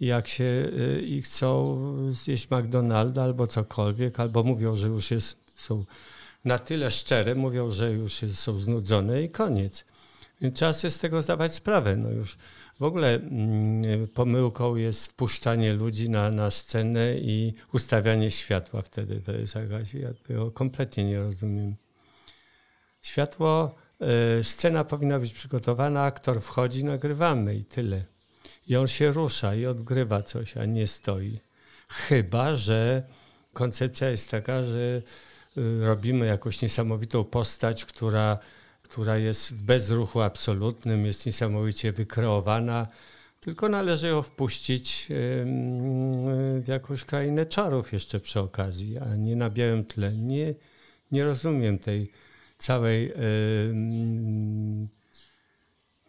i 0.00 0.06
jak 0.06 0.28
się 0.28 0.44
y, 0.44 1.02
i 1.06 1.22
chcą 1.22 1.76
zjeść 2.12 2.50
McDonalda 2.50 3.22
albo 3.22 3.46
cokolwiek, 3.46 4.20
albo 4.20 4.42
mówią, 4.42 4.76
że 4.76 4.88
już 4.88 5.10
jest, 5.10 5.40
są 5.56 5.84
na 6.44 6.58
tyle 6.58 6.90
szczere, 6.90 7.34
mówią, 7.34 7.70
że 7.70 7.92
już 7.92 8.22
jest, 8.22 8.38
są 8.38 8.58
znudzone 8.58 9.22
i 9.22 9.30
koniec. 9.30 9.84
Więc 10.40 10.54
trzeba 10.54 10.72
sobie 10.72 10.90
z 10.90 10.98
tego 10.98 11.22
zdawać 11.22 11.54
sprawę. 11.54 11.96
No 11.96 12.10
już 12.10 12.36
w 12.80 12.82
ogóle 12.82 13.14
mm, 13.14 14.08
pomyłką 14.08 14.76
jest 14.76 15.06
wpuszczanie 15.06 15.72
ludzi 15.72 16.10
na, 16.10 16.30
na 16.30 16.50
scenę 16.50 17.18
i 17.18 17.54
ustawianie 17.72 18.30
światła 18.30 18.82
wtedy. 18.82 19.20
To 19.20 19.32
jest 19.32 19.54
jakaś, 19.54 19.94
ja 19.94 20.08
tego 20.14 20.50
kompletnie 20.50 21.04
nie 21.04 21.18
rozumiem. 21.18 21.76
Światło, 23.02 23.74
y, 24.40 24.44
scena 24.44 24.84
powinna 24.84 25.18
być 25.18 25.32
przygotowana, 25.32 26.02
aktor 26.02 26.40
wchodzi, 26.42 26.84
nagrywamy 26.84 27.54
i 27.54 27.64
tyle. 27.64 28.04
I 28.66 28.76
on 28.76 28.86
się 28.86 29.12
rusza 29.12 29.54
i 29.54 29.66
odgrywa 29.66 30.22
coś, 30.22 30.56
a 30.56 30.64
nie 30.64 30.86
stoi. 30.86 31.40
Chyba, 31.88 32.56
że 32.56 33.02
koncepcja 33.52 34.10
jest 34.10 34.30
taka, 34.30 34.64
że 34.64 35.02
y, 35.58 35.84
robimy 35.84 36.26
jakąś 36.26 36.62
niesamowitą 36.62 37.24
postać, 37.24 37.84
która, 37.84 38.38
która 38.94 39.18
jest 39.18 39.52
w 39.52 39.62
bezruchu 39.62 40.20
absolutnym, 40.20 41.06
jest 41.06 41.26
niesamowicie 41.26 41.92
wykreowana, 41.92 42.86
tylko 43.40 43.68
należy 43.68 44.06
ją 44.06 44.22
wpuścić 44.22 45.06
w 46.60 46.64
jakąś 46.68 47.04
krainę 47.04 47.46
czarów 47.46 47.92
jeszcze 47.92 48.20
przy 48.20 48.40
okazji, 48.40 48.98
a 48.98 49.16
nie 49.16 49.36
na 49.36 49.50
białym 49.50 49.84
tle. 49.84 50.12
Nie, 50.12 50.54
nie 51.12 51.24
rozumiem 51.24 51.78
tej 51.78 52.12
całej 52.58 53.12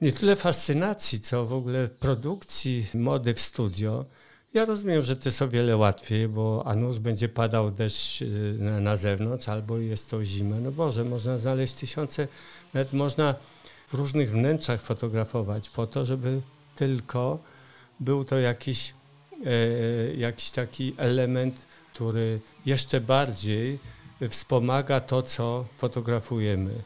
nie 0.02 0.12
tyle 0.12 0.36
fascynacji, 0.36 1.20
co 1.20 1.46
w 1.46 1.54
ogóle 1.54 1.88
produkcji 1.88 2.86
mody 2.94 3.34
w 3.34 3.40
studio. 3.40 4.06
Ja 4.56 4.66
rozumiem, 4.66 5.04
że 5.04 5.16
to 5.16 5.30
jest 5.30 5.42
o 5.42 5.48
wiele 5.48 5.78
łatwiej, 5.78 6.28
bo 6.28 6.64
a 6.66 6.76
nuż 6.76 7.00
będzie 7.00 7.30
padał 7.30 7.72
deszcz 7.72 8.22
y, 8.22 8.56
na, 8.60 8.80
na 8.80 8.98
zewnątrz, 8.98 9.50
albo 9.50 9.78
jest 9.78 10.10
to 10.10 10.26
zima. 10.26 10.56
No 10.60 10.72
Boże, 10.72 11.04
można 11.04 11.38
znaleźć 11.38 11.74
tysiące, 11.74 12.28
nawet 12.76 12.94
można 12.94 13.36
w 13.88 13.94
różnych 13.94 14.32
wnętrzach 14.32 14.82
fotografować 14.82 15.70
po 15.70 15.88
to, 15.88 16.06
żeby 16.06 16.42
tylko 16.76 17.40
był 18.00 18.26
to 18.26 18.40
jakiś, 18.40 18.94
e, 19.46 20.14
jakiś 20.14 20.50
taki 20.50 20.94
element, 20.98 21.66
który 21.94 22.40
jeszcze 22.66 23.02
bardziej 23.02 23.80
wspomaga 24.30 25.00
to, 25.00 25.24
co 25.24 25.66
fotografujemy. 25.78 26.84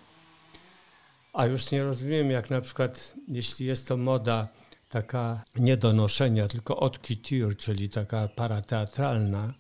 A 1.34 1.46
już 1.46 1.72
nie 1.72 1.84
rozumiem, 1.84 2.32
jak 2.32 2.50
na 2.50 2.62
przykład, 2.62 3.14
jeśli 3.28 3.66
jest 3.66 3.88
to 3.88 3.98
moda 3.98 4.48
taka 4.90 5.44
nie 5.56 5.78
do 5.78 5.94
noszenia, 5.94 6.48
tylko 6.48 6.76
haute 6.76 7.00
couture, 7.00 7.58
czyli 7.58 7.90
taka 7.90 8.28
parateatralna, 8.28 9.54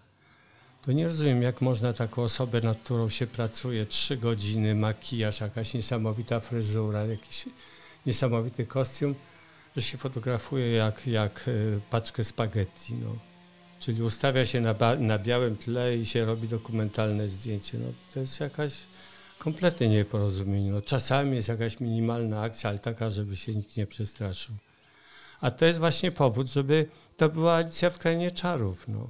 to 0.82 0.92
nie 0.92 1.06
rozumiem, 1.06 1.42
jak 1.42 1.62
można 1.62 1.94
taką 1.94 2.24
osobę, 2.24 2.62
nad 2.62 2.78
którą 2.78 3.10
się 3.10 3.28
pracuje 3.28 3.86
trzy 3.86 4.18
godziny, 4.18 4.76
makijaż, 4.76 5.42
jakaś 5.42 5.74
niesamowita 5.74 6.40
fryzura, 6.40 7.06
jakiś 7.06 7.46
niesamowity 8.06 8.66
kostium, 8.66 9.16
że 9.76 9.82
się 9.82 9.98
fotografuje 9.98 10.72
jak, 10.72 11.08
jak 11.08 11.46
e, 11.48 11.52
paczkę 11.90 12.24
spaghetti. 12.24 12.94
No. 12.94 13.16
Czyli 13.80 14.04
ustawia 14.04 14.46
się 14.46 14.62
na, 14.62 14.76
na 15.00 15.20
białym 15.20 15.58
tle 15.58 15.98
i 15.98 16.06
się 16.06 16.26
robi 16.26 16.48
dokumentalne 16.48 17.30
zdjęcie. 17.30 17.78
No, 17.78 17.88
to 18.14 18.20
jest 18.20 18.40
jakaś 18.40 18.74
kompletnie 19.40 19.90
nieporozumienie. 19.90 20.72
No, 20.72 20.82
czasami 20.82 21.36
jest 21.36 21.48
jakaś 21.48 21.80
minimalna 21.80 22.42
akcja, 22.42 22.70
ale 22.70 22.80
taka, 22.80 23.10
żeby 23.10 23.36
się 23.36 23.56
nikt 23.56 23.78
nie 23.78 23.88
przestraszył. 23.88 24.56
A 25.42 25.52
to 25.52 25.66
jest 25.66 25.80
właśnie 25.80 26.12
powód, 26.12 26.48
żeby 26.48 26.86
to 27.18 27.30
była 27.30 27.54
Alicja 27.54 27.90
w 27.90 27.98
Krainie 27.98 28.32
Czarów, 28.32 28.88
no, 28.88 29.10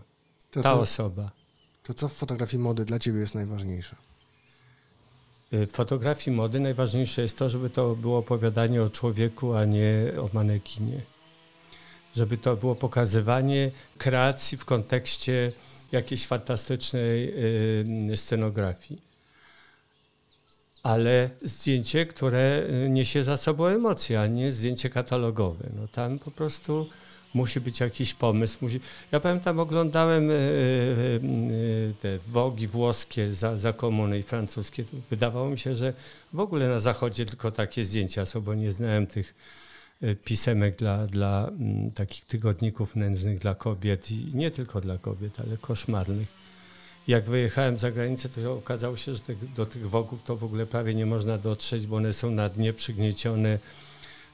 To 0.52 0.64
ta 0.64 0.72
co, 0.72 0.80
osoba. 0.80 1.39
To 1.90 1.94
co 1.94 2.08
w 2.08 2.14
fotografii 2.14 2.64
mody 2.64 2.86
dla 2.86 3.00
ciebie 3.00 3.20
jest 3.20 3.36
najważniejsze? 3.36 3.96
Y, 5.54 5.68
W 5.68 5.72
fotografii 5.72 6.38
mody 6.38 6.60
najważniejsze 6.60 7.22
jest 7.22 7.38
to, 7.38 7.50
żeby 7.50 7.70
to 7.70 7.96
było 7.96 8.18
opowiadanie 8.18 8.84
o 8.84 8.90
człowieku, 8.90 9.54
a 9.54 9.66
nie 9.66 10.12
o 10.22 10.30
manekinie. 10.34 11.02
Żeby 12.16 12.38
to 12.38 12.56
było 12.56 12.76
pokazywanie 12.76 13.72
kreacji 13.98 14.58
w 14.58 14.66
kontekście 14.66 15.52
jakiejś 15.92 16.28
fantastycznej 16.28 17.34
y, 18.12 18.18
scenografii. 18.18 19.02
Ale 20.84 21.30
zdjęcie, 21.42 22.06
które 22.06 22.64
y, 22.86 22.90
niesie 22.90 23.24
za 23.24 23.38
sobą 23.38 23.66
emocje, 23.66 24.22
a 24.22 24.28
nie 24.28 24.52
zdjęcie 24.52 24.90
katalogowe. 24.90 25.70
No 25.76 25.88
tam 25.88 26.20
po 26.20 26.32
prostu 26.32 26.90
musi 27.34 27.62
być 27.62 27.80
jakiś 27.80 28.14
pomysł. 28.14 28.58
Musi... 28.62 28.80
Ja 29.12 29.20
pamiętam, 29.20 29.60
oglądałem 29.60 30.30
y, 30.30 30.34
y, 30.34 31.20
y, 31.52 31.94
te 32.02 32.20
wogi 32.28 32.68
włoskie 32.68 33.34
za, 33.34 33.58
za 33.58 33.74
komuny 33.74 34.20
i 34.20 34.24
francuskie. 34.24 34.84
Wydawało 35.10 35.50
mi 35.50 35.60
się, 35.60 35.76
że 35.76 35.94
w 36.34 36.40
ogóle 36.40 36.70
na 36.70 36.80
zachodzie 36.80 37.26
tylko 37.26 37.52
takie 37.52 37.86
zdjęcia 37.86 38.26
są, 38.26 38.42
bo 38.42 38.54
nie 38.56 38.72
znałem 38.72 39.08
tych 39.08 39.34
pisemek 40.26 40.76
dla, 40.76 41.08
dla 41.08 41.48
mm, 41.48 41.92
takich 41.92 42.26
tygodników 42.26 42.96
nędznych 42.96 43.40
dla 43.40 43.56
kobiet 43.56 44.12
i 44.12 44.36
nie 44.36 44.52
tylko 44.52 44.82
dla 44.82 44.98
kobiet, 44.98 45.40
ale 45.40 45.58
koszmarnych. 45.58 46.28
Jak 47.08 47.26
wyjechałem 47.26 47.80
za 47.80 47.92
granicę, 47.92 48.30
to 48.30 48.54
okazało 48.54 48.98
się, 48.98 49.14
że 49.14 49.20
do 49.56 49.66
tych 49.66 49.90
wogów 49.90 50.24
to 50.24 50.36
w 50.36 50.44
ogóle 50.44 50.66
prawie 50.66 50.96
nie 50.96 51.06
można 51.06 51.38
dotrzeć, 51.38 51.88
bo 51.88 51.96
one 51.96 52.14
są 52.14 52.32
na 52.32 52.50
dnie 52.50 52.74
przygniecione 52.74 53.60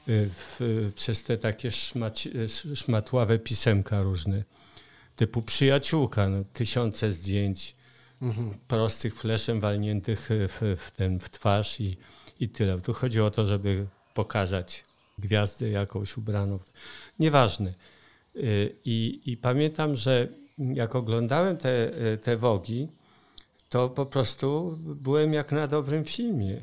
w, 0.08 0.60
przez 0.94 1.22
te 1.24 1.38
takie 1.38 1.70
szmaci, 1.70 2.30
sz- 2.38 2.78
szmatławe 2.78 3.38
pisemka 3.38 4.02
różne, 4.02 4.44
typu 5.16 5.42
przyjaciółka, 5.42 6.28
no, 6.28 6.44
tysiące 6.52 7.12
zdjęć 7.12 7.76
prostych 8.68 9.14
fleszem 9.14 9.60
walniętych 9.60 10.28
w, 10.30 10.76
w, 10.80 10.90
ten, 10.90 11.18
w 11.20 11.30
twarz 11.30 11.80
i, 11.80 11.96
i 12.40 12.48
tyle. 12.48 12.80
Tu 12.80 12.92
chodzi 12.92 13.20
o 13.20 13.30
to, 13.30 13.46
żeby 13.46 13.86
pokazać 14.14 14.84
gwiazdę 15.18 15.70
jakąś 15.70 16.16
ubraną. 16.16 16.58
Nieważne. 17.18 17.74
Y, 18.36 18.76
I, 18.84 19.20
I 19.26 19.36
pamiętam, 19.36 19.94
że 19.94 20.28
jak 20.58 20.94
oglądałem 20.94 21.56
te, 21.56 21.90
te 22.22 22.36
wogi, 22.36 22.88
to 23.68 23.88
po 23.88 24.06
prostu 24.06 24.78
byłem 24.80 25.32
jak 25.32 25.52
na 25.52 25.66
dobrym 25.66 26.04
filmie. 26.04 26.60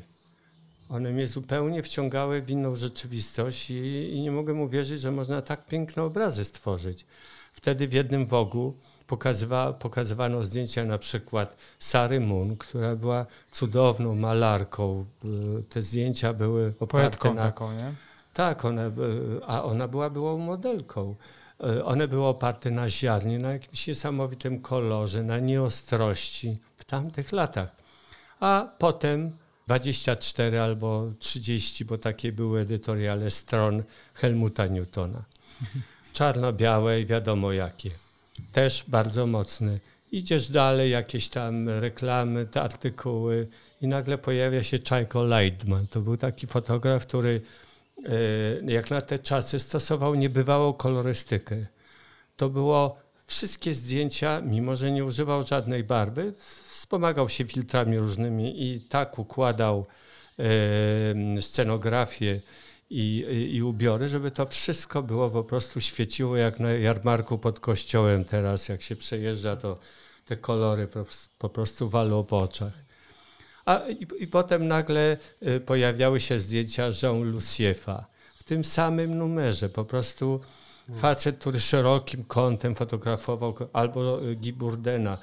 One 0.88 1.10
mnie 1.10 1.26
zupełnie 1.26 1.82
wciągały 1.82 2.42
w 2.42 2.50
inną 2.50 2.76
rzeczywistość 2.76 3.70
i, 3.70 4.10
i 4.14 4.20
nie 4.20 4.30
mogłem 4.32 4.60
uwierzyć, 4.60 5.00
że 5.00 5.10
można 5.10 5.42
tak 5.42 5.66
piękne 5.66 6.02
obrazy 6.02 6.44
stworzyć. 6.44 7.06
Wtedy 7.52 7.88
w 7.88 7.92
jednym 7.92 8.26
wogu 8.26 8.74
pokazywa, 9.06 9.72
pokazywano 9.72 10.44
zdjęcia 10.44 10.84
na 10.84 10.98
przykład 10.98 11.56
Sary 11.78 12.20
Moon, 12.20 12.56
która 12.56 12.96
była 12.96 13.26
cudowną 13.50 14.14
malarką. 14.14 15.04
Y, 15.24 15.62
Te 15.62 15.82
zdjęcia 15.82 16.32
były 16.32 16.68
oparte 16.80 16.86
Poetką 16.86 17.34
na... 17.34 17.42
taką, 17.42 17.72
nie? 17.72 17.92
Tak, 18.34 18.62
by- 18.90 19.40
a 19.46 19.62
ona 19.64 19.88
była 19.88 20.10
byłą 20.10 20.38
modelką. 20.38 21.14
E, 21.60 21.84
One 21.84 22.08
były 22.08 22.24
oparte 22.26 22.70
na 22.70 22.90
ziarnie, 22.90 23.38
na 23.38 23.52
jakimś 23.52 23.86
niesamowitym 23.86 24.60
kolorze, 24.60 25.22
na 25.22 25.38
nieostrości 25.38 26.58
w 26.76 26.84
tamtych 26.84 27.32
latach. 27.32 27.68
A 28.40 28.68
potem 28.78 29.32
24 29.66 30.60
albo 30.60 31.10
30, 31.18 31.84
bo 31.84 31.98
takie 31.98 32.32
były 32.32 32.60
edytoriale 32.60 33.30
stron 33.30 33.82
Helmuta 34.14 34.66
Newtona. 34.66 35.24
Czarno-białe 36.12 37.00
i 37.00 37.06
wiadomo 37.06 37.52
jakie. 37.52 37.90
Też 38.52 38.84
bardzo 38.88 39.26
mocne. 39.26 39.78
Idziesz 40.12 40.48
dalej, 40.48 40.90
jakieś 40.90 41.28
tam 41.28 41.68
reklamy, 41.68 42.46
te 42.46 42.62
artykuły 42.62 43.48
i 43.80 43.88
nagle 43.88 44.18
pojawia 44.18 44.62
się 44.62 44.78
Czajko 44.78 45.24
Leidman. 45.24 45.86
To 45.86 46.00
był 46.00 46.16
taki 46.16 46.46
fotograf, 46.46 47.06
który 47.06 47.40
e, 48.66 48.72
jak 48.72 48.90
na 48.90 49.00
te 49.00 49.18
czasy 49.18 49.58
stosował 49.58 50.14
niebywałą 50.14 50.72
kolorystykę. 50.72 51.66
To 52.36 52.48
było 52.48 52.96
wszystkie 53.26 53.74
zdjęcia, 53.74 54.40
mimo 54.40 54.76
że 54.76 54.90
nie 54.90 55.04
używał 55.04 55.46
żadnej 55.46 55.84
barwy, 55.84 56.34
wspomagał 56.84 57.28
się 57.28 57.44
filtrami 57.44 57.98
różnymi 57.98 58.62
i 58.62 58.80
tak 58.80 59.18
układał 59.18 59.86
scenografię 61.40 62.40
i, 62.90 63.26
i, 63.30 63.56
i 63.56 63.62
ubiory, 63.62 64.08
żeby 64.08 64.30
to 64.30 64.46
wszystko 64.46 65.02
było 65.02 65.30
po 65.30 65.44
prostu 65.44 65.80
świeciło 65.80 66.36
jak 66.36 66.60
na 66.60 66.72
jarmarku 66.72 67.38
pod 67.38 67.60
kościołem 67.60 68.24
teraz, 68.24 68.68
jak 68.68 68.82
się 68.82 68.96
przejeżdża, 68.96 69.56
to 69.56 69.78
te 70.24 70.36
kolory 70.36 70.86
po, 70.86 71.04
po 71.38 71.48
prostu 71.48 71.88
walą 71.88 72.24
po 72.24 72.40
oczach. 72.40 72.72
A 73.64 73.78
i, 73.88 74.06
i 74.18 74.26
potem 74.26 74.68
nagle 74.68 75.16
y, 75.42 75.60
pojawiały 75.60 76.20
się 76.20 76.40
zdjęcia 76.40 76.84
Jean 77.02 77.22
Luciefa 77.22 78.06
w 78.36 78.44
tym 78.44 78.64
samym 78.64 79.18
numerze. 79.18 79.68
Po 79.68 79.84
prostu 79.84 80.40
facet, 80.94 81.38
który 81.38 81.60
szerokim 81.60 82.24
kątem 82.24 82.74
fotografował, 82.74 83.54
albo 83.72 84.24
y, 84.24 84.36
Guy 84.36 84.52
Bourdena. 84.52 85.18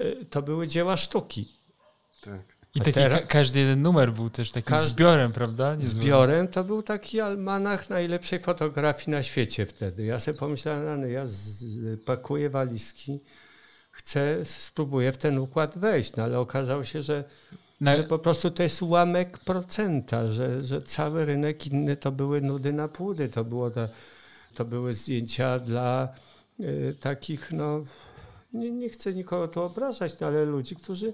Y, 0.00 0.26
To 0.30 0.42
były 0.42 0.66
dzieła 0.66 0.96
sztuki. 0.96 1.48
Tak. 2.20 2.58
I 2.74 2.78
taki, 2.80 2.92
teraz- 2.92 3.20
ka- 3.20 3.26
każdy 3.26 3.60
jeden 3.60 3.82
numer 3.82 4.12
był 4.12 4.30
też 4.30 4.50
takim 4.50 4.68
Każdy- 4.70 4.90
zbiorem, 4.90 5.32
prawda? 5.32 5.76
Zbiorem 5.80 6.48
to 6.48 6.64
był 6.64 6.82
taki 6.82 7.20
almanach 7.20 7.90
najlepszej 7.90 8.38
fotografii 8.40 9.10
na 9.10 9.22
świecie 9.22 9.66
wtedy. 9.66 10.04
Ja 10.04 10.20
sobie 10.20 10.38
pomyślałem, 10.38 10.84
"Rany, 10.84 11.10
ja 11.10 11.24
pakuję 12.04 12.50
walizki, 12.50 13.20
chcę, 13.90 14.44
spróbuję 14.44 15.12
w 15.12 15.18
ten 15.18 15.38
układ 15.38 15.78
wejść, 15.78 16.16
no 16.16 16.24
ale 16.24 16.38
okazało 16.40 16.84
się, 16.84 17.02
że 17.02 17.24
Na, 17.80 17.96
że 17.96 18.02
po 18.04 18.18
prostu 18.18 18.50
to 18.50 18.62
jest 18.62 18.82
ułamek 18.82 19.38
procenta, 19.38 20.32
że, 20.32 20.64
że 20.64 20.82
cały 20.82 21.24
rynek 21.24 21.66
inny 21.66 21.96
to 21.96 22.12
były 22.12 22.40
nudy 22.40 22.72
na 22.72 22.88
płudy, 22.88 23.28
to, 23.28 23.44
było 23.44 23.70
to, 23.70 23.88
to 24.54 24.64
były 24.64 24.94
zdjęcia 24.94 25.58
dla 25.58 26.08
y, 26.60 26.96
takich, 27.00 27.52
no 27.52 27.80
nie, 28.52 28.70
nie 28.70 28.88
chcę 28.88 29.14
nikogo 29.14 29.48
tu 29.48 29.62
obrażać, 29.62 30.20
no, 30.20 30.26
ale 30.26 30.44
ludzi, 30.44 30.76
którzy 30.76 31.12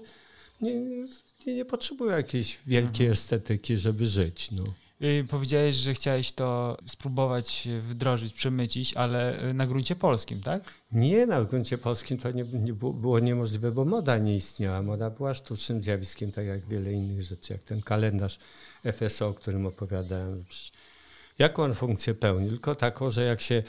nie, 0.61 0.75
nie, 0.75 1.53
nie 1.53 1.65
potrzebują 1.65 2.17
jakiejś 2.17 2.59
wielkiej 2.65 3.07
estetyki, 3.07 3.77
żeby 3.77 4.05
żyć. 4.05 4.51
No. 4.51 4.63
Y, 5.01 5.25
Powiedziałeś, 5.29 5.75
że 5.75 5.93
chciałeś 5.93 6.31
to 6.31 6.77
spróbować 6.87 7.67
y, 7.67 7.81
wdrożyć, 7.81 8.33
przemycić, 8.33 8.93
ale 8.93 9.49
y, 9.49 9.53
na 9.53 9.67
gruncie 9.67 9.95
polskim, 9.95 10.41
tak? 10.41 10.63
Nie, 10.91 11.25
na 11.25 11.43
gruncie 11.43 11.77
polskim 11.77 12.17
to 12.17 12.31
nie, 12.31 12.43
nie 12.43 12.73
było, 12.73 12.93
było 12.93 13.19
niemożliwe, 13.19 13.71
bo 13.71 13.85
moda 13.85 14.17
nie 14.17 14.35
istniała. 14.35 14.81
Moda 14.81 15.09
była 15.09 15.33
sztucznym 15.33 15.81
zjawiskiem, 15.81 16.31
tak 16.31 16.45
jak 16.45 16.67
wiele 16.67 16.93
innych 16.93 17.21
rzeczy, 17.21 17.53
jak 17.53 17.63
ten 17.63 17.81
kalendarz 17.81 18.39
FSO, 18.91 19.27
o 19.27 19.33
którym 19.33 19.65
opowiadałem. 19.65 20.45
Jaką 21.39 21.63
on 21.63 21.73
funkcję 21.73 22.13
pełni? 22.13 22.49
Tylko 22.49 22.75
taką, 22.75 23.09
że 23.09 23.23
jak 23.25 23.41
się 23.41 23.63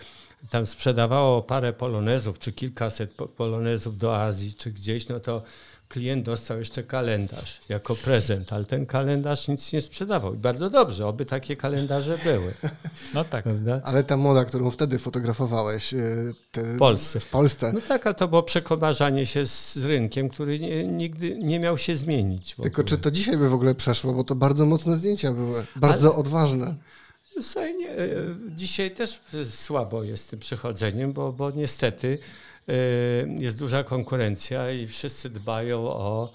tam 0.50 0.66
sprzedawało 0.66 1.42
parę 1.42 1.72
polonezów, 1.72 2.38
czy 2.38 2.52
kilkaset 2.52 3.12
po- 3.14 3.28
polonezów 3.28 3.98
do 3.98 4.22
Azji, 4.22 4.54
czy 4.54 4.70
gdzieś, 4.72 5.08
no 5.08 5.20
to 5.20 5.42
klient 5.88 6.24
dostał 6.24 6.58
jeszcze 6.58 6.82
kalendarz 6.82 7.60
jako 7.68 7.94
prezent, 7.94 8.52
ale 8.52 8.64
ten 8.64 8.86
kalendarz 8.86 9.48
nic 9.48 9.72
nie 9.72 9.82
sprzedawał. 9.82 10.34
I 10.34 10.38
bardzo 10.38 10.70
dobrze, 10.70 11.06
oby 11.06 11.24
takie 11.24 11.56
kalendarze 11.56 12.18
były, 12.24 12.54
No 13.14 13.24
tak. 13.24 13.44
prawda? 13.44 13.80
Ale 13.84 14.04
ta 14.04 14.16
moda, 14.16 14.44
którą 14.44 14.70
wtedy 14.70 14.98
fotografowałeś 14.98 15.94
y, 15.94 16.34
te, 16.52 16.62
W 16.74 16.78
Polsce. 16.78 17.20
w 17.20 17.26
Polsce 17.28 17.72
No 17.74 17.80
tak, 17.88 18.06
ale 18.06 18.14
to 18.14 18.28
było 18.28 18.42
przekomarzanie 18.42 19.26
się 19.26 19.46
z, 19.46 19.74
z 19.74 19.84
rynkiem, 19.84 20.28
który 20.28 20.58
nie, 20.58 20.84
nigdy 20.84 21.38
nie 21.38 21.60
miał 21.60 21.78
się 21.78 21.96
zmienić. 21.96 22.56
Tylko 22.62 22.84
czy 22.84 22.98
to 22.98 23.10
dzisiaj 23.10 23.36
by 23.36 23.48
w 23.48 23.54
ogóle 23.54 23.74
przeszło, 23.74 24.12
bo 24.12 24.24
to 24.24 24.34
bardzo 24.34 24.66
mocne 24.66 24.96
zdjęcia 24.96 25.32
były, 25.32 25.66
bardzo 25.76 26.14
odważne. 26.16 26.74
Słuchaj, 27.40 27.74
nie, 27.74 27.90
e, 27.90 27.96
dzisiaj 28.48 28.90
też 28.90 29.20
słabo 29.50 30.02
jest 30.02 30.24
z 30.24 30.28
tym 30.28 30.38
przychodzeniem, 30.38 31.12
bo, 31.12 31.32
bo 31.32 31.50
niestety 31.50 32.18
e, 32.68 32.72
jest 33.38 33.58
duża 33.58 33.84
konkurencja 33.84 34.70
i 34.70 34.86
wszyscy 34.86 35.30
dbają 35.30 35.78
o, 35.78 36.32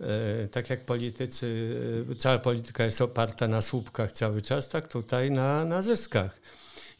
e, 0.00 0.48
tak 0.48 0.70
jak 0.70 0.80
politycy, 0.80 1.76
cała 2.18 2.38
polityka 2.38 2.84
jest 2.84 3.00
oparta 3.00 3.48
na 3.48 3.62
słupkach 3.62 4.12
cały 4.12 4.42
czas, 4.42 4.68
tak 4.68 4.88
tutaj 4.88 5.30
na, 5.30 5.64
na 5.64 5.82
zyskach. 5.82 6.40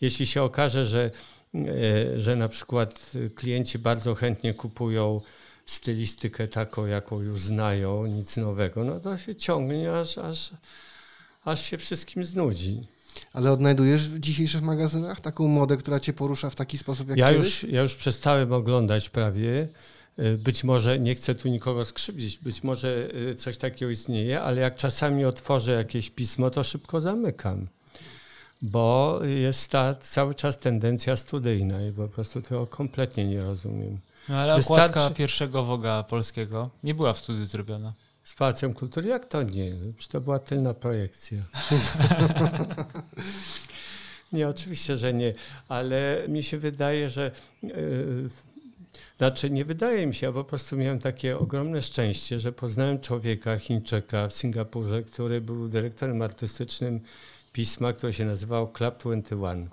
Jeśli 0.00 0.26
się 0.26 0.42
okaże, 0.42 0.86
że, 0.86 1.10
że 2.16 2.36
na 2.36 2.48
przykład 2.48 3.12
klienci 3.34 3.78
bardzo 3.78 4.14
chętnie 4.14 4.54
kupują 4.54 5.20
stylistykę 5.66 6.48
taką, 6.48 6.86
jaką 6.86 7.20
już 7.20 7.40
znają, 7.40 8.06
nic 8.06 8.36
nowego, 8.36 8.84
no 8.84 9.00
to 9.00 9.18
się 9.18 9.36
ciągnie, 9.36 9.94
aż, 9.94 10.18
aż, 10.18 10.50
aż 11.44 11.64
się 11.64 11.78
wszystkim 11.78 12.24
znudzi. 12.24 12.88
Ale 13.32 13.52
odnajdujesz 13.52 14.08
w 14.08 14.20
dzisiejszych 14.20 14.62
magazynach 14.62 15.20
taką 15.20 15.48
modę, 15.48 15.76
która 15.76 16.00
cię 16.00 16.12
porusza 16.12 16.50
w 16.50 16.54
taki 16.54 16.78
sposób 16.78 17.08
jak 17.08 17.18
Ja 17.18 17.32
kiedyś? 17.32 17.62
już, 17.62 17.72
ja 17.72 17.82
już 17.82 17.94
przestałem 17.96 18.52
oglądać 18.52 19.08
prawie. 19.10 19.68
Y, 20.18 20.38
Być 20.38 20.64
może, 20.64 20.98
nie 20.98 21.14
chcę 21.14 21.34
tu 21.34 21.48
nikogo 21.48 21.84
skrzywdzić, 21.84 22.38
być 22.38 22.62
może 22.62 23.08
y, 23.30 23.34
coś 23.34 23.56
takiego 23.56 23.90
istnieje, 23.90 24.40
ale 24.42 24.60
jak 24.60 24.76
czasami 24.76 25.24
otworzę 25.24 25.72
jakieś 25.72 26.10
pismo, 26.10 26.50
to 26.50 26.64
szybko 26.64 27.00
zamykam. 27.00 27.66
Bo 28.62 29.20
jest 29.24 29.70
ta 29.70 29.94
cały 29.94 30.34
czas 30.34 30.58
tendencja 30.58 31.16
studyjna 31.16 31.82
i 31.82 31.92
po 31.92 32.08
prostu 32.08 32.42
tego 32.42 32.66
kompletnie 32.66 33.24
nie 33.28 33.40
rozumiem. 33.40 33.98
No 34.28 34.36
ale 34.36 34.56
Wystarczy- 34.56 34.90
okładka 34.90 35.10
pierwszego 35.14 35.64
woga 35.64 36.02
polskiego 36.02 36.70
nie 36.84 36.94
była 36.94 37.12
w 37.12 37.18
studiu 37.18 37.46
zrobiona. 37.46 37.92
Z 38.22 38.34
Pałacem 38.34 38.74
Kultury, 38.74 39.08
jak 39.08 39.24
to 39.28 39.42
nie? 39.42 39.72
Przecież 39.96 40.08
to 40.08 40.20
była 40.20 40.38
tylna 40.38 40.74
projekcja. 40.74 41.42
nie, 44.32 44.48
oczywiście, 44.48 44.96
że 44.96 45.14
nie, 45.14 45.34
ale 45.68 46.24
mi 46.28 46.42
się 46.42 46.58
wydaje, 46.58 47.10
że 47.10 47.30
yy, 47.62 47.72
znaczy 49.18 49.50
nie 49.50 49.64
wydaje 49.64 50.06
mi 50.06 50.14
się, 50.14 50.26
ja 50.26 50.32
po 50.32 50.44
prostu 50.44 50.76
miałem 50.76 50.98
takie 50.98 51.38
ogromne 51.38 51.82
szczęście, 51.82 52.40
że 52.40 52.52
poznałem 52.52 53.00
człowieka, 53.00 53.58
Chińczyka 53.58 54.28
w 54.28 54.32
Singapurze, 54.32 55.02
który 55.02 55.40
był 55.40 55.68
dyrektorem 55.68 56.22
artystycznym 56.22 57.00
pisma, 57.52 57.92
które 57.92 58.12
się 58.12 58.24
nazywało 58.24 58.66
Club 58.66 58.98
21. 59.00 59.68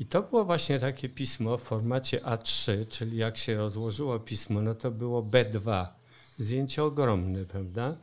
I 0.00 0.06
to 0.06 0.22
było 0.22 0.44
właśnie 0.44 0.78
takie 0.78 1.08
pismo 1.08 1.58
w 1.58 1.62
formacie 1.62 2.18
A3, 2.18 2.88
czyli 2.88 3.16
jak 3.16 3.36
się 3.36 3.54
rozłożyło 3.54 4.18
pismo, 4.18 4.62
no 4.62 4.74
to 4.74 4.90
było 4.90 5.22
B2 5.22 5.86
zdjęcie 6.38 6.84
ogromne, 6.84 7.44
prawda? 7.44 7.96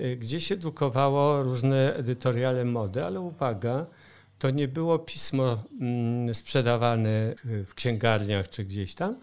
Y, 0.00 0.16
Gdzie 0.16 0.40
się 0.40 0.56
drukowało 0.56 1.42
różne 1.42 1.94
edytoriale 1.94 2.64
mody, 2.64 3.04
ale 3.04 3.20
uwaga, 3.20 3.86
to 4.42 4.50
nie 4.50 4.68
było 4.68 4.98
pismo 4.98 5.64
mm, 5.80 6.34
sprzedawane 6.34 7.34
y, 7.46 7.64
w 7.64 7.74
księgarniach 7.74 8.48
czy 8.48 8.64
gdzieś 8.64 8.94
tam, 8.94 9.16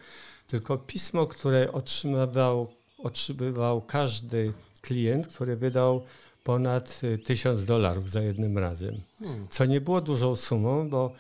tylko 0.48 0.78
pismo, 0.78 1.28
które 1.28 1.72
otrzymywał, 1.72 2.68
otrzymywał 2.98 3.82
każdy 3.82 4.54
klient, 4.82 5.28
który 5.28 5.56
wydał 5.56 6.04
ponad 6.44 7.02
y, 7.04 7.18
1000 7.18 7.66
dolarów 7.66 8.10
za 8.10 8.22
jednym 8.22 8.58
razem. 8.58 9.02
Hmm. 9.20 9.48
Co 9.50 9.66
nie 9.66 9.82
było 9.82 10.02
dużą 10.02 10.36
sumą, 10.36 10.90
bo 10.90 11.14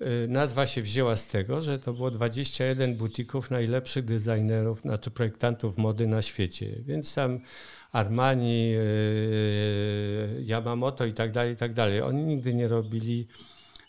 y, 0.00 0.26
nazwa 0.28 0.66
się 0.66 0.82
wzięła 0.82 1.16
z 1.16 1.28
tego, 1.28 1.62
że 1.62 1.78
to 1.78 1.92
było 1.92 2.10
21 2.10 2.96
butików 2.96 3.50
najlepszych 3.50 4.04
designerów, 4.04 4.80
znaczy 4.80 5.10
projektantów 5.10 5.78
mody 5.78 6.06
na 6.06 6.22
świecie. 6.22 6.76
Więc 6.86 7.14
tam 7.14 7.40
Armani, 8.00 8.74
Yamamoto 10.48 11.04
i 11.06 11.12
tak 11.12 11.32
dalej, 11.32 11.52
i 11.54 11.56
tak 11.56 11.72
dalej. 11.72 12.02
Oni 12.02 12.24
nigdy 12.24 12.54
nie 12.54 12.68
robili 12.68 13.28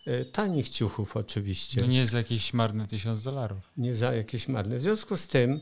y, 0.08 0.26
tanich 0.26 0.70
ciuchów 0.70 1.18
oczywiście 1.18 1.82
To 1.82 1.88
nie 1.88 2.00
jest 2.00 2.14
jakieś 2.14 2.54
marne 2.54 2.88
tysiąc 2.88 3.24
dolarów. 3.24 3.72
nie 3.78 3.96
za 3.96 4.14
jakieś 4.16 4.48
marne. 4.48 4.78
W 4.78 4.82
związku 4.82 5.18
z 5.18 5.28
tym, 5.28 5.60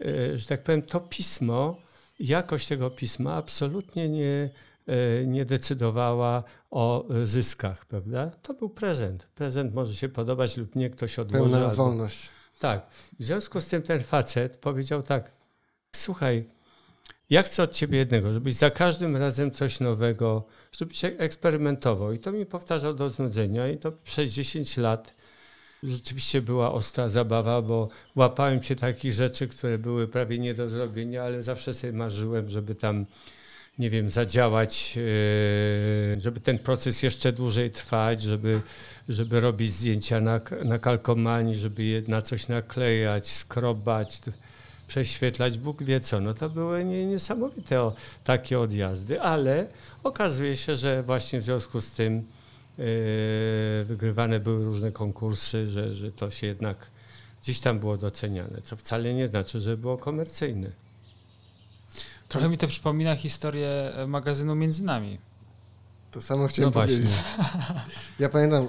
y, 0.00 0.38
że 0.38 0.46
tak 0.46 0.62
powiem, 0.62 0.82
to 0.82 1.00
pismo, 1.00 1.76
jakość 2.18 2.66
tego 2.68 2.90
pisma 2.90 3.34
absolutnie 3.34 4.08
nie, 4.08 4.50
y, 4.88 5.24
nie 5.26 5.44
decydowała 5.44 6.44
o 6.70 7.06
zyskach, 7.24 7.86
prawda? 7.86 8.30
To 8.42 8.54
był 8.54 8.68
prezent. 8.70 9.26
Prezent 9.34 9.74
może 9.74 9.94
się 9.94 10.08
podobać 10.08 10.56
lub 10.56 10.76
nie, 10.76 10.90
ktoś 10.90 11.18
odłoży. 11.18 11.50
Pełna 11.50 11.58
albo- 11.66 11.76
wolność. 11.76 12.28
Tak. 12.58 12.86
W 13.20 13.24
związku 13.24 13.60
z 13.60 13.66
tym 13.66 13.82
ten 13.82 14.00
facet 14.02 14.56
powiedział 14.56 15.02
tak, 15.02 15.32
słuchaj, 15.96 16.55
ja 17.30 17.42
chcę 17.42 17.62
od 17.62 17.72
ciebie 17.72 17.98
jednego, 17.98 18.32
żebyś 18.32 18.54
za 18.54 18.70
każdym 18.70 19.16
razem 19.16 19.50
coś 19.50 19.80
nowego, 19.80 20.44
żebyś 20.72 21.04
eksperymentował. 21.04 22.12
I 22.12 22.18
to 22.18 22.32
mi 22.32 22.46
powtarzał 22.46 22.94
do 22.94 23.10
znudzenia 23.10 23.68
i 23.68 23.78
to 23.78 23.92
przez 23.92 24.32
10 24.32 24.76
lat 24.76 25.14
rzeczywiście 25.82 26.42
była 26.42 26.72
ostra 26.72 27.08
zabawa, 27.08 27.62
bo 27.62 27.88
łapałem 28.16 28.62
się 28.62 28.76
takich 28.76 29.12
rzeczy, 29.12 29.48
które 29.48 29.78
były 29.78 30.08
prawie 30.08 30.38
nie 30.38 30.54
do 30.54 30.70
zrobienia, 30.70 31.24
ale 31.24 31.42
zawsze 31.42 31.74
sobie 31.74 31.92
marzyłem, 31.92 32.48
żeby 32.48 32.74
tam, 32.74 33.06
nie 33.78 33.90
wiem, 33.90 34.10
zadziałać, 34.10 34.96
yy, 34.96 36.20
żeby 36.20 36.40
ten 36.40 36.58
proces 36.58 37.02
jeszcze 37.02 37.32
dłużej 37.32 37.70
trwać, 37.70 38.22
żeby, 38.22 38.60
żeby 39.08 39.40
robić 39.40 39.72
zdjęcia 39.72 40.20
na, 40.20 40.40
na 40.64 40.78
kalkomanii, 40.78 41.56
żeby 41.56 41.84
je 41.84 42.02
na 42.08 42.22
coś 42.22 42.48
naklejać, 42.48 43.30
skrobać, 43.30 44.20
prześwietlać, 44.86 45.58
Bóg 45.58 45.82
wie 45.82 46.00
co. 46.00 46.20
No 46.20 46.34
to 46.34 46.50
były 46.50 46.84
nie, 46.84 47.06
niesamowite 47.06 47.80
o, 47.80 47.94
takie 48.24 48.60
odjazdy, 48.60 49.20
ale 49.20 49.66
okazuje 50.02 50.56
się, 50.56 50.76
że 50.76 51.02
właśnie 51.02 51.40
w 51.40 51.42
związku 51.42 51.80
z 51.80 51.92
tym 51.92 52.14
yy, 52.78 52.84
wygrywane 53.84 54.40
były 54.40 54.64
różne 54.64 54.92
konkursy, 54.92 55.68
że, 55.68 55.94
że 55.94 56.12
to 56.12 56.30
się 56.30 56.46
jednak 56.46 56.86
gdzieś 57.42 57.60
tam 57.60 57.78
było 57.78 57.96
doceniane, 57.96 58.62
co 58.62 58.76
wcale 58.76 59.14
nie 59.14 59.28
znaczy, 59.28 59.60
że 59.60 59.76
było 59.76 59.98
komercyjne. 59.98 60.72
Trochę 62.28 62.48
mi 62.48 62.58
to 62.58 62.66
przypomina 62.66 63.16
historię 63.16 63.92
magazynu 64.06 64.54
Między 64.54 64.84
Nami. 64.84 65.18
To 66.16 66.22
samo 66.22 66.46
chciałem 66.46 66.68
No 66.68 66.72
właśnie. 66.72 66.96
powiedzieć. 66.96 67.16
Ja 68.18 68.28
pamiętam, 68.28 68.68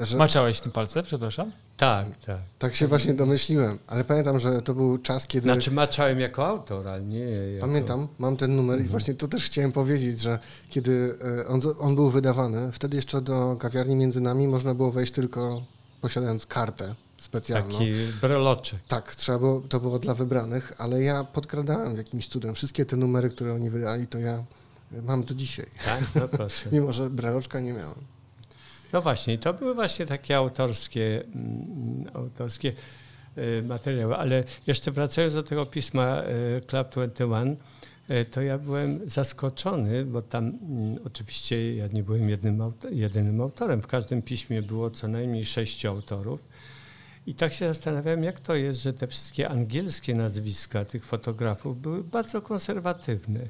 e, 0.00 0.06
że 0.06 0.16
Maczałeś 0.16 0.58
w 0.58 0.60
tym 0.60 0.72
palce, 0.72 1.02
przepraszam? 1.02 1.52
Tak, 1.76 2.06
tak. 2.26 2.38
tak 2.58 2.74
się 2.74 2.86
właśnie 2.86 3.14
domyśliłem, 3.14 3.78
ale 3.86 4.04
pamiętam, 4.04 4.38
że 4.38 4.62
to 4.62 4.74
był 4.74 4.98
czas, 4.98 5.26
kiedy... 5.26 5.42
Znaczy 5.52 5.70
maczałem 5.70 6.20
jako 6.20 6.46
autor, 6.46 6.88
ale 6.88 7.02
nie 7.02 7.18
jako... 7.18 7.66
Pamiętam, 7.66 8.08
mam 8.18 8.36
ten 8.36 8.56
numer 8.56 8.72
Mhm. 8.74 8.86
i 8.86 8.90
właśnie 8.90 9.14
to 9.14 9.28
też 9.28 9.44
chciałem 9.44 9.72
powiedzieć, 9.72 10.20
że 10.20 10.38
kiedy 10.70 11.18
e, 11.40 11.46
on, 11.46 11.60
on 11.80 11.94
był 11.96 12.10
wydawany, 12.10 12.72
wtedy 12.72 12.96
jeszcze 12.96 13.20
do 13.20 13.56
kawiarni 13.56 13.96
między 13.96 14.20
nami 14.20 14.48
można 14.48 14.74
było 14.74 14.90
wejść 14.90 15.12
tylko 15.12 15.62
posiadając 16.00 16.46
kartę 16.46 16.94
specjalną. 17.20 17.72
Taki 17.78 17.92
breloczek. 18.20 18.78
Tak, 18.88 19.14
trzeba 19.14 19.38
było, 19.38 19.60
to 19.60 19.80
było 19.80 19.98
dla 19.98 20.14
wybranych, 20.14 20.72
ale 20.78 21.02
ja 21.02 21.24
podkradałem 21.24 21.96
jakimś 21.96 22.28
cudem. 22.28 22.54
Wszystkie 22.54 22.86
te 22.86 22.96
numery, 22.96 23.28
które 23.28 23.54
oni 23.54 23.70
wydali, 23.70 24.06
to 24.06 24.18
ja 24.18 24.44
mam 24.90 25.24
do 25.24 25.34
dzisiaj, 25.34 25.66
Tak, 25.84 26.14
no 26.14 26.28
proszę. 26.28 26.68
mimo 26.72 26.92
że 26.92 27.10
breloczka 27.10 27.60
nie 27.60 27.72
miałem. 27.72 28.16
No 28.92 29.02
właśnie, 29.02 29.38
to 29.38 29.54
były 29.54 29.74
właśnie 29.74 30.06
takie 30.06 30.36
autorskie, 30.36 31.24
mm, 31.34 32.10
autorskie 32.14 32.72
y, 33.38 33.62
materiały. 33.62 34.16
Ale 34.16 34.44
jeszcze 34.66 34.90
wracając 34.90 35.34
do 35.34 35.42
tego 35.42 35.66
pisma 35.66 36.22
y, 36.22 36.60
Club 36.66 36.88
21, 36.92 37.56
y, 38.10 38.24
to 38.24 38.42
ja 38.42 38.58
byłem 38.58 39.00
zaskoczony, 39.10 40.04
bo 40.04 40.22
tam 40.22 40.44
mm, 40.44 40.98
oczywiście 41.04 41.76
ja 41.76 41.86
nie 41.86 42.02
byłem 42.02 42.28
jednym, 42.28 42.72
jedynym 42.90 43.40
autorem. 43.40 43.82
W 43.82 43.86
każdym 43.86 44.22
piśmie 44.22 44.62
było 44.62 44.90
co 44.90 45.08
najmniej 45.08 45.44
sześciu 45.44 45.88
autorów. 45.88 46.44
I 47.26 47.34
tak 47.34 47.52
się 47.52 47.68
zastanawiałem, 47.68 48.24
jak 48.24 48.40
to 48.40 48.54
jest, 48.54 48.82
że 48.82 48.92
te 48.92 49.06
wszystkie 49.06 49.48
angielskie 49.48 50.14
nazwiska 50.14 50.84
tych 50.84 51.04
fotografów 51.04 51.80
były 51.80 52.04
bardzo 52.04 52.42
konserwatywne. 52.42 53.40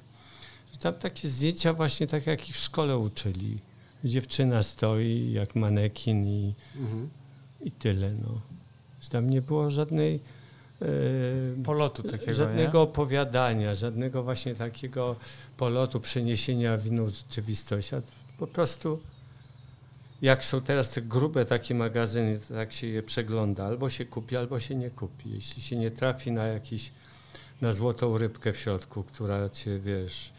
Że 0.76 0.80
tam 0.82 0.94
takie 0.94 1.28
zdjęcia 1.28 1.72
właśnie 1.72 2.06
tak 2.06 2.26
jak 2.26 2.48
ich 2.48 2.54
w 2.56 2.58
szkole 2.58 2.98
uczyli. 2.98 3.58
dziewczyna 4.04 4.62
stoi 4.62 5.32
jak 5.32 5.54
manekin 5.54 6.26
i, 6.26 6.54
Mhm. 6.76 7.08
i 7.60 7.70
tyle. 7.70 8.10
No. 8.12 8.40
Tam 9.10 9.30
nie 9.30 9.42
było 9.42 9.70
żadnej 9.70 10.20
e, 10.82 10.86
Polotu 11.64 12.02
takiego, 12.02 12.32
żadnego 12.32 12.82
opowiadania, 12.82 13.74
żadnego 13.74 14.22
właśnie 14.22 14.54
takiego 14.54 15.16
polotu, 15.56 16.00
przeniesienia 16.00 16.76
w 16.76 16.86
inną 16.86 17.08
rzeczywistość. 17.08 17.94
A 17.94 18.02
po 18.38 18.46
prostu 18.46 19.00
jak 20.22 20.44
są 20.44 20.60
teraz 20.60 20.90
te 20.90 21.02
grube 21.02 21.44
takie 21.44 21.74
magazyny, 21.74 22.38
to 22.48 22.54
tak 22.54 22.72
się 22.72 22.86
je 22.86 23.02
przegląda. 23.02 23.64
Albo 23.66 23.90
się 23.90 24.04
kupi, 24.04 24.36
albo 24.36 24.60
się 24.60 24.74
nie 24.74 24.90
kupi. 24.90 25.30
Jeśli 25.30 25.62
się 25.62 25.76
nie 25.76 25.90
trafi 25.90 26.32
na 26.32 26.44
jakiś, 26.46 26.92
na 27.60 27.72
złotą 27.72 28.18
rybkę 28.18 28.52
w 28.52 28.56
środku, 28.58 29.02
która 29.02 29.48
cię, 29.48 29.78
wiesz, 29.78 30.32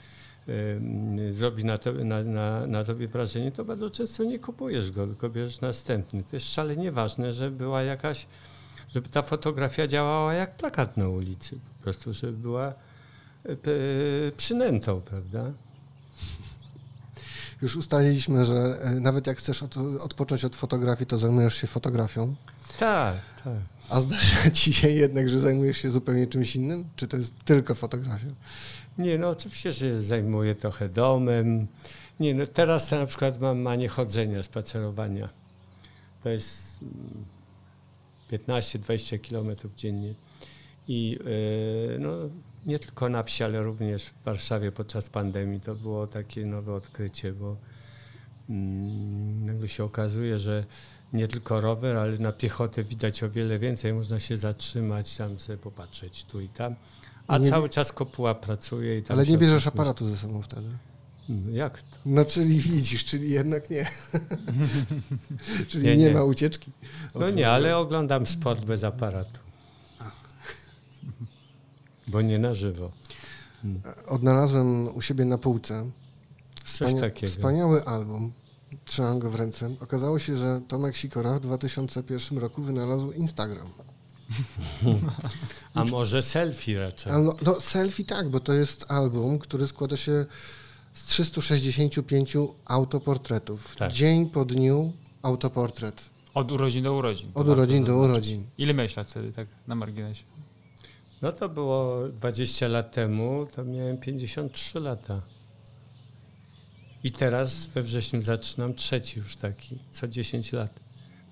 zrobi 1.31 1.65
na, 1.65 1.77
to, 1.77 1.93
na, 1.93 2.23
na, 2.23 2.67
na 2.67 2.83
tobie 2.83 3.07
wrażenie, 3.07 3.51
to 3.51 3.65
bardzo 3.65 3.89
często 3.89 4.23
nie 4.23 4.39
kupujesz 4.39 4.91
go, 4.91 5.07
tylko 5.07 5.29
bierzesz 5.29 5.61
następny. 5.61 6.23
To 6.23 6.35
jest 6.35 6.53
szalenie 6.53 6.91
ważne, 6.91 7.33
żeby 7.33 7.57
była 7.57 7.83
jakaś, 7.83 8.25
żeby 8.93 9.09
ta 9.09 9.21
fotografia 9.21 9.87
działała 9.87 10.33
jak 10.33 10.57
plakat 10.57 10.97
na 10.97 11.09
ulicy. 11.09 11.59
Po 11.77 11.83
prostu, 11.83 12.13
żeby 12.13 12.37
była 12.37 12.67
e, 13.45 13.55
p- 13.55 13.71
przynętą, 14.37 15.01
prawda? 15.01 15.51
Już 17.61 17.75
ustaliliśmy, 17.75 18.45
że 18.45 18.77
e, 18.81 18.91
nawet 18.99 19.27
jak 19.27 19.37
chcesz 19.37 19.63
od, 19.63 19.77
odpocząć 19.99 20.45
od 20.45 20.55
fotografii, 20.55 21.07
to 21.07 21.17
zajmujesz 21.17 21.55
się 21.55 21.67
fotografią. 21.67 22.35
Tak, 22.79 23.15
tak. 23.43 23.53
A 23.89 24.01
zdarza 24.01 24.49
ci 24.59 24.73
się 24.73 24.89
jednak, 24.89 25.29
że 25.29 25.39
zajmujesz 25.39 25.77
się 25.77 25.89
zupełnie 25.89 26.27
czymś 26.27 26.55
innym? 26.55 26.85
Czy 26.95 27.07
to 27.07 27.17
jest 27.17 27.33
tylko 27.45 27.75
fotografia? 27.75 28.27
Nie, 28.97 29.17
no 29.17 29.29
oczywiście, 29.29 29.73
że 29.73 30.01
zajmuję 30.01 30.55
trochę 30.55 30.89
domem. 30.89 31.67
Nie, 32.19 32.33
no 32.33 32.47
teraz 32.47 32.91
na 32.91 33.05
przykład 33.05 33.41
mam 33.41 33.59
manię 33.59 33.87
chodzenia, 33.87 34.43
spacerowania. 34.43 35.29
To 36.23 36.29
jest 36.29 36.79
mm, 36.81 37.25
15-20 38.47 39.19
kilometrów 39.19 39.75
dziennie. 39.75 40.13
I 40.87 41.09
yy, 41.09 41.99
no, 41.99 42.11
nie 42.65 42.79
tylko 42.79 43.09
na 43.09 43.23
wsi, 43.23 43.43
ale 43.43 43.63
również 43.63 44.05
w 44.05 44.23
Warszawie 44.23 44.71
podczas 44.71 45.09
pandemii 45.09 45.61
to 45.61 45.75
było 45.75 46.07
takie 46.07 46.45
nowe 46.45 46.73
odkrycie, 46.73 47.33
bo 47.33 47.57
mm, 48.49 49.67
się 49.67 49.83
okazuje, 49.83 50.39
że 50.39 50.65
nie 51.13 51.27
tylko 51.27 51.61
rower, 51.61 51.97
ale 51.97 52.17
na 52.17 52.31
piechotę 52.31 52.83
widać 52.83 53.23
o 53.23 53.29
wiele 53.29 53.59
więcej. 53.59 53.93
Można 53.93 54.19
się 54.19 54.37
zatrzymać, 54.37 55.17
tam 55.17 55.39
sobie 55.39 55.57
popatrzeć 55.57 56.23
tu 56.23 56.41
i 56.41 56.49
tam. 56.49 56.75
A 57.27 57.37
nie- 57.37 57.49
cały 57.49 57.69
czas 57.69 57.91
kopuła 57.91 58.35
pracuje 58.35 58.97
i 58.97 59.03
tam 59.03 59.17
Ale 59.17 59.27
nie 59.27 59.37
bierzesz 59.37 59.67
aparatu 59.67 60.05
ze 60.05 60.17
sobą 60.17 60.41
wtedy. 60.41 60.67
myśli. 61.29 61.55
Jak 61.55 61.81
to? 61.81 61.97
No, 62.05 62.25
czyli 62.25 62.59
widzisz, 62.59 63.05
czyli 63.05 63.29
jednak 63.31 63.69
nie. 63.69 63.87
czyli 65.67 65.85
Nie, 65.85 65.97
nie, 65.97 66.05
nie. 66.05 66.11
ma 66.13 66.23
ucieczki. 66.23 66.71
No 67.15 67.29
nie, 67.29 67.49
ale 67.49 67.77
oglądam 67.77 68.27
sport 68.27 68.65
bez 68.65 68.83
aparatu. 68.83 69.39
Bo 72.07 72.21
nie 72.21 72.39
na 72.39 72.53
żywo. 72.53 72.91
Odnalazłem 74.07 74.95
u 74.95 75.01
siebie 75.01 75.25
na 75.25 75.37
półce 75.37 75.91
Coś 76.65 76.93
takiego. 76.95 77.31
wspaniały 77.31 77.85
album. 77.85 78.31
Trzymam 78.85 79.19
go 79.19 79.31
w 79.31 79.35
ręce. 79.35 79.75
Okazało 79.79 80.19
się, 80.19 80.35
że 80.37 80.61
Tomek 80.67 80.95
Sikora 80.95 81.33
w 81.33 81.39
2001 81.39 82.37
roku 82.37 82.61
wynalazł 82.61 83.11
Instagram. 83.11 83.67
A 85.73 85.85
może 85.85 86.23
selfie 86.23 86.79
raczej? 86.79 87.13
No, 87.13 87.33
no, 87.41 87.61
selfie 87.61 88.03
tak, 88.03 88.29
bo 88.29 88.39
to 88.39 88.53
jest 88.53 88.91
album, 88.91 89.39
który 89.39 89.67
składa 89.67 89.97
się 89.97 90.25
z 90.93 91.05
365 91.05 92.37
autoportretów. 92.65 93.75
Tak. 93.75 93.91
Dzień 93.91 94.29
po 94.29 94.45
dniu 94.45 94.93
autoportret. 95.21 96.09
Od 96.33 96.51
urodzin 96.51 96.83
do 96.83 96.93
urodzin. 96.93 97.31
Od 97.33 97.47
urodzin 97.47 97.83
do 97.83 97.97
urodzin. 97.97 98.43
Ile 98.57 98.73
miałeś 98.73 98.95
lat 98.95 99.09
wtedy, 99.09 99.31
tak 99.31 99.47
na 99.67 99.75
marginesie? 99.75 100.23
No 101.21 101.31
to 101.31 101.49
było 101.49 102.07
20 102.07 102.67
lat 102.67 102.91
temu, 102.91 103.47
to 103.55 103.63
miałem 103.63 103.97
53 103.97 104.79
lata. 104.79 105.21
I 107.03 107.11
teraz 107.11 107.65
we 107.65 107.81
wrześniu 107.81 108.21
zaczynam 108.21 108.73
trzeci 108.73 109.19
już 109.19 109.35
taki, 109.35 109.77
co 109.91 110.07
10 110.07 110.51
lat. 110.51 110.79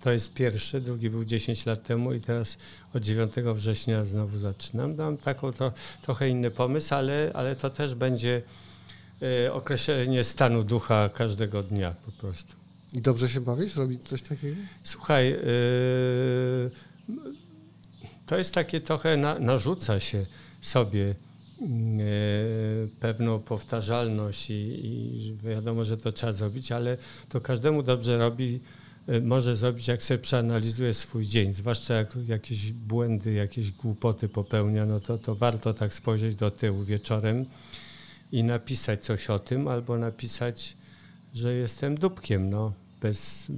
To 0.01 0.11
jest 0.11 0.33
pierwszy, 0.33 0.81
drugi 0.81 1.09
był 1.09 1.25
10 1.25 1.65
lat 1.65 1.83
temu 1.83 2.13
i 2.13 2.21
teraz 2.21 2.57
od 2.93 3.03
9 3.03 3.33
września 3.53 4.05
znowu 4.05 4.39
zaczynam. 4.39 4.95
Mam 4.95 5.17
taką 5.17 5.53
to, 5.53 5.71
trochę 6.01 6.29
inny 6.29 6.51
pomysł, 6.51 6.95
ale, 6.95 7.31
ale 7.33 7.55
to 7.55 7.69
też 7.69 7.95
będzie 7.95 8.41
e, 9.21 9.53
określenie 9.53 10.23
stanu 10.23 10.63
ducha 10.63 11.09
każdego 11.09 11.63
dnia 11.63 11.95
po 12.05 12.11
prostu. 12.11 12.55
I 12.93 13.01
dobrze 13.01 13.29
się 13.29 13.41
bawisz 13.41 13.75
robić 13.75 14.03
coś 14.03 14.21
takiego? 14.21 14.57
Słuchaj, 14.83 15.29
yy, 15.29 16.71
to 18.25 18.37
jest 18.37 18.53
takie 18.53 18.81
trochę, 18.81 19.17
na, 19.17 19.39
narzuca 19.39 19.99
się 19.99 20.25
sobie 20.61 21.15
pewną 22.99 23.39
powtarzalność 23.39 24.49
i, 24.49 24.53
i 24.53 25.37
wiadomo, 25.43 25.83
że 25.83 25.97
to 25.97 26.11
trzeba 26.11 26.33
zrobić, 26.33 26.71
ale 26.71 26.97
to 27.29 27.41
każdemu 27.41 27.83
dobrze 27.83 28.17
robi, 28.17 28.59
yy, 29.07 29.21
może 29.21 29.55
zrobić, 29.55 29.87
jak 29.87 30.03
sobie 30.03 30.17
przeanalizuje 30.17 30.93
swój 30.93 31.25
dzień, 31.25 31.53
zwłaszcza 31.53 31.93
jak 31.93 32.15
jakieś 32.27 32.71
błędy, 32.71 33.33
jakieś 33.33 33.71
głupoty 33.71 34.29
popełnia, 34.29 34.85
no 34.85 34.99
to, 34.99 35.17
to 35.17 35.35
warto 35.35 35.73
tak 35.73 35.93
spojrzeć 35.93 36.35
do 36.35 36.51
tyłu 36.51 36.83
wieczorem 36.83 37.45
i 38.31 38.43
napisać 38.43 39.03
coś 39.03 39.29
o 39.29 39.39
tym, 39.39 39.67
albo 39.67 39.97
napisać, 39.97 40.77
że 41.33 41.53
jestem 41.53 41.95
dupkiem, 41.95 42.49
no, 42.49 42.73
bez 43.01 43.49
y, 43.49 43.53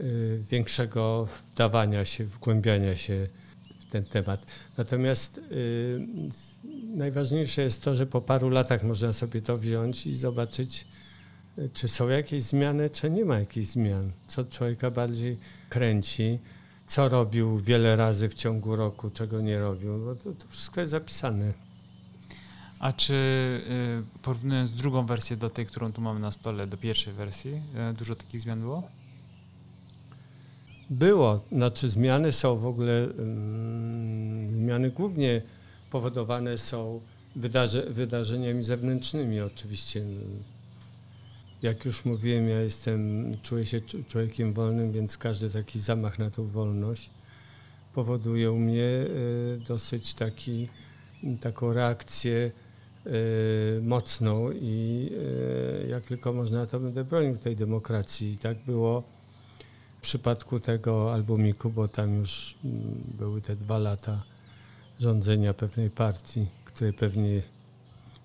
y, 0.00 0.40
większego 0.50 1.28
wdawania 1.52 2.04
się, 2.04 2.24
wgłębiania 2.24 2.96
się 2.96 3.28
ten 3.94 4.04
temat. 4.04 4.46
Natomiast 4.78 5.38
y, 5.38 6.06
najważniejsze 6.96 7.62
jest 7.62 7.84
to, 7.84 7.94
że 7.96 8.06
po 8.06 8.20
paru 8.20 8.48
latach 8.48 8.82
można 8.82 9.12
sobie 9.12 9.42
to 9.42 9.58
wziąć 9.58 10.06
i 10.06 10.14
zobaczyć, 10.14 10.86
czy 11.74 11.88
są 11.88 12.08
jakieś 12.08 12.42
zmiany, 12.42 12.90
czy 12.90 13.10
nie 13.10 13.24
ma 13.24 13.38
jakichś 13.38 13.66
zmian. 13.66 14.10
Co 14.26 14.44
człowieka 14.44 14.90
bardziej 14.90 15.36
kręci, 15.68 16.38
co 16.86 17.08
robił 17.08 17.58
wiele 17.58 17.96
razy 17.96 18.28
w 18.28 18.34
ciągu 18.34 18.76
roku, 18.76 19.10
czego 19.10 19.40
nie 19.40 19.58
robił. 19.58 19.98
Bo 20.04 20.14
to, 20.14 20.32
to 20.32 20.48
wszystko 20.48 20.80
jest 20.80 20.90
zapisane. 20.90 21.52
A 22.78 22.92
czy 22.92 23.14
y, 24.14 24.22
porównując 24.22 24.72
drugą 24.72 25.06
wersję 25.06 25.36
do 25.36 25.50
tej, 25.50 25.66
którą 25.66 25.92
tu 25.92 26.00
mamy 26.00 26.20
na 26.20 26.32
stole, 26.32 26.66
do 26.66 26.76
pierwszej 26.76 27.12
wersji, 27.12 27.52
y, 27.90 27.94
dużo 27.94 28.16
takich 28.16 28.40
zmian 28.40 28.60
było? 28.60 28.82
Było, 30.90 31.44
znaczy 31.52 31.88
zmiany 31.88 32.32
są 32.32 32.56
w 32.56 32.66
ogóle, 32.66 33.04
mm, 33.18 34.54
zmiany 34.56 34.90
głównie 34.90 35.42
powodowane 35.90 36.58
są 36.58 37.00
wydarze, 37.36 37.86
wydarzeniami 37.90 38.62
zewnętrznymi 38.62 39.40
oczywiście. 39.40 40.04
Jak 41.62 41.84
już 41.84 42.04
mówiłem, 42.04 42.48
ja 42.48 42.60
jestem, 42.60 43.32
czuję 43.42 43.66
się 43.66 43.80
człowiekiem 43.80 44.52
wolnym, 44.52 44.92
więc 44.92 45.18
każdy 45.18 45.50
taki 45.50 45.78
zamach 45.78 46.18
na 46.18 46.30
tą 46.30 46.46
wolność 46.46 47.10
powoduje 47.94 48.52
u 48.52 48.58
mnie 48.58 48.82
y, 48.82 49.60
dosyć 49.68 50.14
taki, 50.14 50.68
taką 51.40 51.72
reakcję 51.72 52.50
y, 53.06 53.80
mocną 53.82 54.50
i 54.52 55.08
y, 55.84 55.88
jak 55.88 56.04
tylko 56.04 56.32
można, 56.32 56.66
to 56.66 56.80
będę 56.80 57.04
bronił 57.04 57.36
tej 57.36 57.56
demokracji. 57.56 58.32
I 58.32 58.38
tak 58.38 58.56
było 58.66 59.13
przypadku 60.04 60.60
tego 60.60 61.14
albumiku, 61.14 61.70
bo 61.70 61.88
tam 61.88 62.18
już 62.18 62.54
mm, 62.64 62.76
były 63.18 63.40
te 63.40 63.56
dwa 63.56 63.78
lata 63.78 64.22
rządzenia 65.00 65.54
pewnej 65.54 65.90
partii, 65.90 66.46
której 66.64 66.92
pewnie 66.92 67.42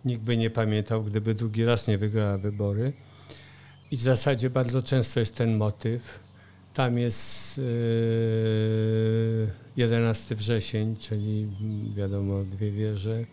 nikt 0.05 0.23
by 0.23 0.37
nie 0.37 0.49
pamiętał, 0.49 1.03
gdyby 1.03 1.33
drugi 1.33 1.65
raz 1.65 1.87
nie 1.87 1.97
wygrała 1.97 2.37
wybory. 2.37 2.93
I 3.91 3.97
w 3.97 4.01
zasadzie 4.01 4.49
bardzo 4.49 4.81
często 4.81 5.19
jest 5.19 5.35
ten 5.35 5.57
motyw. 5.57 6.19
Tam 6.73 6.97
jest 6.97 7.57
yy, 7.57 7.63
11 9.77 10.35
wrzesień, 10.35 10.97
czyli 10.97 11.47
mm, 11.61 11.93
wiadomo, 11.93 12.43
dwie 12.43 12.71
wieże 12.71 13.25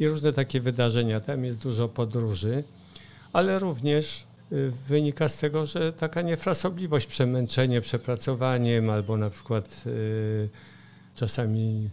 i 0.00 0.08
różne 0.08 0.32
takie 0.32 0.60
wydarzenia. 0.60 1.20
Tam 1.20 1.44
jest 1.44 1.62
dużo 1.62 1.88
podróży, 1.88 2.64
ale 3.32 3.58
również 3.58 4.27
wynika 4.88 5.28
z 5.28 5.38
tego, 5.38 5.66
że 5.66 5.92
taka 5.92 6.22
niefrasobliwość, 6.22 7.06
przemęczenie 7.06 7.80
przepracowaniem 7.80 8.90
albo 8.90 9.16
na 9.16 9.30
przykład 9.30 9.84
y, 9.86 10.48
czasami 11.14 11.90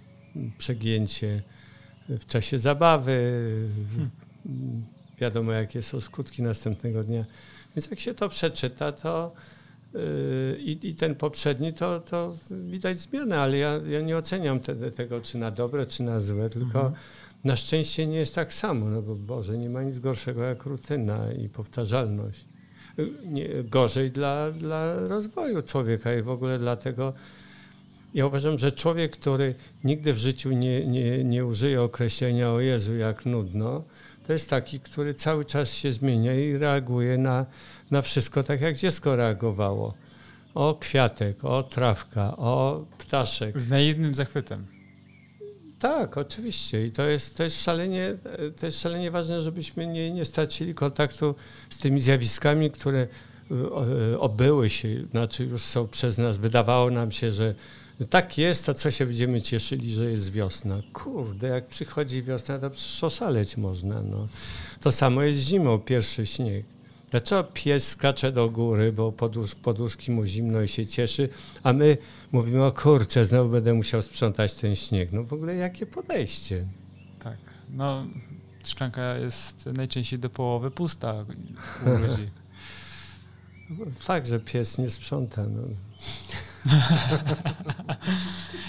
przegięcie 0.57 1.43
w 2.09 2.25
czasie 2.25 2.59
zabawy. 2.59 3.11
y, 3.11 4.49
Wiadomo, 5.19 5.51
jakie 5.51 5.81
są 5.81 6.01
skutki 6.01 6.43
następnego 6.43 7.03
dnia. 7.03 7.25
Więc 7.75 7.89
jak 7.89 7.99
się 7.99 8.13
to 8.13 8.29
przeczyta, 8.29 8.91
to 8.91 9.33
y, 9.95 10.57
i, 10.59 10.89
i 10.89 10.95
ten 10.95 11.15
poprzedni, 11.15 11.73
to, 11.73 11.99
to 11.99 12.37
widać 12.51 12.97
zmianę, 12.97 13.39
ale 13.39 13.57
ja, 13.57 13.79
ja 13.89 14.01
nie 14.01 14.17
oceniam 14.17 14.59
te, 14.59 14.91
tego, 14.91 15.21
czy 15.21 15.37
na 15.37 15.51
dobre, 15.51 15.85
czy 15.85 16.03
na 16.03 16.19
złe, 16.19 16.49
tylko 16.49 16.93
na 17.45 17.55
szczęście 17.55 18.07
nie 18.07 18.17
jest 18.17 18.35
tak 18.35 18.53
samo, 18.53 18.85
no 18.85 19.01
bo 19.01 19.15
Boże, 19.15 19.57
nie 19.57 19.69
ma 19.69 19.83
nic 19.83 19.99
gorszego 19.99 20.43
jak 20.43 20.63
rutyna 20.63 21.31
i 21.31 21.49
powtarzalność. 21.49 22.45
nie, 23.25 23.49
gorzej 23.63 24.11
dla, 24.11 24.51
dla 24.51 24.99
rozwoju 24.99 25.61
człowieka 25.61 26.15
i 26.15 26.21
w 26.21 26.29
ogóle 26.29 26.59
dlatego 26.59 27.13
ja 28.13 28.25
uważam, 28.25 28.57
że 28.57 28.71
człowiek, 28.71 29.11
który 29.11 29.55
nigdy 29.83 30.13
w 30.13 30.17
życiu 30.17 30.51
nie, 30.51 30.87
nie, 30.87 31.23
nie 31.23 31.45
użyje 31.45 31.81
określenia 31.81 32.51
o 32.51 32.59
Jezu 32.59 32.95
jak 32.95 33.25
nudno, 33.25 33.83
to 34.27 34.33
jest 34.33 34.49
taki, 34.49 34.79
który 34.79 35.13
cały 35.13 35.45
czas 35.45 35.73
się 35.73 35.93
zmienia 35.93 36.33
i 36.33 36.57
reaguje 36.57 37.17
na, 37.17 37.45
na 37.91 38.01
wszystko 38.01 38.43
tak, 38.43 38.61
jak 38.61 38.77
dziecko 38.77 39.15
reagowało. 39.15 39.93
O 40.53 40.77
kwiatek, 40.79 41.45
o 41.45 41.63
trawka, 41.63 42.37
o 42.37 42.85
ptaszek. 42.97 43.59
Z 43.61 43.69
naiwnym 43.69 44.13
zachwytem. 44.13 44.74
Tak, 45.80 46.17
oczywiście. 46.17 46.86
I 46.86 46.91
to 46.91 47.05
jest, 47.05 47.38
to 47.38 47.43
jest, 47.43 47.63
szalenie, 47.63 48.17
to 48.59 48.65
jest 48.65 48.82
szalenie 48.82 49.11
ważne, 49.11 49.41
żebyśmy 49.41 49.88
nie, 49.88 50.11
nie 50.11 50.26
stracili 50.26 50.73
kontaktu 50.73 51.36
z 51.69 51.78
tymi 51.78 51.99
zjawiskami, 51.99 52.71
które 52.71 53.07
y, 54.11 54.19
obyły 54.19 54.69
się, 54.69 54.88
znaczy 55.11 55.45
już 55.45 55.61
są 55.61 55.88
przez 55.88 56.17
nas. 56.17 56.38
Wydawało 56.38 56.91
nam 56.91 57.11
się, 57.11 57.32
że 57.32 57.55
tak 58.09 58.38
jest, 58.38 58.65
to 58.65 58.73
co 58.73 58.91
się 58.91 59.05
będziemy 59.05 59.41
cieszyli, 59.41 59.93
że 59.93 60.11
jest 60.11 60.32
wiosna. 60.32 60.82
Kurde, 60.93 61.47
jak 61.47 61.65
przychodzi 61.65 62.23
wiosna, 62.23 62.59
to 62.59 62.69
przecież 62.69 63.03
oszaleć 63.03 63.57
można. 63.57 64.01
No. 64.01 64.28
To 64.82 64.91
samo 64.91 65.21
jest 65.21 65.39
zimą, 65.39 65.80
pierwszy 65.80 66.26
śnieg. 66.26 66.65
Dlaczego 67.16 67.43
pies 67.43 67.88
skacze 67.88 68.32
do 68.32 68.49
góry, 68.49 68.91
bo 68.91 69.11
podłóż, 69.11 69.55
poduszki 69.55 70.11
mu 70.11 70.26
zimno 70.26 70.61
i 70.61 70.68
się 70.68 70.86
cieszy, 70.86 71.30
a 71.63 71.74
my 71.74 71.97
mówimy, 72.32 72.66
o 72.66 72.72
kurczę, 72.72 73.26
znowu 73.26 73.49
będę 73.49 73.74
musiał 73.74 74.01
sprzątać 74.01 74.53
ten 74.53 74.76
śnieg. 74.76 75.09
No 75.11 75.24
w 75.24 75.34
ogóle 75.34 75.55
jakie 75.55 75.86
podejście? 75.86 76.68
Tak. 77.24 77.38
No, 77.70 78.05
szklanka 78.63 79.16
jest 79.18 79.66
najczęściej 79.66 80.20
do 80.20 80.30
połowy 80.30 80.72
pusta 80.72 81.26
u 81.86 81.89
ludzi. 81.89 82.30
Fakt, 84.07 84.28
że 84.28 84.39
pies 84.39 84.78
nie 84.78 84.89
sprząta. 84.89 85.45
No. 85.45 85.61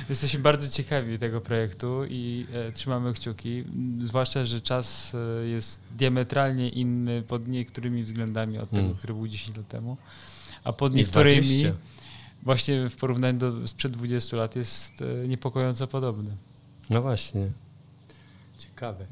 Jesteśmy 0.09 0.41
bardzo 0.41 0.69
ciekawi 0.69 1.19
tego 1.19 1.41
projektu 1.41 2.05
i 2.09 2.47
e, 2.53 2.73
trzymamy 2.73 3.13
kciuki, 3.13 3.65
zwłaszcza, 4.05 4.45
że 4.45 4.61
czas 4.61 5.13
e, 5.15 5.47
jest 5.47 5.81
diametralnie 5.97 6.69
inny 6.69 7.23
pod 7.23 7.49
niektórymi 7.49 8.03
względami 8.05 8.59
od 8.59 8.71
tego, 8.71 8.83
Mm. 8.83 8.95
który 8.97 9.15
był 9.15 9.29
10 9.29 9.57
lat 9.57 9.69
temu, 9.69 9.97
a 10.65 10.73
pod 10.73 10.93
I 10.93 10.97
niektórymi 10.97 11.43
20. 11.43 11.73
właśnie 12.43 12.89
w 12.91 12.97
porównaniu 12.97 13.39
do 13.39 13.69
sprzed 13.69 13.93
20 13.93 14.37
lat 14.37 14.57
jest 14.57 14.93
e, 15.25 15.29
niepokojąco 15.29 15.87
podobny. 15.87 16.31
No 16.91 17.03
właśnie. 17.03 17.47
Ciekawe. 18.59 19.07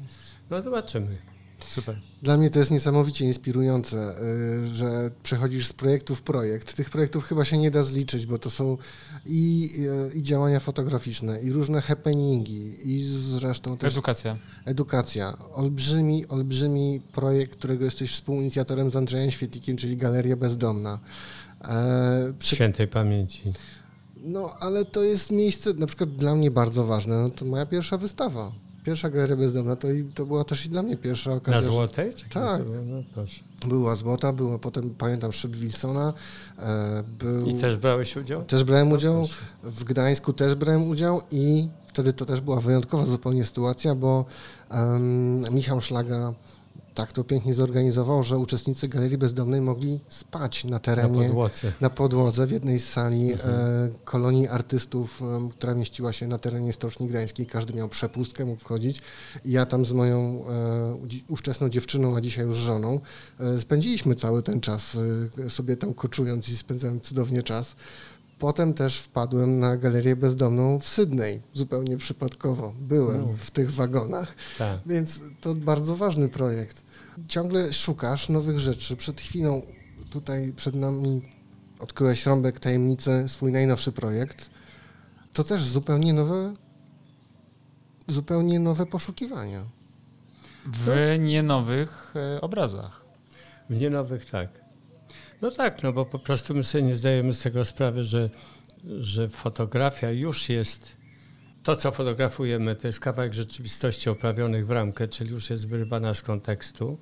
No 0.49 0.61
zobaczymy. 0.61 1.17
Super. 1.59 1.99
Dla 2.21 2.37
mnie 2.37 2.49
to 2.49 2.59
jest 2.59 2.71
niesamowicie 2.71 3.25
inspirujące, 3.25 4.15
y, 4.63 4.67
że 4.67 5.11
przechodzisz 5.23 5.67
z 5.67 5.73
projektu 5.73 6.15
w 6.15 6.21
projekt. 6.21 6.73
Tych 6.75 6.89
projektów 6.89 7.23
chyba 7.25 7.45
się 7.45 7.57
nie 7.57 7.71
da 7.71 7.83
zliczyć, 7.83 8.25
bo 8.25 8.39
to 8.39 8.49
są 8.49 8.77
i, 9.25 9.71
y, 10.13 10.17
i 10.17 10.23
działania 10.23 10.59
fotograficzne, 10.59 11.41
i 11.41 11.51
różne 11.51 11.81
happeningi, 11.81 12.93
i 12.95 13.03
zresztą 13.05 13.77
też 13.77 13.93
Edukacja. 13.93 14.37
edukacja. 14.65 15.37
Olbrzymi, 15.53 16.27
olbrzymi 16.27 17.01
projekt, 17.11 17.55
którego 17.55 17.85
jesteś 17.85 18.11
współinicjatorem 18.11 18.91
z 18.91 18.95
Andrzejem 18.95 19.31
Świetlikiem, 19.31 19.77
czyli 19.77 19.97
Galeria 19.97 20.35
Bezdomna. 20.35 20.99
E, 21.67 22.33
przy, 22.39 22.55
Świętej 22.55 22.87
pamięci. 22.87 23.43
no, 24.17 24.55
ale 24.59 24.85
to 24.85 25.03
jest 25.03 25.31
miejsce 25.31 25.73
na 25.73 25.87
przykład 25.87 26.15
dla 26.15 26.35
mnie 26.35 26.51
bardzo 26.51 26.83
ważne. 26.85 27.21
No, 27.21 27.29
to 27.29 27.45
moja 27.45 27.65
pierwsza 27.65 27.97
wystawa. 27.97 28.51
Pierwsza 28.85 29.09
Galeria 29.09 29.35
Bezdomna 29.35 29.75
to, 29.75 29.91
i, 29.91 30.03
to 30.03 30.25
była 30.25 30.43
też 30.43 30.65
i 30.65 30.69
dla 30.69 30.81
mnie 30.83 30.97
pierwsza 30.97 31.29
Na 31.29 31.35
okazja. 31.35 31.61
że- 31.61 31.67
Złotej? 31.67 32.13
Czy 32.13 32.29
Tak. 32.29 32.61
No. 32.85 33.23
Była 33.69 33.95
Złota, 33.95 34.33
była 34.33 34.59
potem, 34.59 34.89
pamiętam, 34.97 35.31
Szyb 35.31 35.55
Wilsona. 35.55 36.13
E, 36.59 37.03
był, 37.19 37.47
I 37.47 37.53
też 37.53 37.77
brałeś 37.77 38.17
udział? 38.17 38.43
też 38.43 38.63
brałem 38.63 38.89
No 38.89 38.95
udział. 38.95 39.27
W 39.63 39.83
Gdańsku 39.83 40.33
też 40.33 40.55
brałem 40.55 40.89
udział 40.89 41.21
i 41.31 41.69
wtedy 41.87 42.13
to 42.13 42.25
też 42.25 42.41
była 42.41 42.61
wyjątkowa 42.61 43.05
zupełnie 43.05 43.45
sytuacja, 43.45 43.95
bo 43.95 44.25
em, 44.69 45.41
Michał 45.51 45.81
Szlaga 45.81 46.33
tak 46.95 47.13
to 47.13 47.23
pięknie 47.23 47.53
zorganizował, 47.53 48.23
że 48.23 48.37
uczestnicy 48.37 48.87
Galerii 48.87 49.17
Bezdomnej 49.17 49.61
mogli 49.61 49.99
spać 50.09 50.63
na 50.63 50.69
Na 50.69 50.79
terenie, 50.79 51.27
podłodze. 51.27 51.73
na 51.81 51.89
podłodze 51.89 52.47
w 52.47 52.51
jednej 52.51 52.79
z 52.79 52.89
sali 52.89 53.31
Mhm. 53.31 53.55
e, 53.55 53.89
kolonii 54.05 54.47
artystów, 54.47 55.21
em, 55.21 55.49
która 55.49 55.73
mieściła 55.73 56.13
się 56.13 56.27
na 56.27 56.37
terenie 56.37 56.73
Stoczni 56.73 57.07
Gdańskiej. 57.07 57.45
Każdy 57.45 57.73
miał 57.73 57.89
przepustkę, 57.89 58.45
mógł 58.45 58.61
wchodzić. 58.61 59.01
I 59.45 59.51
ja 59.51 59.65
tam 59.65 59.85
z 59.85 59.91
moją 59.91 60.43
e, 60.49 61.23
ówczesną 61.27 61.69
dziewczyną, 61.69 62.15
a 62.17 62.21
dzisiaj 62.21 62.45
już 62.45 62.57
żoną, 62.57 62.99
e, 63.39 63.59
spędziliśmy 63.59 64.15
cały 64.15 64.43
ten 64.43 64.61
czas 64.61 64.97
e, 65.45 65.49
sobie 65.49 65.77
tam 65.77 65.93
koczując 65.93 66.49
i 66.49 66.57
spędzałem 66.57 67.01
cudownie 67.01 67.43
czas. 67.43 67.75
Potem 68.39 68.73
też 68.73 68.99
wpadłem 68.99 69.59
na 69.59 69.77
galerię 69.77 70.15
bezdomną 70.15 70.79
w 70.79 70.87
Sydney, 70.87 71.41
zupełnie 71.53 71.97
przypadkowo. 71.97 72.73
Byłem 72.79 73.21
No. 73.21 73.33
w 73.37 73.51
tych 73.51 73.71
wagonach, 73.71 74.35
Tak. 74.57 74.79
więc 74.85 75.19
to 75.41 75.53
bardzo 75.55 75.95
ważny 75.95 76.29
projekt. 76.29 76.83
Ciągle 77.27 77.73
szukasz 77.73 78.29
nowych 78.29 78.59
rzeczy. 78.59 78.95
Przed 78.95 79.21
chwilą 79.21 79.61
tutaj 80.09 80.53
przed 80.55 80.75
nami 80.75 81.21
odkryłeś 81.79 82.25
rąbek 82.25 82.59
tajemnicy, 82.59 83.23
swój 83.27 83.51
najnowszy 83.51 83.91
projekt. 83.91 84.49
To 85.33 85.43
też 85.43 85.63
zupełnie 85.67 86.13
nowe, 86.13 86.55
zupełnie 88.07 88.59
nowe 88.59 88.85
poszukiwania. 88.85 89.65
W 90.65 91.15
nienowych 91.19 92.13
e, 92.35 92.41
obrazach. 92.41 93.01
W 93.69 93.75
nienowych 93.79 94.29
tak. 94.29 94.64
No 95.45 95.51
tak, 95.51 95.83
no 95.83 95.93
bo 95.93 96.05
po 96.05 96.19
prostu 96.19 96.55
my 96.55 96.63
sobie 96.63 96.83
nie 96.83 96.95
zdajemy 96.95 97.33
z 97.33 97.39
tego 97.39 97.65
sprawy, 97.65 98.03
że, 98.03 98.29
że 98.99 99.29
fotografia 99.29 100.11
już 100.11 100.49
jest. 100.49 100.95
To, 101.63 101.75
co 101.75 101.91
fotografujemy, 101.91 102.75
to 102.75 102.87
jest 102.87 102.99
kawałek 102.99 103.33
rzeczywistości 103.33 104.09
oprawionych 104.09 104.67
w 104.67 104.71
ramkę, 104.71 105.07
czyli 105.07 105.31
już 105.31 105.49
jest 105.49 105.69
wyrwana 105.69 106.13
z 106.13 106.21
kontekstu. 106.21 106.97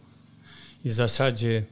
I 0.86 0.89
w 0.89 0.94
zasadzie 0.94 1.64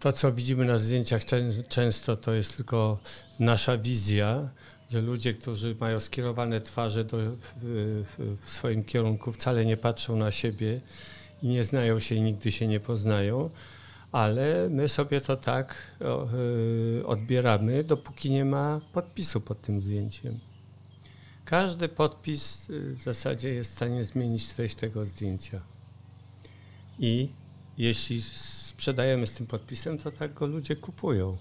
to, 0.00 0.12
co 0.12 0.32
widzimy 0.32 0.64
na 0.64 0.78
zdjęciach, 0.78 1.24
czę- 1.24 1.68
często 1.68 2.16
to 2.16 2.32
jest 2.32 2.56
tylko 2.56 2.98
nasza 3.38 3.78
wizja, 3.78 4.48
że 4.90 5.00
ludzie, 5.00 5.34
którzy 5.34 5.76
mają 5.80 6.00
skierowane 6.00 6.60
twarze 6.60 7.04
do, 7.04 7.16
w, 7.16 8.36
w 8.40 8.50
swoim 8.50 8.84
kierunku, 8.84 9.32
wcale 9.32 9.66
nie 9.66 9.76
patrzą 9.76 10.16
na 10.16 10.30
siebie 10.30 10.80
i 11.42 11.46
nie 11.48 11.64
znają 11.64 11.98
się 11.98 12.14
i 12.14 12.20
nigdy 12.20 12.52
się 12.52 12.66
nie 12.66 12.80
poznają, 12.80 13.50
ale 14.14 14.68
my 14.70 14.88
sobie 14.88 15.20
to 15.20 15.36
tak 15.36 15.76
y, 17.00 17.06
odbieramy, 17.06 17.84
dopóki 17.84 18.30
nie 18.30 18.44
ma 18.44 18.80
podpisu 18.92 19.40
pod 19.40 19.62
tym 19.62 19.80
zdjęciem. 19.80 20.38
Każdy 21.44 21.88
podpis 21.88 22.70
y, 22.70 22.96
w 22.96 23.02
zasadzie 23.02 23.54
jest 23.54 23.70
w 23.70 23.74
stanie 23.74 24.04
zmienić 24.04 24.46
treść 24.46 24.74
tego 24.74 25.04
zdjęcia. 25.04 25.60
I 26.98 27.28
jeśli 27.78 28.22
sprzedajemy 28.22 29.26
z 29.26 29.32
tym 29.32 29.46
podpisem, 29.46 29.98
to 29.98 30.10
tak 30.10 30.34
go 30.34 30.46
ludzie 30.46 30.76
kupują. 30.76 31.36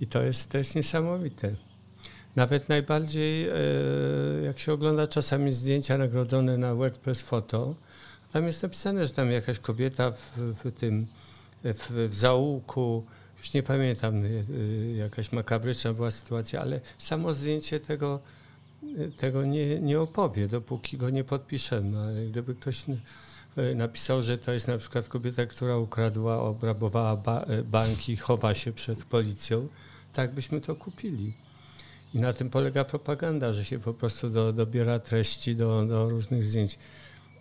I 0.00 0.06
to 0.06 0.22
jest, 0.22 0.54
jest 0.54 0.74
niesamowite. 0.74 1.56
Nawet 2.36 2.68
najbardziej, 2.68 3.48
e, 3.48 3.54
jak 4.44 4.58
się 4.58 4.72
ogląda 4.72 5.06
czasami 5.06 5.52
zdjęcia 5.52 5.98
nagrodzone 5.98 6.58
na 6.58 6.74
WordPress 6.74 7.22
Photo, 7.22 7.74
tam 8.32 8.46
jest 8.46 8.62
napisane, 8.62 9.06
że 9.06 9.12
tam 9.12 9.30
jakaś 9.30 9.58
kobieta 9.58 10.10
w, 10.10 10.32
w 10.36 10.72
tym, 10.72 11.06
w, 11.64 12.08
w 12.10 12.14
zaułku, 12.14 13.04
już 13.38 13.52
nie 13.52 13.62
pamiętam, 13.62 14.24
y, 14.24 14.44
y, 14.50 14.94
jakaś 14.96 15.32
makabryczna 15.32 15.92
była 15.92 16.10
sytuacja, 16.10 16.60
ale 16.60 16.80
samo 16.98 17.34
zdjęcie 17.34 17.80
tego, 17.80 18.20
y, 18.82 19.12
tego 19.16 19.44
nie, 19.44 19.80
nie 19.80 20.00
opowie, 20.00 20.48
dopóki 20.48 20.96
go 20.96 21.10
nie 21.10 21.24
podpiszemy. 21.24 21.98
Ale 21.98 22.26
gdyby 22.26 22.54
ktoś 22.54 22.84
napisał, 23.74 24.22
że 24.22 24.38
to 24.38 24.52
jest 24.52 24.68
na 24.68 24.78
przykład 24.78 25.08
kobieta, 25.08 25.46
która 25.46 25.76
ukradła, 25.76 26.42
obrabowała 26.42 27.16
ba, 27.16 27.46
banki, 27.64 28.16
chowa 28.16 28.54
się 28.54 28.72
przed 28.72 29.04
policją, 29.04 29.68
tak 30.12 30.34
byśmy 30.34 30.60
to 30.60 30.76
kupili. 30.76 31.34
I 32.14 32.20
na 32.20 32.32
tym 32.32 32.50
polega 32.50 32.84
propaganda, 32.84 33.52
że 33.52 33.64
się 33.64 33.78
po 33.78 33.94
prostu 33.94 34.30
do, 34.30 34.52
dobiera 34.52 34.98
treści 34.98 35.56
do, 35.56 35.86
do 35.86 36.10
różnych 36.10 36.44
zdjęć. 36.44 36.78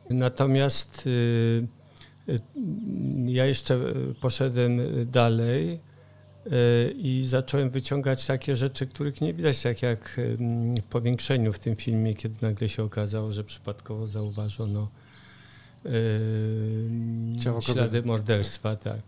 Natomiast 0.09 1.07
y, 1.07 1.09
y, 1.09 1.84
ja 3.27 3.45
jeszcze 3.45 3.75
y, 3.75 4.15
poszedłem 4.21 4.79
dalej 5.11 5.79
y, 6.47 6.91
i 6.97 7.23
zacząłem 7.23 7.69
wyciągać 7.69 8.25
takie 8.25 8.55
rzeczy, 8.55 8.87
których 8.87 9.21
nie 9.21 9.33
widać, 9.33 9.61
tak 9.61 9.81
jak 9.81 10.15
y, 10.19 10.37
w 10.81 10.85
powiększeniu 10.85 11.53
w 11.53 11.59
tym 11.59 11.75
filmie, 11.75 12.13
kiedy 12.15 12.35
nagle 12.41 12.69
się 12.69 12.83
okazało, 12.83 13.33
że 13.33 13.43
przypadkowo 13.43 14.07
zauważono 14.07 14.89
y, 15.85 15.89
Ciało 17.43 17.59
kobiety. 17.61 17.73
ślady 17.73 18.01
morderstwa. 18.03 18.75
Tak. 18.75 18.99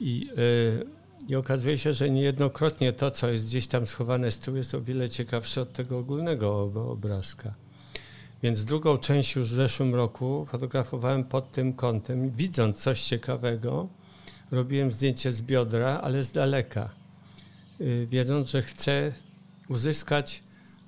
I, 0.00 0.28
y, 0.38 0.86
I 1.28 1.34
okazuje 1.36 1.78
się, 1.78 1.94
że 1.94 2.10
niejednokrotnie 2.10 2.92
to, 2.92 3.10
co 3.10 3.30
jest 3.30 3.46
gdzieś 3.46 3.66
tam 3.66 3.86
schowane 3.86 4.30
z 4.32 4.38
tyłu, 4.38 4.56
jest 4.56 4.74
o 4.74 4.80
wiele 4.82 5.08
ciekawsze 5.08 5.62
od 5.62 5.72
tego 5.72 5.98
ogólnego 5.98 6.62
ob- 6.62 6.76
obrazka. 6.76 7.54
Więc 8.42 8.64
drugą 8.64 8.98
część 8.98 9.36
już 9.36 9.48
w 9.48 9.54
zeszłym 9.54 9.94
roku 9.94 10.46
fotografowałem 10.50 11.24
pod 11.24 11.52
tym 11.52 11.72
kątem, 11.72 12.30
widząc 12.30 12.78
coś 12.78 13.02
ciekawego, 13.02 13.88
robiłem 14.50 14.92
zdjęcie 14.92 15.32
z 15.32 15.42
biodra, 15.42 16.00
ale 16.02 16.24
z 16.24 16.32
daleka, 16.32 16.90
y, 17.80 18.06
wiedząc, 18.10 18.50
że 18.50 18.62
chcę 18.62 19.12
uzyskać 19.68 20.42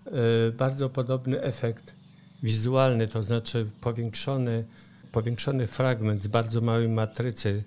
y, 0.06 0.10
bardzo 0.52 0.90
podobny 0.90 1.42
efekt 1.42 1.94
wizualny, 2.42 3.08
to 3.08 3.22
znaczy 3.22 3.70
powiększony, 3.80 4.64
powiększony 5.12 5.66
fragment 5.66 6.22
z 6.22 6.26
bardzo 6.26 6.60
małej 6.60 6.88
matrycy, 6.88 7.64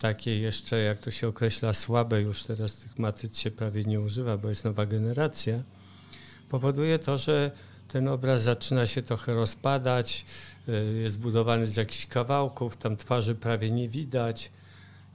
takiej 0.00 0.42
jeszcze, 0.42 0.78
jak 0.78 0.98
to 0.98 1.10
się 1.10 1.28
określa, 1.28 1.74
słabe, 1.74 2.22
już 2.22 2.42
teraz 2.42 2.76
tych 2.76 2.98
matryc 2.98 3.38
się 3.38 3.50
prawie 3.50 3.84
nie 3.84 4.00
używa, 4.00 4.36
bo 4.36 4.48
jest 4.48 4.64
nowa 4.64 4.86
generacja, 4.86 5.62
powoduje 6.50 6.98
to, 6.98 7.18
że 7.18 7.50
ten 7.94 8.08
obraz 8.08 8.42
zaczyna 8.42 8.86
się 8.86 9.02
trochę 9.02 9.34
rozpadać, 9.34 10.24
y, 10.68 11.00
jest 11.02 11.18
budowany 11.18 11.66
z 11.66 11.76
jakichś 11.76 12.06
kawałków, 12.06 12.76
tam 12.76 12.96
twarzy 12.96 13.34
prawie 13.34 13.70
nie 13.70 13.88
widać. 13.88 14.50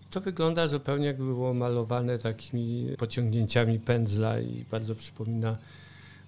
To 0.09 0.21
wygląda 0.21 0.67
zupełnie 0.67 1.05
jakby 1.05 1.23
było 1.23 1.53
malowane 1.53 2.19
takimi 2.19 2.95
pociągnięciami 2.97 3.79
pędzla 3.79 4.39
i 4.39 4.65
bardzo 4.71 4.95
przypomina 4.95 5.57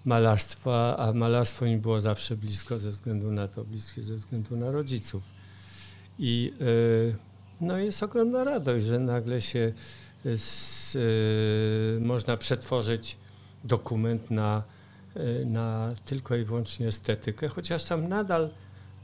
malarstwo, 0.06 1.00
a 1.00 1.14
malarstwo 1.14 1.66
mi 1.66 1.78
było 1.78 2.02
zawsze 2.02 2.38
blisko 2.38 2.80
ze 2.80 2.90
względu 2.90 3.32
na 3.32 3.48
to, 3.48 3.64
bliskie 3.64 4.02
ze 4.02 4.16
względu 4.16 4.56
na 4.56 4.72
rodziców. 4.72 5.24
I 6.20 6.54
y, 6.62 7.16
no 7.62 7.78
jest 7.78 8.04
ogromna 8.04 8.44
radość, 8.44 8.86
że 8.86 9.00
nagle 9.00 9.42
się 9.42 9.74
z, 10.36 10.96
y, 10.96 12.00
można 12.02 12.38
przetworzyć 12.38 13.18
dokument 13.64 14.32
na 14.32 14.64
na 15.46 15.94
tylko 16.06 16.36
i 16.36 16.44
wyłącznie 16.44 16.88
estetykę, 16.88 17.48
chociaż 17.48 17.84
tam 17.84 18.08
nadal 18.08 18.50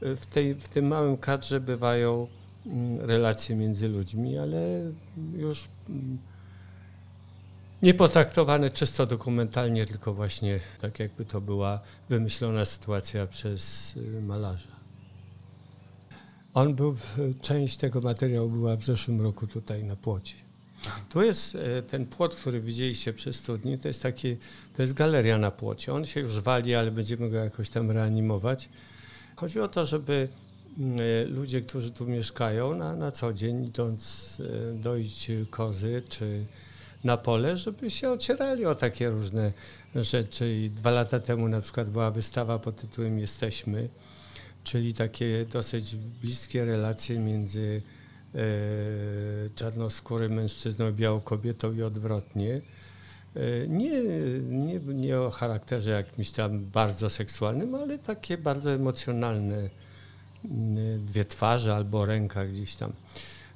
y, 0.02 0.16
w, 0.16 0.26
tej, 0.26 0.54
w 0.54 0.68
tym 0.68 0.86
małym 0.86 1.16
kadrze 1.16 1.60
bywają 1.60 2.26
mm, 2.66 3.00
relacje 3.00 3.56
między 3.56 3.88
ludźmi, 3.88 4.38
ale 4.38 4.58
już 5.36 5.68
mm, 5.88 6.18
nie 7.82 7.94
potraktowane 7.94 8.70
czysto 8.70 9.06
dokumentalnie, 9.06 9.86
tylko 9.86 10.14
właśnie 10.14 10.60
tak 10.80 10.98
jakby 10.98 11.24
to 11.24 11.40
była 11.40 11.80
wymyślona 12.08 12.64
sytuacja 12.64 13.26
przez 13.26 13.96
y, 13.96 14.22
malarza. 14.22 14.78
On 16.54 16.74
był, 16.74 16.96
część 17.40 17.76
tego 17.76 18.00
materiału 18.00 18.50
była 18.50 18.76
w 18.76 18.84
zeszłym 18.84 19.20
roku 19.20 19.46
tutaj 19.46 19.84
na 19.84 19.96
płocie. 19.96 20.47
Tu 21.08 21.22
jest 21.22 21.54
e, 21.54 21.82
ten 21.82 22.06
płot, 22.06 22.36
który 22.36 22.60
widzieliście 22.60 23.12
przez 23.12 23.36
studnię, 23.36 23.78
to 23.78 23.88
jest 23.88 24.02
taki, 24.02 24.36
to 24.76 24.82
jest 24.82 24.94
galeria 24.94 25.38
na 25.38 25.50
płocie. 25.50 25.94
On 25.94 26.04
się 26.04 26.20
już 26.20 26.40
wali, 26.40 26.74
ale 26.74 26.90
będziemy 26.90 27.30
go 27.30 27.36
jakoś 27.36 27.68
tam 27.68 27.90
reanimować. 27.90 28.68
Chodzi 29.36 29.60
o 29.60 29.68
to, 29.68 29.86
żeby 29.86 30.28
mm, 30.78 30.98
e, 31.00 31.24
ludzie, 31.24 31.60
którzy 31.60 31.90
tu 31.90 32.06
mieszkają 32.06 32.74
na, 32.74 32.96
na 32.96 33.12
co 33.12 33.32
dzień, 33.32 33.64
idąc 33.64 34.36
e, 34.40 34.74
dojść 34.74 35.30
kozy 35.50 36.02
czy 36.08 36.44
na 37.04 37.16
pole, 37.16 37.56
żeby 37.56 37.90
się 37.90 38.10
ocierali 38.10 38.66
o 38.66 38.74
takie 38.74 39.10
różne 39.10 39.52
rzeczy. 39.94 40.54
I 40.54 40.70
dwa 40.70 40.90
lata 40.90 41.20
temu 41.20 41.48
na 41.48 41.60
przykład 41.60 41.90
była 41.90 42.10
wystawa 42.10 42.58
pod 42.58 42.76
tytułem 42.76 43.18
Jesteśmy, 43.18 43.88
czyli 44.64 44.94
takie 44.94 45.46
dosyć 45.52 45.96
bliskie 45.96 46.64
relacje 46.64 47.18
między 47.18 47.82
E, 48.34 48.40
czarnoskórym 49.54 50.32
mężczyzną, 50.32 50.92
białą 50.92 51.20
kobietą 51.20 51.72
i 51.72 51.82
odwrotnie. 51.82 52.60
E, 53.36 53.68
nie, 53.68 54.02
nie, 54.40 54.78
nie 54.78 55.20
o 55.20 55.30
charakterze 55.30 55.90
jakimś 55.90 56.30
tam 56.30 56.64
bardzo 56.64 57.10
seksualnym, 57.10 57.74
ale 57.74 57.98
takie 57.98 58.38
bardzo 58.38 58.70
emocjonalne 58.70 59.70
mm, 60.44 61.06
dwie 61.06 61.24
twarze 61.24 61.74
albo 61.74 62.06
ręka 62.06 62.46
gdzieś 62.46 62.74
tam. 62.74 62.92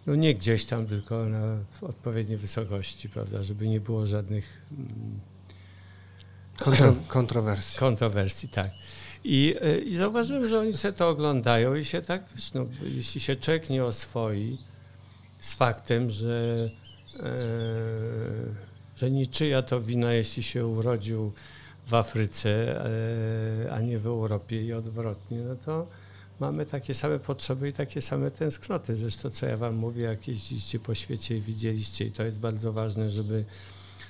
No 0.07 0.15
nie 0.15 0.35
gdzieś 0.35 0.65
tam, 0.65 0.87
tylko 0.87 1.25
na 1.25 1.47
w 1.71 1.85
odpowiedniej 1.85 2.39
wysokości, 2.39 3.09
prawda, 3.09 3.43
żeby 3.43 3.69
nie 3.69 3.81
było 3.81 4.07
żadnych 4.07 4.63
mm, 4.73 5.21
Kontro, 6.59 6.95
kontrowersji. 7.09 7.81
Kontrowersji, 7.81 8.49
tak. 8.49 8.71
I, 9.25 9.55
e, 9.61 9.79
I 9.79 9.97
zauważyłem, 9.97 10.49
że 10.49 10.61
oni 10.61 10.73
sobie 10.73 10.95
to 10.95 11.09
oglądają 11.09 11.75
i 11.75 11.85
się 11.85 12.03
tak, 12.03 12.23
no, 12.55 12.67
jeśli 12.83 13.21
się 13.21 13.37
człowiek 13.37 13.71
nie 13.71 13.85
oswoi 13.85 14.59
z 15.41 15.55
faktem, 15.55 16.11
że, 16.11 16.71
e, 17.21 17.25
że 18.97 19.11
niczyja 19.11 19.63
to 19.63 19.81
wina, 19.81 20.13
jeśli 20.13 20.43
się 20.43 20.67
urodził 20.67 21.33
w 21.87 21.95
Afryce, 21.95 22.85
e, 23.67 23.73
a 23.73 23.81
nie 23.81 23.99
w 23.99 24.07
Europie 24.07 24.65
i 24.65 24.73
odwrotnie, 24.73 25.39
no 25.39 25.57
to 25.57 25.87
mamy 26.41 26.67
takie 26.67 26.95
same 26.95 27.19
potrzeby 27.19 27.69
i 27.69 27.73
takie 27.73 28.03
same 28.03 28.31
tęsknoty. 28.31 28.97
Zresztą 28.97 29.31
co 29.31 29.47
ja 29.47 29.57
wam 29.57 29.75
mówię, 29.75 30.03
jak 30.03 30.29
jeździliście 30.29 30.79
po 30.79 30.95
świecie 30.95 31.37
i 31.37 31.41
widzieliście, 31.41 32.05
i 32.05 32.11
to 32.11 32.23
jest 32.23 32.41
bardzo 32.41 32.73
ważne, 32.73 33.11
żeby 33.11 33.45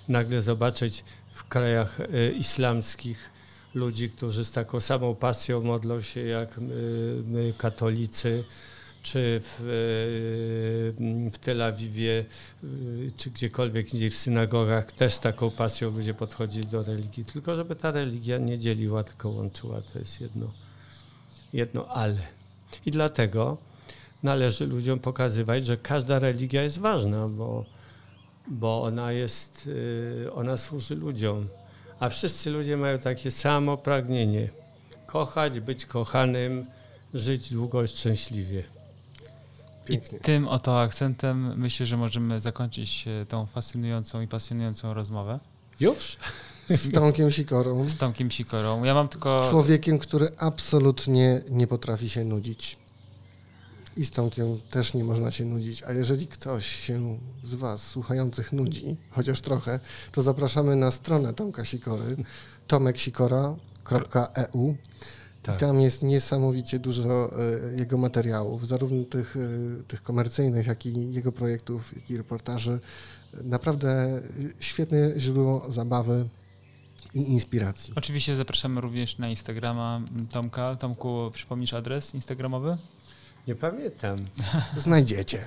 nagle 0.08 0.42
zobaczyć 0.42 1.04
w 1.30 1.48
krajach 1.48 2.00
e, 2.00 2.32
islamskich, 2.32 3.30
ludzi, 3.74 4.10
którzy 4.10 4.44
z 4.44 4.52
taką 4.52 4.80
samą 4.80 5.14
pasją 5.14 5.62
modlą 5.62 6.00
się 6.00 6.20
jak 6.20 6.58
my, 7.24 7.54
katolicy, 7.58 8.44
czy 9.02 9.40
w, 9.40 9.60
e, 9.60 11.30
w 11.30 11.38
Tel 11.38 11.62
Awiwie, 11.62 12.24
e, 12.64 12.66
czy 13.16 13.30
gdziekolwiek 13.30 13.94
indziej 13.94 14.10
w 14.10 14.16
synagogach 14.16 14.92
też 14.92 15.14
z 15.14 15.20
taką 15.20 15.50
pasją 15.50 15.90
ludzie 15.90 16.14
podchodzili 16.14 16.66
do 16.66 16.82
religii, 16.82 17.24
tylko 17.24 17.56
żeby 17.56 17.76
ta 17.76 17.90
religia 17.90 18.38
nie 18.38 18.58
dzieliła, 18.58 19.04
tylko 19.04 19.28
łączyła. 19.28 19.82
To 19.92 19.98
jest 19.98 20.20
jedno, 20.20 20.52
jedno 21.52 21.86
ale. 21.86 22.26
I 22.86 22.90
dlatego 22.90 23.56
należy 24.22 24.66
ludziom 24.66 24.98
pokazywać, 24.98 25.64
że 25.64 25.76
każda 25.76 26.18
religia 26.18 26.62
jest 26.62 26.78
ważna, 26.78 27.28
bo, 27.28 27.64
bo 28.48 28.82
ona 28.82 29.12
jest, 29.12 29.70
ona 30.34 30.56
służy 30.56 30.96
ludziom 30.96 31.48
a 32.02 32.08
wszyscy 32.08 32.50
ludzie 32.50 32.76
mają 32.76 32.98
takie 32.98 33.30
samo 33.30 33.76
pragnienie. 33.76 34.48
Kochać, 35.06 35.60
być 35.60 35.86
kochanym, 35.86 36.66
żyć 37.14 37.52
długo 37.52 37.82
i 37.82 37.88
szczęśliwie. 37.88 38.64
Pięknie. 39.84 40.18
I 40.18 40.20
tym 40.20 40.48
oto 40.48 40.80
akcentem 40.80 41.58
myślę, 41.60 41.86
że 41.86 41.96
możemy 41.96 42.40
zakończyć 42.40 43.04
e, 43.22 43.26
tą 43.26 43.46
fascynującą 43.46 44.20
i 44.20 44.28
pasjonującą 44.28 44.94
rozmowę. 44.94 45.38
Już? 45.80 46.16
Z 46.68 46.92
Tomkiem 46.92 47.30
Sikorą. 47.30 47.88
Z 47.88 47.96
Tomkiem 47.96 48.30
Sikorą. 48.30 48.84
Ja 48.84 48.94
mam 48.94 49.08
tylko... 49.08 49.42
Człowiekiem, 49.50 49.98
który 49.98 50.28
absolutnie 50.38 51.42
nie 51.50 51.66
potrafi 51.66 52.08
się 52.08 52.24
nudzić 52.24 52.78
i 53.96 54.04
z 54.04 54.10
Tomkiem 54.10 54.58
też 54.70 54.94
nie 54.94 55.04
można 55.04 55.30
się 55.30 55.44
nudzić. 55.44 55.82
A 55.82 55.92
jeżeli 55.92 56.26
ktoś 56.26 56.66
się 56.66 57.18
z 57.44 57.54
Was 57.54 57.86
słuchających 57.86 58.52
nudzi, 58.52 58.96
chociaż 59.10 59.40
trochę, 59.40 59.80
to 60.12 60.22
zapraszamy 60.22 60.76
na 60.76 60.90
stronę 60.90 61.32
Tomka 61.32 61.64
Sikory, 61.64 62.16
tomeksikora.eu. 62.66 64.76
Tak. 65.42 65.60
Tam 65.60 65.80
jest 65.80 66.02
niesamowicie 66.02 66.78
dużo 66.78 67.30
y, 67.72 67.76
jego 67.76 67.98
materiałów, 67.98 68.66
zarówno 68.66 69.04
tych, 69.04 69.36
y, 69.36 69.84
tych 69.88 70.02
komercyjnych, 70.02 70.66
jak 70.66 70.86
i 70.86 71.12
jego 71.12 71.32
projektów, 71.32 71.96
jak 71.96 72.10
i 72.10 72.16
reportaży. 72.16 72.80
Naprawdę 73.44 74.20
świetne 74.60 75.12
źródło 75.16 75.66
zabawy 75.68 76.28
i 77.14 77.20
inspiracji. 77.20 77.92
Oczywiście 77.96 78.34
zapraszamy 78.34 78.80
również 78.80 79.18
na 79.18 79.28
Instagrama 79.28 80.02
Tomka. 80.30 80.76
Tomku, 80.76 81.30
przypomnisz 81.32 81.72
adres 81.72 82.14
instagramowy? 82.14 82.78
Nie 83.46 83.54
pamiętam. 83.54 84.16
Znajdziecie. 84.76 85.38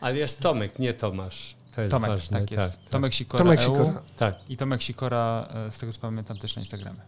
Ale 0.00 0.18
jest 0.18 0.40
Tomek, 0.40 0.78
nie 0.78 0.94
Tomasz. 0.94 1.56
To 1.74 1.82
jest 1.82 1.90
Tomek, 1.90 2.10
ważne. 2.10 2.40
tak 2.40 2.50
jest. 2.50 2.72
Tak, 2.72 2.82
tak. 2.82 2.90
Tomek 2.90 3.14
Sikora 3.14 3.38
Tomek 3.44 3.60
Sikora. 3.60 3.82
EU 3.82 3.92
tak. 4.16 4.34
i 4.48 4.56
Tomek 4.56 4.82
Sikora, 4.82 5.48
e, 5.68 5.72
z 5.72 5.78
tego 5.78 5.92
co 5.92 6.00
pamiętam, 6.00 6.38
też 6.38 6.56
na 6.56 6.62
Instagramie. 6.62 7.00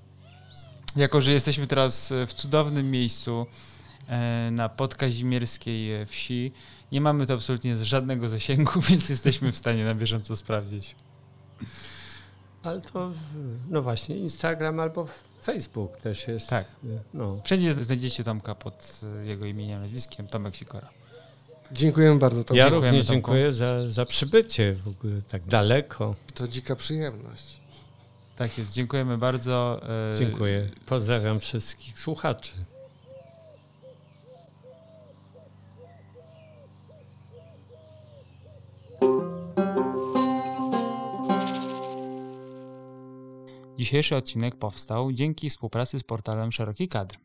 Jako, 0.97 1.20
że 1.20 1.33
jesteśmy 1.33 1.66
teraz 1.66 2.12
e, 2.12 2.26
w 2.26 2.35
cudownym 2.35 2.91
miejscu 2.91 3.47
e, 4.09 4.51
na 4.53 4.68
podkazimierskiej 4.68 6.07
wsi, 6.07 6.53
nie 6.93 7.01
mamy 7.01 7.26
to 7.26 7.35
absolutnie 7.35 7.76
żadnego 7.76 8.29
zasięgu, 8.29 8.81
więc 8.89 9.09
jesteśmy 9.09 9.53
w 9.53 9.57
stanie 9.57 9.85
na 9.85 9.95
bieżąco 9.95 10.37
sprawdzić. 10.37 10.97
Ale 12.62 12.80
to, 12.80 13.11
no 13.70 13.82
właśnie, 13.82 14.16
Instagram 14.16 14.80
albo 14.80 15.06
Facebook 15.42 15.96
też 15.96 16.28
jest. 16.28 16.48
Tak. 16.50 16.64
No. 17.14 17.40
Wszędzie 17.44 17.72
znajdziecie 17.72 18.24
Tomka 18.24 18.54
pod 18.54 19.00
e, 19.22 19.26
jego 19.26 19.46
imieniem, 19.46 19.80
nazwiskiem, 19.82 20.26
Tomek 20.26 20.56
Sikora. 20.56 20.88
Dziękujemy 21.72 22.18
bardzo. 22.18 22.44
Tomku. 22.44 22.56
Ja 22.56 22.64
Dziękujemy, 22.64 22.86
również 22.86 23.06
dziękuję 23.06 23.52
za, 23.52 23.90
za 23.90 24.06
przybycie 24.06 24.74
w 24.74 24.88
ogóle 24.88 25.22
tak 25.22 25.46
daleko. 25.46 26.14
To 26.34 26.48
dzika 26.48 26.76
przyjemność. 26.76 27.59
Tak 28.36 28.59
jest, 28.59 28.72
dziękujemy 28.72 29.18
bardzo. 29.18 29.80
E, 30.12 30.18
dziękuję. 30.18 30.68
Pozdrawiam 30.86 31.40
wszystkich 31.40 31.98
słuchaczy. 31.98 32.52
Dzisiejszy 43.79 44.16
odcinek 44.16 44.57
powstał 44.57 45.12
dzięki 45.12 45.51
współpracy 45.51 45.99
z 45.99 46.03
portalem 46.03 46.53
Szeroki 46.53 46.89
Kadr. 46.89 47.16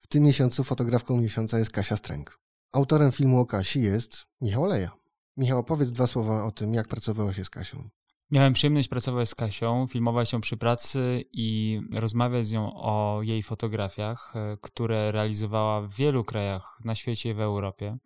W 0.00 0.06
tym 0.06 0.22
miesiącu 0.22 0.64
fotografką 0.64 1.16
miesiąca 1.16 1.58
jest 1.58 1.70
Kasia 1.70 1.96
Stręk. 1.96 2.38
Autorem 2.72 3.12
filmu 3.12 3.40
o 3.40 3.46
Kasi 3.46 3.82
jest 3.82 4.26
Michał 4.40 4.66
Leja. 4.66 4.90
Michał, 5.36 5.64
powiedz 5.64 5.90
dwa 5.90 6.06
słowa 6.06 6.44
o 6.44 6.50
tym, 6.50 6.74
jak 6.74 6.88
pracowało 6.88 7.32
się 7.32 7.44
z 7.44 7.50
Kasią. 7.50 7.88
Miałem 8.30 8.52
przyjemność 8.52 8.88
pracować 8.88 9.28
z 9.28 9.34
Kasią, 9.34 9.86
filmować 9.86 10.32
ją 10.32 10.40
przy 10.40 10.56
pracy 10.56 11.24
i 11.32 11.80
rozmawiać 11.94 12.46
z 12.46 12.52
nią 12.52 12.72
o 12.74 13.20
jej 13.22 13.42
fotografiach, 13.42 14.32
e, 14.36 14.56
które 14.60 15.12
realizowała 15.12 15.82
w 15.82 15.94
wielu 15.94 16.24
krajach 16.24 16.78
na 16.84 16.94
świecie 16.94 17.30
i 17.30 17.34
w 17.34 17.40
Europie. 17.40 17.98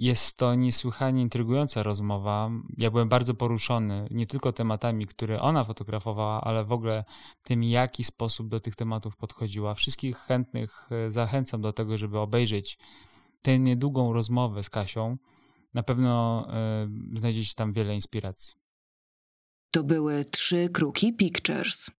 Jest 0.00 0.36
to 0.36 0.54
niesłychanie 0.54 1.22
intrygująca 1.22 1.82
rozmowa. 1.82 2.50
Ja 2.78 2.90
byłem 2.90 3.08
bardzo 3.08 3.34
poruszony 3.34 4.08
nie 4.10 4.26
tylko 4.26 4.52
tematami, 4.52 5.06
które 5.06 5.40
ona 5.40 5.64
fotografowała, 5.64 6.40
ale 6.40 6.64
w 6.64 6.72
ogóle 6.72 7.04
tym, 7.42 7.64
jaki 7.64 8.04
sposób 8.04 8.48
do 8.48 8.60
tych 8.60 8.76
tematów 8.76 9.16
podchodziła. 9.16 9.74
Wszystkich 9.74 10.16
chętnych 10.16 10.88
e, 10.90 11.10
zachęcam 11.10 11.60
do 11.60 11.72
tego, 11.72 11.98
żeby 11.98 12.18
obejrzeć 12.18 12.78
tę 13.42 13.58
niedługą 13.58 14.12
rozmowę 14.12 14.62
z 14.62 14.70
Kasią. 14.70 15.16
Na 15.74 15.82
pewno 15.82 16.46
y, 17.14 17.18
znajdziecie 17.18 17.54
tam 17.56 17.72
wiele 17.72 17.94
inspiracji. 17.94 18.54
To 19.70 19.84
były 19.84 20.24
trzy 20.24 20.68
kruki 20.68 21.12
Pictures. 21.12 21.90